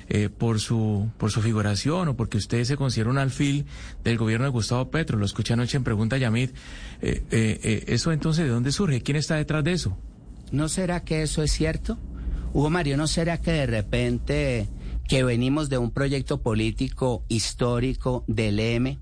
eh, 0.09 0.29
por, 0.29 0.59
su, 0.59 1.09
por 1.17 1.31
su 1.31 1.41
figuración 1.41 2.09
o 2.09 2.15
porque 2.15 2.37
usted 2.37 2.63
se 2.65 2.77
considera 2.77 3.09
un 3.09 3.17
alfil 3.17 3.65
del 4.03 4.19
gobierno 4.19 4.45
de 4.45 4.51
Gustavo 4.51 4.91
Petro. 4.91 5.17
Lo 5.17 5.25
escuché 5.25 5.53
anoche 5.53 5.75
en 5.75 5.83
Pregunta 5.83 6.19
Yamid. 6.19 6.51
¿Eso 7.01 8.11
entonces 8.11 8.45
de 8.45 8.51
dónde 8.51 8.71
surge? 8.71 9.01
¿Quién 9.01 9.17
está 9.17 9.37
detrás 9.37 9.63
de 9.63 9.71
eso? 9.71 9.97
¿No 10.51 10.69
será 10.69 11.03
que 11.03 11.23
eso 11.23 11.41
es 11.41 11.51
cierto? 11.51 11.97
Hugo 12.53 12.69
Mario, 12.69 12.95
¿no 12.95 13.07
será 13.07 13.41
que 13.41 13.51
de 13.51 13.65
repente 13.65 14.67
que 15.07 15.23
venimos 15.23 15.69
de 15.69 15.79
un 15.79 15.89
proyecto 15.89 16.41
político 16.43 17.23
histórico 17.27 18.23
del 18.27 18.59
M? 18.59 18.99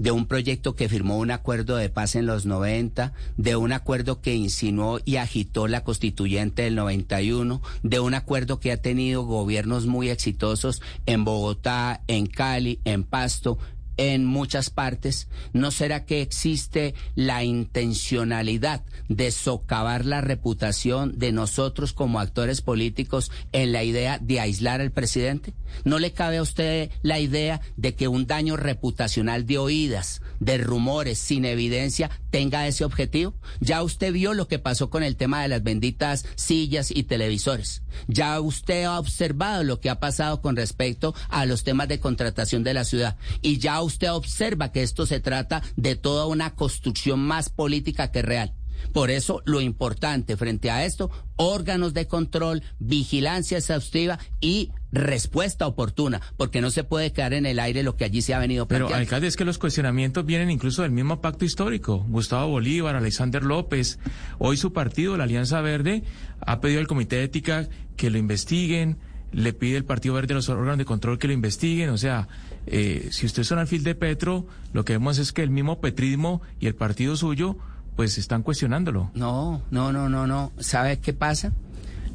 De 0.00 0.10
un 0.10 0.26
proyecto 0.26 0.74
que 0.74 0.88
firmó 0.88 1.18
un 1.18 1.30
acuerdo 1.30 1.76
de 1.76 1.90
paz 1.90 2.16
en 2.16 2.24
los 2.24 2.46
90, 2.46 3.12
de 3.36 3.56
un 3.56 3.70
acuerdo 3.72 4.22
que 4.22 4.34
insinuó 4.34 4.98
y 5.04 5.16
agitó 5.16 5.68
la 5.68 5.84
constituyente 5.84 6.62
del 6.62 6.74
91, 6.74 7.60
de 7.82 8.00
un 8.00 8.14
acuerdo 8.14 8.60
que 8.60 8.72
ha 8.72 8.80
tenido 8.80 9.24
gobiernos 9.24 9.86
muy 9.86 10.08
exitosos 10.08 10.80
en 11.04 11.24
Bogotá, 11.24 12.02
en 12.08 12.26
Cali, 12.26 12.80
en 12.86 13.04
Pasto, 13.04 13.58
en 13.96 14.24
muchas 14.24 14.70
partes, 14.70 15.28
¿no 15.52 15.70
será 15.70 16.04
que 16.04 16.22
existe 16.22 16.94
la 17.14 17.44
intencionalidad 17.44 18.84
de 19.08 19.30
socavar 19.30 20.04
la 20.04 20.20
reputación 20.20 21.18
de 21.18 21.32
nosotros 21.32 21.92
como 21.92 22.20
actores 22.20 22.60
políticos 22.62 23.30
en 23.52 23.72
la 23.72 23.84
idea 23.84 24.18
de 24.18 24.40
aislar 24.40 24.80
al 24.80 24.92
presidente? 24.92 25.54
¿No 25.84 25.98
le 25.98 26.12
cabe 26.12 26.38
a 26.38 26.42
usted 26.42 26.90
la 27.02 27.20
idea 27.20 27.60
de 27.76 27.94
que 27.94 28.08
un 28.08 28.26
daño 28.26 28.56
reputacional 28.56 29.46
de 29.46 29.58
oídas, 29.58 30.20
de 30.40 30.58
rumores, 30.58 31.18
sin 31.18 31.44
evidencia, 31.44 32.10
tenga 32.30 32.66
ese 32.66 32.84
objetivo? 32.84 33.34
Ya 33.60 33.82
usted 33.82 34.12
vio 34.12 34.34
lo 34.34 34.48
que 34.48 34.58
pasó 34.58 34.90
con 34.90 35.02
el 35.02 35.16
tema 35.16 35.42
de 35.42 35.48
las 35.48 35.62
benditas 35.62 36.26
sillas 36.36 36.90
y 36.90 37.04
televisores. 37.04 37.82
Ya 38.08 38.40
usted 38.40 38.84
ha 38.84 38.98
observado 38.98 39.64
lo 39.64 39.80
que 39.80 39.90
ha 39.90 40.00
pasado 40.00 40.40
con 40.40 40.56
respecto 40.56 41.14
a 41.28 41.46
los 41.46 41.64
temas 41.64 41.88
de 41.88 42.00
contratación 42.00 42.62
de 42.62 42.74
la 42.74 42.84
ciudad. 42.84 43.16
Y 43.42 43.58
ya 43.58 43.80
usted 43.82 43.89
observa 44.12 44.72
que 44.72 44.82
esto 44.82 45.06
se 45.06 45.20
trata 45.20 45.62
de 45.76 45.96
toda 45.96 46.26
una 46.26 46.54
construcción 46.54 47.20
más 47.20 47.50
política 47.50 48.10
que 48.10 48.22
real. 48.22 48.54
Por 48.92 49.10
eso 49.10 49.42
lo 49.44 49.60
importante 49.60 50.36
frente 50.36 50.70
a 50.70 50.84
esto, 50.84 51.10
órganos 51.36 51.94
de 51.94 52.06
control, 52.06 52.62
vigilancia 52.78 53.58
exhaustiva 53.58 54.18
y 54.40 54.72
respuesta 54.92 55.66
oportuna, 55.66 56.20
porque 56.36 56.60
no 56.60 56.70
se 56.70 56.82
puede 56.82 57.12
quedar 57.12 57.34
en 57.34 57.46
el 57.46 57.58
aire 57.60 57.82
lo 57.82 57.96
que 57.96 58.04
allí 58.04 58.22
se 58.22 58.34
ha 58.34 58.38
venido 58.38 58.66
planteando. 58.66 58.88
Pero, 58.88 59.00
alcalde, 59.00 59.28
es 59.28 59.36
que 59.36 59.44
los 59.44 59.58
cuestionamientos 59.58 60.26
vienen 60.26 60.50
incluso 60.50 60.82
del 60.82 60.90
mismo 60.90 61.20
pacto 61.20 61.44
histórico. 61.44 62.04
Gustavo 62.08 62.48
Bolívar, 62.48 62.96
Alexander 62.96 63.42
López, 63.42 63.98
hoy 64.38 64.56
su 64.56 64.72
partido, 64.72 65.16
la 65.16 65.24
Alianza 65.24 65.60
Verde, 65.60 66.02
ha 66.40 66.60
pedido 66.60 66.80
al 66.80 66.86
Comité 66.86 67.16
de 67.16 67.24
Ética 67.24 67.68
que 67.96 68.10
lo 68.10 68.18
investiguen, 68.18 68.98
le 69.32 69.52
pide 69.52 69.76
el 69.76 69.84
Partido 69.84 70.14
Verde 70.14 70.34
a 70.34 70.36
los 70.36 70.48
órganos 70.48 70.78
de 70.78 70.84
control 70.84 71.18
que 71.18 71.28
lo 71.28 71.32
investiguen, 71.32 71.90
o 71.90 71.98
sea, 71.98 72.26
eh, 72.66 73.08
si 73.10 73.26
usted 73.26 73.44
son 73.44 73.58
alfil 73.58 73.84
de 73.84 73.94
Petro, 73.94 74.46
lo 74.72 74.84
que 74.84 74.94
vemos 74.94 75.18
es 75.18 75.32
que 75.32 75.42
el 75.42 75.50
mismo 75.50 75.80
petrismo 75.80 76.42
y 76.60 76.66
el 76.66 76.74
partido 76.74 77.16
suyo 77.16 77.56
pues 77.96 78.18
están 78.18 78.42
cuestionándolo. 78.42 79.10
No, 79.14 79.62
no, 79.70 79.92
no, 79.92 80.08
no, 80.08 80.26
no. 80.26 80.52
¿Sabe 80.58 81.00
qué 81.00 81.12
pasa? 81.12 81.52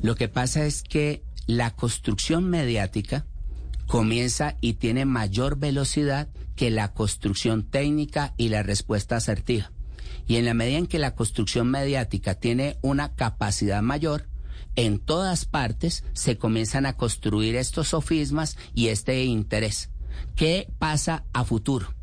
Lo 0.02 0.16
que 0.16 0.28
pasa 0.28 0.66
es 0.66 0.82
que 0.82 1.24
la 1.48 1.72
construcción 1.72 2.50
mediática 2.50 3.26
comienza 3.88 4.56
y 4.62 4.74
tiene 4.74 5.06
mayor 5.06 5.58
velocidad 5.58 6.28
que 6.56 6.72
la 6.72 6.93
construcción 6.93 7.64
técnica 7.64 8.34
y 8.38 8.50
la 8.50 8.64
respuesta 8.64 9.18
asertiva. 9.18 9.72
Y 10.28 10.38
en 10.38 10.46
la 10.46 10.54
medida 10.54 10.78
en 10.78 10.88
que 10.88 10.98
la 10.98 11.14
construcción 11.14 11.70
mediática 11.70 12.36
tiene 12.36 12.78
una 12.82 13.14
capacidad 13.14 13.82
mayor, 13.82 14.28
en 14.76 15.00
todas 15.00 15.46
partes 15.46 16.04
se 16.14 16.38
comienzan 16.38 16.86
a 16.86 16.93
construir 16.93 17.56
estos 17.56 17.89
sofismas 17.89 18.58
y 18.74 18.88
este 18.88 19.24
interés. 19.24 19.89
¿Qué 20.36 20.68
pasa 20.80 21.26
a 21.34 21.43
futuro? 21.43 21.93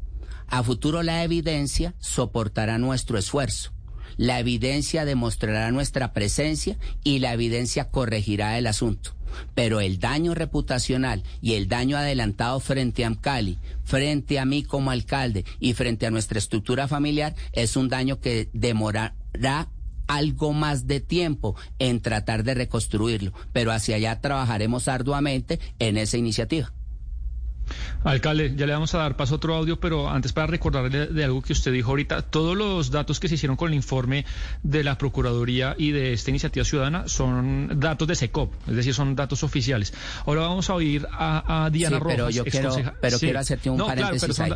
A 0.48 0.62
futuro 0.62 1.02
la 1.02 1.24
evidencia 1.24 1.94
soportará 1.98 2.78
nuestro 2.78 3.18
esfuerzo. 3.18 3.72
La 4.16 4.38
evidencia 4.38 5.04
demostrará 5.04 5.70
nuestra 5.70 6.12
presencia 6.12 6.78
y 7.02 7.20
la 7.20 7.32
evidencia 7.32 7.90
corregirá 7.90 8.58
el 8.58 8.66
asunto. 8.66 9.14
Pero 9.54 9.80
el 9.80 9.98
daño 9.98 10.34
reputacional 10.34 11.22
y 11.40 11.54
el 11.54 11.68
daño 11.68 11.96
adelantado 11.96 12.60
frente 12.60 13.04
a 13.04 13.06
Amcali, 13.06 13.58
frente 13.82 14.38
a 14.38 14.44
mí 14.44 14.62
como 14.62 14.90
alcalde 14.90 15.46
y 15.58 15.72
frente 15.72 16.06
a 16.06 16.10
nuestra 16.10 16.38
estructura 16.38 16.88
familiar 16.88 17.34
es 17.52 17.76
un 17.76 17.88
daño 17.88 18.20
que 18.20 18.50
demorará 18.52 19.70
algo 20.06 20.52
más 20.52 20.86
de 20.86 21.00
tiempo 21.00 21.56
en 21.78 22.02
tratar 22.02 22.44
de 22.44 22.54
reconstruirlo. 22.54 23.32
Pero 23.52 23.72
hacia 23.72 23.96
allá 23.96 24.20
trabajaremos 24.20 24.88
arduamente 24.88 25.60
en 25.78 25.96
esa 25.96 26.18
iniciativa. 26.18 26.74
Alcalde, 28.04 28.54
ya 28.56 28.66
le 28.66 28.72
vamos 28.72 28.94
a 28.94 28.98
dar 28.98 29.16
paso 29.16 29.34
a 29.34 29.36
otro 29.36 29.54
audio, 29.54 29.78
pero 29.78 30.08
antes 30.08 30.32
para 30.32 30.46
recordarle 30.46 31.06
de 31.06 31.24
algo 31.24 31.42
que 31.42 31.52
usted 31.52 31.72
dijo 31.72 31.90
ahorita, 31.90 32.22
todos 32.22 32.56
los 32.56 32.90
datos 32.90 33.20
que 33.20 33.28
se 33.28 33.36
hicieron 33.36 33.56
con 33.56 33.68
el 33.68 33.74
informe 33.74 34.24
de 34.62 34.82
la 34.82 34.98
Procuraduría 34.98 35.74
y 35.78 35.92
de 35.92 36.12
esta 36.12 36.30
iniciativa 36.30 36.64
ciudadana 36.64 37.08
son 37.08 37.80
datos 37.80 38.08
de 38.08 38.14
SECOP, 38.14 38.52
es 38.68 38.76
decir, 38.76 38.94
son 38.94 39.14
datos 39.14 39.42
oficiales. 39.42 39.92
Ahora 40.26 40.42
vamos 40.42 40.68
a 40.70 40.74
oír 40.74 41.06
a, 41.12 41.68
Diana 41.72 41.98
sí, 41.98 42.04
pero 42.06 42.30
Yo 42.30 42.44
quiero, 42.44 42.74
pero 43.00 43.18
quiero 43.18 43.38
hacerte 43.38 43.70
un 43.70 43.78
paréntesis 43.78 44.40
ahí. 44.40 44.52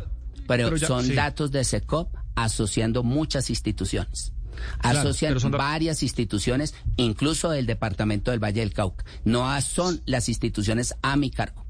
Pero, 0.46 0.78
son 0.78 1.14
datos 1.14 1.50
de 1.50 1.64
SECOP 1.64 2.14
asociando 2.36 3.02
muchas 3.02 3.50
instituciones. 3.50 4.32
Asocian 4.78 5.36
varias 5.50 6.02
instituciones, 6.02 6.74
incluso 6.96 7.52
el 7.52 7.66
Departamento 7.66 8.30
del 8.30 8.42
Valle 8.42 8.60
del 8.60 8.72
Cauca. 8.72 9.04
No 9.24 9.60
son 9.60 10.00
las 10.06 10.28
instituciones 10.28 10.94
a 11.02 11.16
mi 11.16 11.30
cargo. 11.30 11.65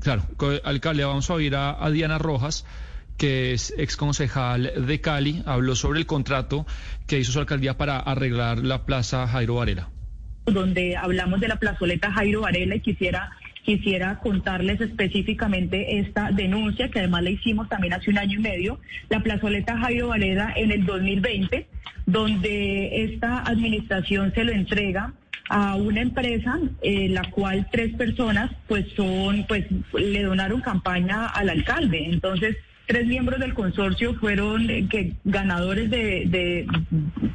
Claro, 0.00 0.22
alcalde, 0.64 1.04
vamos 1.04 1.30
a 1.30 1.34
oír 1.34 1.54
a, 1.56 1.90
Diana 1.90 2.18
Rojas 2.18 2.64
que 3.18 3.52
es 3.52 3.74
exconcejal 3.76 4.86
de 4.86 5.00
Cali, 5.02 5.42
habló 5.44 5.76
sobre 5.76 6.00
el 6.00 6.06
contrato 6.06 6.66
que 7.06 7.18
hizo 7.18 7.32
su 7.32 7.38
alcaldía 7.38 7.76
para 7.76 7.98
arreglar 7.98 8.60
la 8.60 8.86
plaza 8.86 9.28
Jairo 9.28 9.56
Varela. 9.56 9.90
Donde 10.46 10.96
hablamos 10.96 11.38
de 11.40 11.48
la 11.48 11.56
plazoleta 11.56 12.10
Jairo 12.10 12.40
Varela 12.40 12.76
y 12.76 12.80
quisiera 12.80 13.30
quisiera 13.62 14.18
contarles 14.20 14.80
específicamente 14.80 15.98
esta 15.98 16.30
denuncia 16.32 16.90
que 16.90 17.00
además 17.00 17.22
la 17.22 17.30
hicimos 17.30 17.68
también 17.68 17.92
hace 17.92 18.10
un 18.10 18.18
año 18.18 18.38
y 18.38 18.42
medio, 18.42 18.80
la 19.10 19.20
plazoleta 19.22 19.78
Jairo 19.78 20.08
Varela 20.08 20.52
en 20.56 20.72
el 20.72 20.86
2020, 20.86 21.66
donde 22.06 23.04
esta 23.04 23.42
administración 23.42 24.32
se 24.34 24.44
lo 24.44 24.52
entrega 24.52 25.12
a 25.50 25.74
una 25.74 26.00
empresa 26.00 26.60
en 26.80 27.12
la 27.12 27.28
cual 27.30 27.66
tres 27.72 27.92
personas 27.96 28.52
pues 28.68 28.86
son 28.94 29.44
pues 29.48 29.66
le 29.92 30.22
donaron 30.22 30.60
campaña 30.60 31.26
al 31.26 31.50
alcalde. 31.50 32.06
Entonces 32.08 32.56
tres 32.86 33.08
miembros 33.08 33.40
del 33.40 33.52
consorcio 33.52 34.14
fueron 34.14 34.70
eh, 34.70 34.86
que 34.88 35.14
ganadores 35.24 35.90
de, 35.90 36.66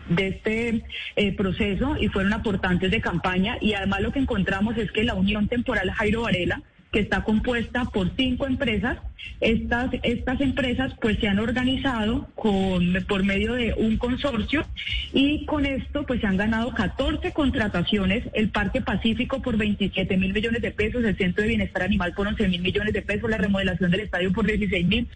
de, 0.07 0.28
este 0.28 0.84
eh, 1.18 1.36
proceso 1.36 1.97
y 1.99 2.07
fueron 2.07 2.32
aportantes 2.32 2.89
de 2.89 3.01
campaña. 3.01 3.57
Y 3.59 3.74
además 3.74 4.01
lo 4.01 4.13
que 4.13 4.20
encontramos 4.20 4.78
es 4.78 4.91
que 4.93 5.03
la 5.03 5.13
Unión 5.13 5.49
Temporal 5.49 5.91
Jairo 5.91 6.22
Varela 6.22 6.61
que 6.96 7.02
está 7.02 7.26
compuesta 7.26 7.84
por 7.84 8.10
cinco 8.16 8.48
empresas. 8.48 8.98
Estas, 9.41 9.89
estas 10.02 10.39
empresas 10.39 10.93
pues 11.02 11.20
se 11.20 11.28
han 11.28 11.39
organizado 11.39 12.30
con, 12.36 13.04
por 13.06 13.22
medio 13.26 13.56
de 13.56 13.74
un 13.74 13.98
consorcio 13.98 14.66
y 15.12 15.46
con 15.46 15.66
esto 15.66 16.06
pues 16.06 16.22
se 16.22 16.28
han 16.28 16.38
ganado 16.38 16.74
14 16.74 17.34
contrataciones, 17.34 18.24
el 18.34 18.50
Parque 18.50 18.80
Pacífico 18.80 19.41
por 19.41 19.58
27 19.58 20.16
mil 20.16 20.32
millones 20.32 20.62
de 20.62 20.72
pesos, 20.72 21.04
el 21.04 21.18
Centro 21.18 21.41
de 21.41 21.50
Bienestar 21.50 21.84
Animal 21.84 22.14
por 22.14 22.28
11 22.28 22.48
mil 22.48 22.62
millones 22.62 22.93
de 22.93 23.02
pesos, 23.02 23.30
la 23.30 23.39
remodelación 23.39 23.91
del 23.91 24.00
estadio 24.00 24.32
por 24.32 24.46
16 24.46 24.88
mil. 24.88 25.10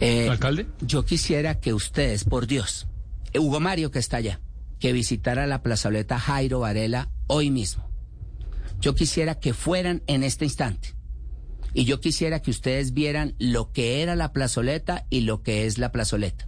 Eh, 0.00 0.28
¿Alcalde? 0.28 0.66
Yo 0.80 1.04
quisiera 1.04 1.60
que 1.60 1.72
ustedes, 1.72 2.24
por 2.24 2.48
Dios, 2.48 2.88
Hugo 3.32 3.60
Mario 3.60 3.92
que 3.92 4.00
está 4.00 4.16
allá, 4.16 4.40
que 4.80 4.92
visitara 4.92 5.46
la 5.46 5.62
plazoleta 5.62 6.18
Jairo 6.18 6.58
Varela 6.58 7.10
hoy 7.28 7.52
mismo 7.52 7.83
yo 8.84 8.94
quisiera 8.94 9.40
que 9.40 9.54
fueran 9.54 10.02
en 10.06 10.22
este 10.22 10.44
instante 10.44 10.94
Y 11.72 11.86
yo 11.86 12.02
quisiera 12.02 12.42
que 12.42 12.50
ustedes 12.50 12.92
vieran 12.92 13.34
lo 13.38 13.72
que 13.72 14.02
era 14.02 14.14
la 14.14 14.34
plazoleta 14.34 15.06
y 15.08 15.22
lo 15.22 15.42
que 15.42 15.64
es 15.64 15.78
la 15.78 15.90
plazoleta. 15.90 16.46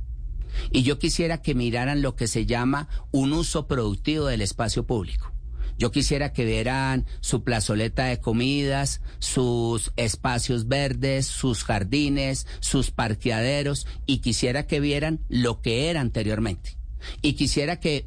Y 0.71 0.83
yo 0.83 0.99
quisiera 0.99 1.41
que 1.41 1.55
miraran 1.55 2.03
lo 2.03 2.15
que 2.15 2.27
se 2.27 2.45
llama 2.45 2.89
un 3.11 3.33
uso 3.33 3.67
productivo 3.67 4.27
del 4.27 4.43
espacio 4.43 4.87
público. 4.87 5.33
Yo 5.79 5.91
quisiera 5.91 6.35
que 6.35 6.45
vieran 6.45 7.07
su 7.21 7.43
plazoleta 7.43 8.05
de 8.05 8.21
comidas, 8.21 9.01
sus 9.19 9.93
espacios 9.97 10.69
verdes, 10.69 11.25
sus 11.27 11.65
jardines, 11.65 12.47
sus 12.61 12.91
parqueaderos 12.91 13.87
y 14.05 14.19
quisiera 14.19 14.67
que 14.67 14.81
vieran 14.81 15.25
lo 15.31 15.63
que 15.63 15.89
era 15.89 16.03
anteriormente. 16.03 16.77
Y 17.23 17.33
quisiera 17.33 17.81
que 17.81 18.07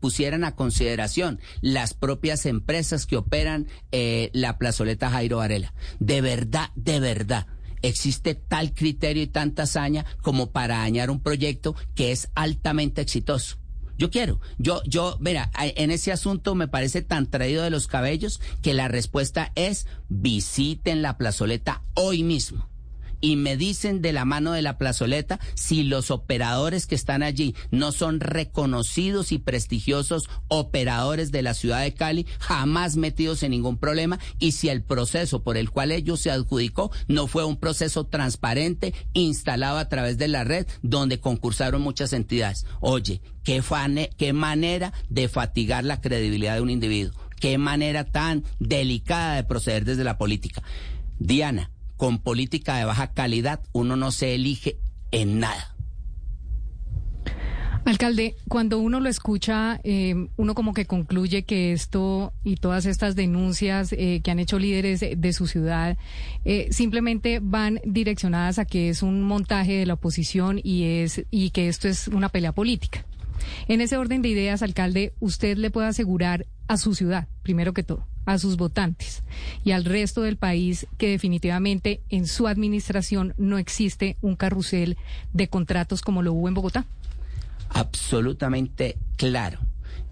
pusieran 0.00 0.44
a 0.44 0.56
consideración 0.56 1.40
las 1.60 1.94
propias 1.94 2.46
empresas 2.46 3.06
que 3.06 3.16
operan 3.16 3.68
eh, 3.92 4.30
la 4.32 4.58
plazoleta 4.58 5.10
Jairo 5.10 5.38
Varela. 5.38 5.74
De 5.98 6.20
verdad, 6.20 6.70
de 6.74 7.00
verdad 7.00 7.46
existe 7.82 8.34
tal 8.34 8.74
criterio 8.74 9.22
y 9.22 9.26
tanta 9.26 9.62
hazaña 9.62 10.04
como 10.22 10.50
para 10.50 10.78
dañar 10.78 11.10
un 11.10 11.20
proyecto 11.20 11.74
que 11.94 12.12
es 12.12 12.30
altamente 12.34 13.00
exitoso. 13.00 13.56
Yo 13.96 14.10
quiero, 14.10 14.40
yo, 14.58 14.82
yo, 14.84 15.18
mira, 15.20 15.50
en 15.58 15.90
ese 15.90 16.10
asunto 16.10 16.54
me 16.54 16.68
parece 16.68 17.02
tan 17.02 17.26
traído 17.26 17.62
de 17.62 17.68
los 17.68 17.86
cabellos 17.86 18.40
que 18.62 18.72
la 18.72 18.88
respuesta 18.88 19.52
es 19.56 19.86
visiten 20.08 21.02
la 21.02 21.18
plazoleta 21.18 21.82
hoy 21.94 22.22
mismo 22.22 22.70
y 23.20 23.36
me 23.36 23.56
dicen 23.56 24.02
de 24.02 24.12
la 24.12 24.24
mano 24.24 24.52
de 24.52 24.62
la 24.62 24.78
plazoleta 24.78 25.40
si 25.54 25.82
los 25.82 26.10
operadores 26.10 26.86
que 26.86 26.94
están 26.94 27.22
allí 27.22 27.54
no 27.70 27.92
son 27.92 28.20
reconocidos 28.20 29.32
y 29.32 29.38
prestigiosos 29.38 30.28
operadores 30.48 31.32
de 31.32 31.42
la 31.42 31.54
ciudad 31.54 31.82
de 31.82 31.94
Cali, 31.94 32.26
jamás 32.38 32.96
metidos 32.96 33.42
en 33.42 33.52
ningún 33.52 33.78
problema, 33.78 34.18
y 34.38 34.52
si 34.52 34.68
el 34.68 34.82
proceso 34.82 35.42
por 35.42 35.56
el 35.56 35.70
cual 35.70 35.92
ellos 35.92 36.20
se 36.20 36.30
adjudicó 36.30 36.90
no 37.08 37.26
fue 37.26 37.44
un 37.44 37.56
proceso 37.56 38.04
transparente 38.04 38.94
instalado 39.12 39.78
a 39.78 39.88
través 39.88 40.18
de 40.18 40.28
la 40.28 40.44
red 40.44 40.66
donde 40.82 41.20
concursaron 41.20 41.82
muchas 41.82 42.12
entidades. 42.12 42.66
Oye, 42.80 43.20
qué, 43.44 43.62
qué 44.16 44.32
manera 44.32 44.92
de 45.08 45.28
fatigar 45.28 45.84
la 45.84 46.00
credibilidad 46.00 46.54
de 46.54 46.60
un 46.60 46.70
individuo, 46.70 47.14
qué 47.38 47.58
manera 47.58 48.04
tan 48.04 48.44
delicada 48.58 49.36
de 49.36 49.44
proceder 49.44 49.84
desde 49.84 50.04
la 50.04 50.18
política. 50.18 50.62
Diana, 51.18 51.70
con 52.00 52.18
política 52.18 52.76
de 52.76 52.86
baja 52.86 53.12
calidad 53.12 53.60
uno 53.72 53.94
no 53.94 54.10
se 54.10 54.34
elige 54.34 54.78
en 55.10 55.38
nada. 55.38 55.76
Alcalde, 57.84 58.36
cuando 58.48 58.78
uno 58.78 59.00
lo 59.00 59.08
escucha, 59.10 59.78
eh, 59.84 60.14
uno 60.38 60.54
como 60.54 60.72
que 60.72 60.86
concluye 60.86 61.42
que 61.42 61.72
esto 61.72 62.32
y 62.42 62.56
todas 62.56 62.86
estas 62.86 63.16
denuncias 63.16 63.92
eh, 63.92 64.22
que 64.24 64.30
han 64.30 64.38
hecho 64.38 64.58
líderes 64.58 65.00
de, 65.00 65.32
su 65.34 65.46
ciudad 65.46 65.98
eh, 66.46 66.68
simplemente 66.70 67.38
van 67.42 67.80
direccionadas 67.84 68.58
a 68.58 68.64
que 68.64 68.88
es 68.88 69.02
un 69.02 69.22
montaje 69.22 69.74
de 69.74 69.84
la 69.84 69.94
oposición 69.94 70.58
y 70.62 71.02
es 71.02 71.26
y 71.30 71.50
que 71.50 71.68
esto 71.68 71.86
es 71.86 72.08
una 72.08 72.30
pelea 72.30 72.52
política. 72.52 73.04
En 73.68 73.82
ese 73.82 73.98
orden 73.98 74.22
de 74.22 74.28
ideas, 74.28 74.62
alcalde, 74.62 75.12
usted 75.20 75.58
le 75.58 75.70
puede 75.70 75.88
asegurar 75.88 76.46
a 76.70 76.76
su 76.76 76.94
ciudad, 76.94 77.26
primero 77.42 77.74
que 77.74 77.82
todo, 77.82 78.06
a 78.26 78.38
sus 78.38 78.56
votantes 78.56 79.24
y 79.64 79.72
al 79.72 79.84
resto 79.84 80.22
del 80.22 80.36
país 80.36 80.86
que 80.98 81.08
definitivamente 81.08 82.00
en 82.10 82.28
su 82.28 82.46
administración 82.46 83.34
no 83.38 83.58
existe 83.58 84.16
un 84.20 84.36
carrusel 84.36 84.96
de 85.32 85.48
contratos 85.48 86.00
como 86.00 86.22
lo 86.22 86.32
hubo 86.32 86.46
en 86.46 86.54
Bogotá? 86.54 86.86
Absolutamente 87.70 88.98
claro. 89.16 89.58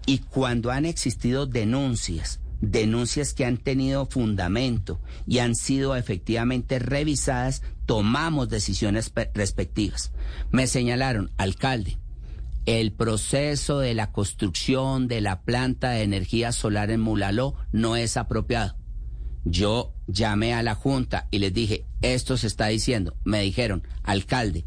Y 0.05 0.17
cuando 0.17 0.69
han 0.69 0.85
existido 0.85 1.45
denuncias, 1.45 2.41
denuncias 2.59 3.33
que 3.33 3.45
han 3.45 3.55
tenido 3.55 4.05
fundamento 4.05 4.99
y 5.25 5.39
han 5.39 5.55
sido 5.55 5.95
efectivamente 5.95 6.77
revisadas, 6.77 7.61
tomamos 7.85 8.49
decisiones 8.49 9.13
respectivas. 9.33 10.11
Me 10.51 10.67
señalaron, 10.67 11.31
alcalde, 11.37 11.99
el 12.77 12.91
proceso 12.91 13.79
de 13.79 13.95
la 13.95 14.11
construcción 14.11 15.07
de 15.07 15.21
la 15.21 15.41
planta 15.41 15.89
de 15.89 16.03
energía 16.03 16.51
solar 16.51 16.91
en 16.91 17.01
Mulaló 17.01 17.55
no 17.71 17.95
es 17.95 18.15
apropiado. 18.15 18.75
Yo 19.43 19.95
llamé 20.05 20.53
a 20.53 20.61
la 20.61 20.75
Junta 20.75 21.27
y 21.31 21.39
les 21.39 21.51
dije, 21.51 21.87
esto 22.03 22.37
se 22.37 22.45
está 22.45 22.67
diciendo. 22.67 23.15
Me 23.23 23.41
dijeron, 23.41 23.87
alcalde, 24.03 24.65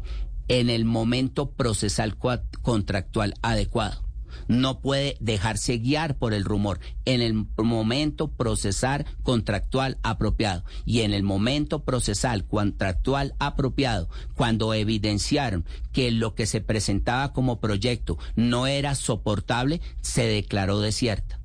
en 0.49 0.69
el 0.69 0.83
momento 0.83 1.51
procesal 1.51 2.17
contractual 2.61 3.35
adecuado 3.41 4.02
no 4.47 4.79
puede 4.79 5.17
dejarse 5.19 5.77
guiar 5.77 6.17
por 6.17 6.33
el 6.33 6.43
rumor. 6.43 6.79
En 7.05 7.21
el 7.21 7.45
momento 7.57 8.31
procesal 8.31 9.05
contractual 9.23 9.97
apropiado 10.03 10.63
y 10.85 11.01
en 11.01 11.13
el 11.13 11.23
momento 11.23 11.83
procesal 11.83 12.45
contractual 12.45 13.35
apropiado, 13.39 14.09
cuando 14.35 14.73
evidenciaron 14.73 15.65
que 15.91 16.11
lo 16.11 16.35
que 16.35 16.45
se 16.45 16.61
presentaba 16.61 17.33
como 17.33 17.59
proyecto 17.59 18.17
no 18.35 18.67
era 18.67 18.95
soportable, 18.95 19.81
se 20.01 20.25
declaró 20.25 20.79
desierta. 20.79 21.39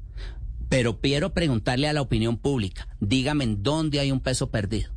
Pero 0.68 1.01
quiero 1.01 1.32
preguntarle 1.32 1.88
a 1.88 1.92
la 1.92 2.03
opinión 2.03 2.36
pública, 2.36 2.88
dígame 3.01 3.44
en 3.44 3.62
dónde 3.62 4.01
hay 4.01 4.12
un 4.12 4.20
peso 4.20 4.51
perdido. 4.51 4.90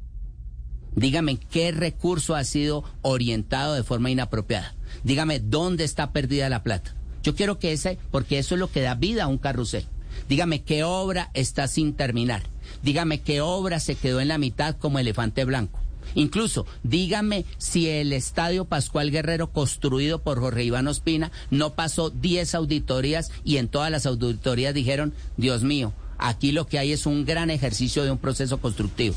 Dígame 0.93 1.37
qué 1.37 1.71
recurso 1.71 2.35
ha 2.35 2.43
sido 2.43 2.83
orientado 3.01 3.73
de 3.73 3.83
forma 3.83 4.11
inapropiada. 4.11 4.75
Dígame 5.03 5.39
dónde 5.39 5.85
está 5.85 6.11
perdida 6.11 6.49
la 6.49 6.63
plata. 6.63 6.95
Yo 7.23 7.35
quiero 7.35 7.59
que 7.59 7.71
ese, 7.71 7.97
porque 8.11 8.39
eso 8.39 8.55
es 8.55 8.59
lo 8.59 8.71
que 8.71 8.81
da 8.81 8.95
vida 8.95 9.23
a 9.23 9.27
un 9.27 9.37
carrusel. 9.37 9.85
Dígame 10.27 10.63
qué 10.63 10.83
obra 10.83 11.29
está 11.33 11.67
sin 11.67 11.93
terminar. 11.93 12.43
Dígame 12.83 13.21
qué 13.21 13.41
obra 13.41 13.79
se 13.79 13.95
quedó 13.95 14.21
en 14.21 14.27
la 14.27 14.37
mitad 14.37 14.75
como 14.77 14.99
elefante 14.99 15.45
blanco. 15.45 15.79
Incluso, 16.15 16.65
dígame 16.83 17.45
si 17.57 17.87
el 17.87 18.11
Estadio 18.11 18.65
Pascual 18.65 19.11
Guerrero 19.11 19.51
construido 19.51 20.19
por 20.19 20.39
Jorge 20.39 20.63
Iván 20.63 20.87
Ospina 20.87 21.31
no 21.51 21.73
pasó 21.73 22.09
10 22.09 22.55
auditorías 22.55 23.31
y 23.43 23.57
en 23.57 23.69
todas 23.69 23.91
las 23.91 24.05
auditorías 24.05 24.73
dijeron, 24.73 25.13
Dios 25.37 25.63
mío, 25.63 25.93
aquí 26.17 26.51
lo 26.51 26.67
que 26.67 26.79
hay 26.79 26.91
es 26.91 27.05
un 27.05 27.25
gran 27.25 27.49
ejercicio 27.49 28.03
de 28.03 28.11
un 28.11 28.17
proceso 28.17 28.59
constructivo. 28.59 29.15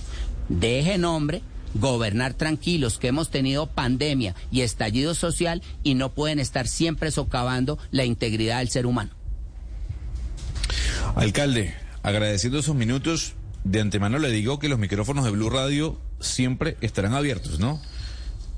Deje 0.48 0.98
nombre 0.98 1.42
gobernar 1.74 2.34
tranquilos, 2.34 2.98
que 2.98 3.08
hemos 3.08 3.30
tenido 3.30 3.66
pandemia 3.66 4.34
y 4.50 4.62
estallido 4.62 5.14
social 5.14 5.62
y 5.82 5.94
no 5.94 6.12
pueden 6.12 6.38
estar 6.38 6.66
siempre 6.66 7.10
socavando 7.10 7.78
la 7.90 8.04
integridad 8.04 8.58
del 8.58 8.70
ser 8.70 8.86
humano. 8.86 9.10
Alcalde, 11.16 11.74
agradeciendo 12.02 12.58
esos 12.58 12.74
minutos, 12.74 13.34
de 13.64 13.80
antemano 13.80 14.18
le 14.18 14.30
digo 14.30 14.58
que 14.58 14.68
los 14.68 14.78
micrófonos 14.78 15.24
de 15.24 15.30
Blue 15.30 15.50
Radio 15.50 15.98
siempre 16.20 16.76
estarán 16.80 17.14
abiertos, 17.14 17.58
¿no? 17.58 17.80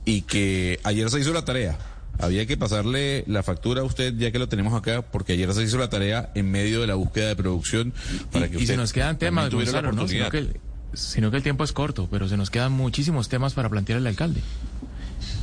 Y 0.04 0.22
que 0.22 0.80
ayer 0.84 1.10
se 1.10 1.20
hizo 1.20 1.32
la 1.32 1.44
tarea. 1.44 1.78
Había 2.18 2.46
que 2.46 2.56
pasarle 2.56 3.24
la 3.26 3.42
factura 3.42 3.82
a 3.82 3.84
usted 3.84 4.14
ya 4.16 4.30
que 4.30 4.38
lo 4.38 4.48
tenemos 4.48 4.72
acá, 4.72 5.02
porque 5.02 5.34
ayer 5.34 5.52
se 5.52 5.62
hizo 5.62 5.76
la 5.76 5.90
tarea 5.90 6.30
en 6.34 6.50
medio 6.50 6.80
de 6.80 6.86
la 6.86 6.94
búsqueda 6.94 7.28
de 7.28 7.36
producción 7.36 7.92
para 8.32 8.48
que 8.48 8.62
y, 8.62 8.66
se 8.66 8.76
nos 8.76 8.92
quedan 8.92 9.18
temas, 9.18 9.50
Gonzalo, 9.50 9.92
¿no? 9.92 10.06
Sino 10.92 11.30
que 11.30 11.38
el 11.38 11.42
tiempo 11.42 11.64
es 11.64 11.72
corto, 11.72 12.08
pero 12.10 12.28
se 12.28 12.36
nos 12.36 12.50
quedan 12.50 12.72
muchísimos 12.72 13.28
temas 13.28 13.54
para 13.54 13.68
plantear 13.68 13.98
al 13.98 14.06
alcalde. 14.06 14.40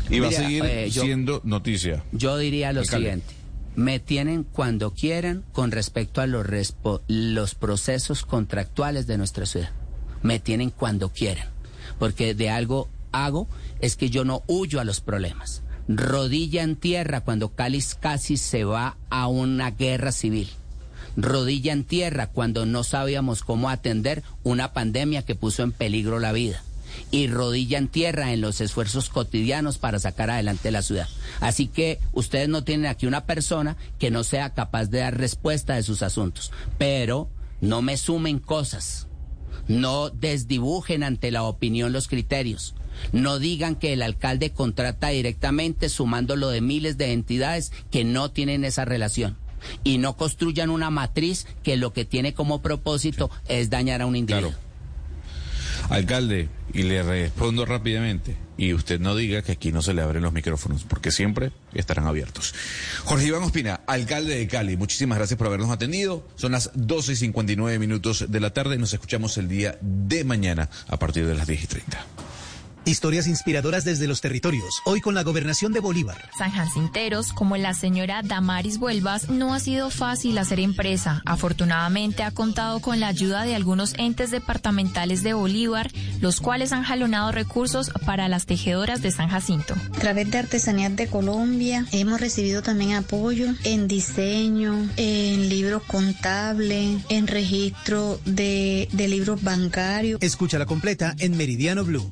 Y 0.09 0.19
va 0.19 0.27
a 0.27 0.31
seguir 0.31 0.65
eh, 0.65 0.91
siendo 0.91 1.41
noticia. 1.43 2.03
Yo 2.11 2.37
diría 2.37 2.73
lo 2.73 2.83
siguiente. 2.83 3.33
Me 3.75 3.99
tienen 3.99 4.43
cuando 4.43 4.91
quieran 4.93 5.43
con 5.51 5.71
respecto 5.71 6.21
a 6.21 6.27
los, 6.27 6.45
los 7.07 7.55
procesos 7.55 8.23
contractuales 8.23 9.07
de 9.07 9.17
nuestra 9.17 9.45
ciudad. 9.45 9.71
Me 10.21 10.39
tienen 10.39 10.69
cuando 10.69 11.09
quieran. 11.09 11.47
Porque 11.97 12.35
de 12.35 12.49
algo 12.49 12.89
hago 13.11 13.47
es 13.79 13.95
que 13.95 14.09
yo 14.09 14.25
no 14.25 14.43
huyo 14.47 14.79
a 14.79 14.83
los 14.83 15.01
problemas. 15.01 15.63
Rodilla 15.87 16.63
en 16.63 16.75
tierra 16.75 17.21
cuando 17.21 17.49
Cali 17.49 17.83
casi 17.99 18.37
se 18.37 18.63
va 18.63 18.97
a 19.09 19.27
una 19.27 19.71
guerra 19.71 20.11
civil 20.11 20.49
rodilla 21.15 21.73
en 21.73 21.83
tierra 21.83 22.27
cuando 22.27 22.65
no 22.65 22.83
sabíamos 22.83 23.43
cómo 23.43 23.69
atender 23.69 24.23
una 24.43 24.73
pandemia 24.73 25.23
que 25.23 25.35
puso 25.35 25.63
en 25.63 25.71
peligro 25.71 26.19
la 26.19 26.31
vida 26.31 26.63
y 27.11 27.27
rodilla 27.27 27.77
en 27.77 27.87
tierra 27.87 28.33
en 28.33 28.41
los 28.41 28.61
esfuerzos 28.61 29.09
cotidianos 29.09 29.77
para 29.77 29.99
sacar 29.99 30.29
adelante 30.29 30.71
la 30.71 30.81
ciudad. 30.81 31.07
Así 31.39 31.67
que 31.67 31.99
ustedes 32.11 32.49
no 32.49 32.63
tienen 32.63 32.87
aquí 32.87 33.07
una 33.07 33.25
persona 33.25 33.77
que 33.99 34.11
no 34.11 34.23
sea 34.23 34.53
capaz 34.53 34.85
de 34.85 34.99
dar 34.99 35.17
respuesta 35.17 35.75
de 35.75 35.83
sus 35.83 36.01
asuntos, 36.01 36.51
pero 36.77 37.29
no 37.61 37.81
me 37.81 37.97
sumen 37.97 38.39
cosas, 38.39 39.07
no 39.67 40.09
desdibujen 40.09 41.03
ante 41.03 41.31
la 41.31 41.43
opinión 41.43 41.93
los 41.93 42.07
criterios. 42.07 42.75
No 43.11 43.39
digan 43.39 43.75
que 43.75 43.93
el 43.93 44.03
alcalde 44.03 44.51
contrata 44.51 45.07
directamente 45.07 45.89
sumándolo 45.89 46.49
de 46.49 46.61
miles 46.61 46.95
de 46.95 47.11
entidades 47.11 47.71
que 47.89 48.03
no 48.03 48.29
tienen 48.29 48.65
esa 48.65 48.85
relación 48.85 49.35
y 49.83 49.97
no 49.97 50.15
construyan 50.17 50.69
una 50.69 50.89
matriz 50.89 51.45
que 51.63 51.77
lo 51.77 51.93
que 51.93 52.05
tiene 52.05 52.33
como 52.33 52.61
propósito 52.61 53.29
es 53.47 53.69
dañar 53.69 54.01
a 54.01 54.05
un 54.05 54.15
individuo. 54.15 54.53
Alcalde, 55.89 56.49
y 56.73 56.83
le 56.83 57.03
respondo 57.03 57.65
rápidamente, 57.65 58.37
y 58.57 58.73
usted 58.73 58.99
no 58.99 59.15
diga 59.15 59.41
que 59.41 59.51
aquí 59.51 59.71
no 59.71 59.81
se 59.81 59.93
le 59.93 60.01
abren 60.01 60.23
los 60.23 60.33
micrófonos, 60.33 60.83
porque 60.83 61.11
siempre 61.11 61.51
estarán 61.73 62.07
abiertos. 62.07 62.55
Jorge 63.03 63.27
Iván 63.27 63.43
Ospina, 63.43 63.81
alcalde 63.85 64.37
de 64.37 64.47
Cali, 64.47 64.77
muchísimas 64.77 65.17
gracias 65.17 65.37
por 65.37 65.47
habernos 65.47 65.69
atendido. 65.69 66.25
Son 66.35 66.53
las 66.53 66.71
12 66.73 67.13
y 67.13 67.15
59 67.17 67.79
minutos 67.79 68.25
de 68.29 68.39
la 68.39 68.51
tarde 68.51 68.75
y 68.75 68.79
nos 68.79 68.93
escuchamos 68.93 69.37
el 69.37 69.49
día 69.49 69.77
de 69.81 70.23
mañana 70.23 70.69
a 70.87 70.97
partir 70.97 71.25
de 71.25 71.35
las 71.35 71.47
10 71.47 71.63
y 71.63 71.67
30. 71.67 72.05
Historias 72.85 73.27
inspiradoras 73.27 73.85
desde 73.85 74.07
los 74.07 74.19
territorios, 74.19 74.81
hoy 74.83 74.99
con 74.99 75.15
la 75.15 75.23
gobernación 75.23 75.71
de 75.71 75.79
Bolívar. 75.79 76.29
San 76.37 76.51
Jacinteros, 76.51 77.31
como 77.31 77.55
la 77.55 77.73
señora 77.73 78.21
Damaris 78.23 78.77
Vuelvas, 78.77 79.29
no 79.29 79.53
ha 79.53 79.61
sido 79.61 79.89
fácil 79.89 80.37
hacer 80.37 80.59
empresa. 80.59 81.21
Afortunadamente 81.25 82.23
ha 82.23 82.31
contado 82.31 82.81
con 82.81 82.99
la 82.99 83.07
ayuda 83.07 83.43
de 83.43 83.55
algunos 83.55 83.93
entes 83.97 84.31
departamentales 84.31 85.23
de 85.23 85.33
Bolívar, 85.33 85.91
los 86.19 86.41
cuales 86.41 86.73
han 86.73 86.83
jalonado 86.83 87.31
recursos 87.31 87.89
para 88.05 88.27
las 88.27 88.45
tejedoras 88.45 89.01
de 89.01 89.11
San 89.11 89.29
Jacinto. 89.29 89.75
A 89.75 89.99
través 89.99 90.29
de 90.29 90.39
Artesanías 90.39 90.93
de 90.97 91.07
Colombia 91.07 91.85
hemos 91.93 92.19
recibido 92.19 92.63
también 92.63 92.95
apoyo 92.95 93.47
en 93.63 93.87
diseño, 93.87 94.89
en 94.97 95.47
libros 95.47 95.83
contables, 95.83 97.01
en 97.07 97.27
registro 97.27 98.19
de, 98.25 98.89
de 98.91 99.07
libros 99.07 99.41
bancarios. 99.41 100.21
Escúchala 100.21 100.65
completa 100.65 101.15
en 101.19 101.37
Meridiano 101.37 101.85
Blue. 101.85 102.11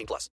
18 0.00 0.06
plus. 0.06 0.28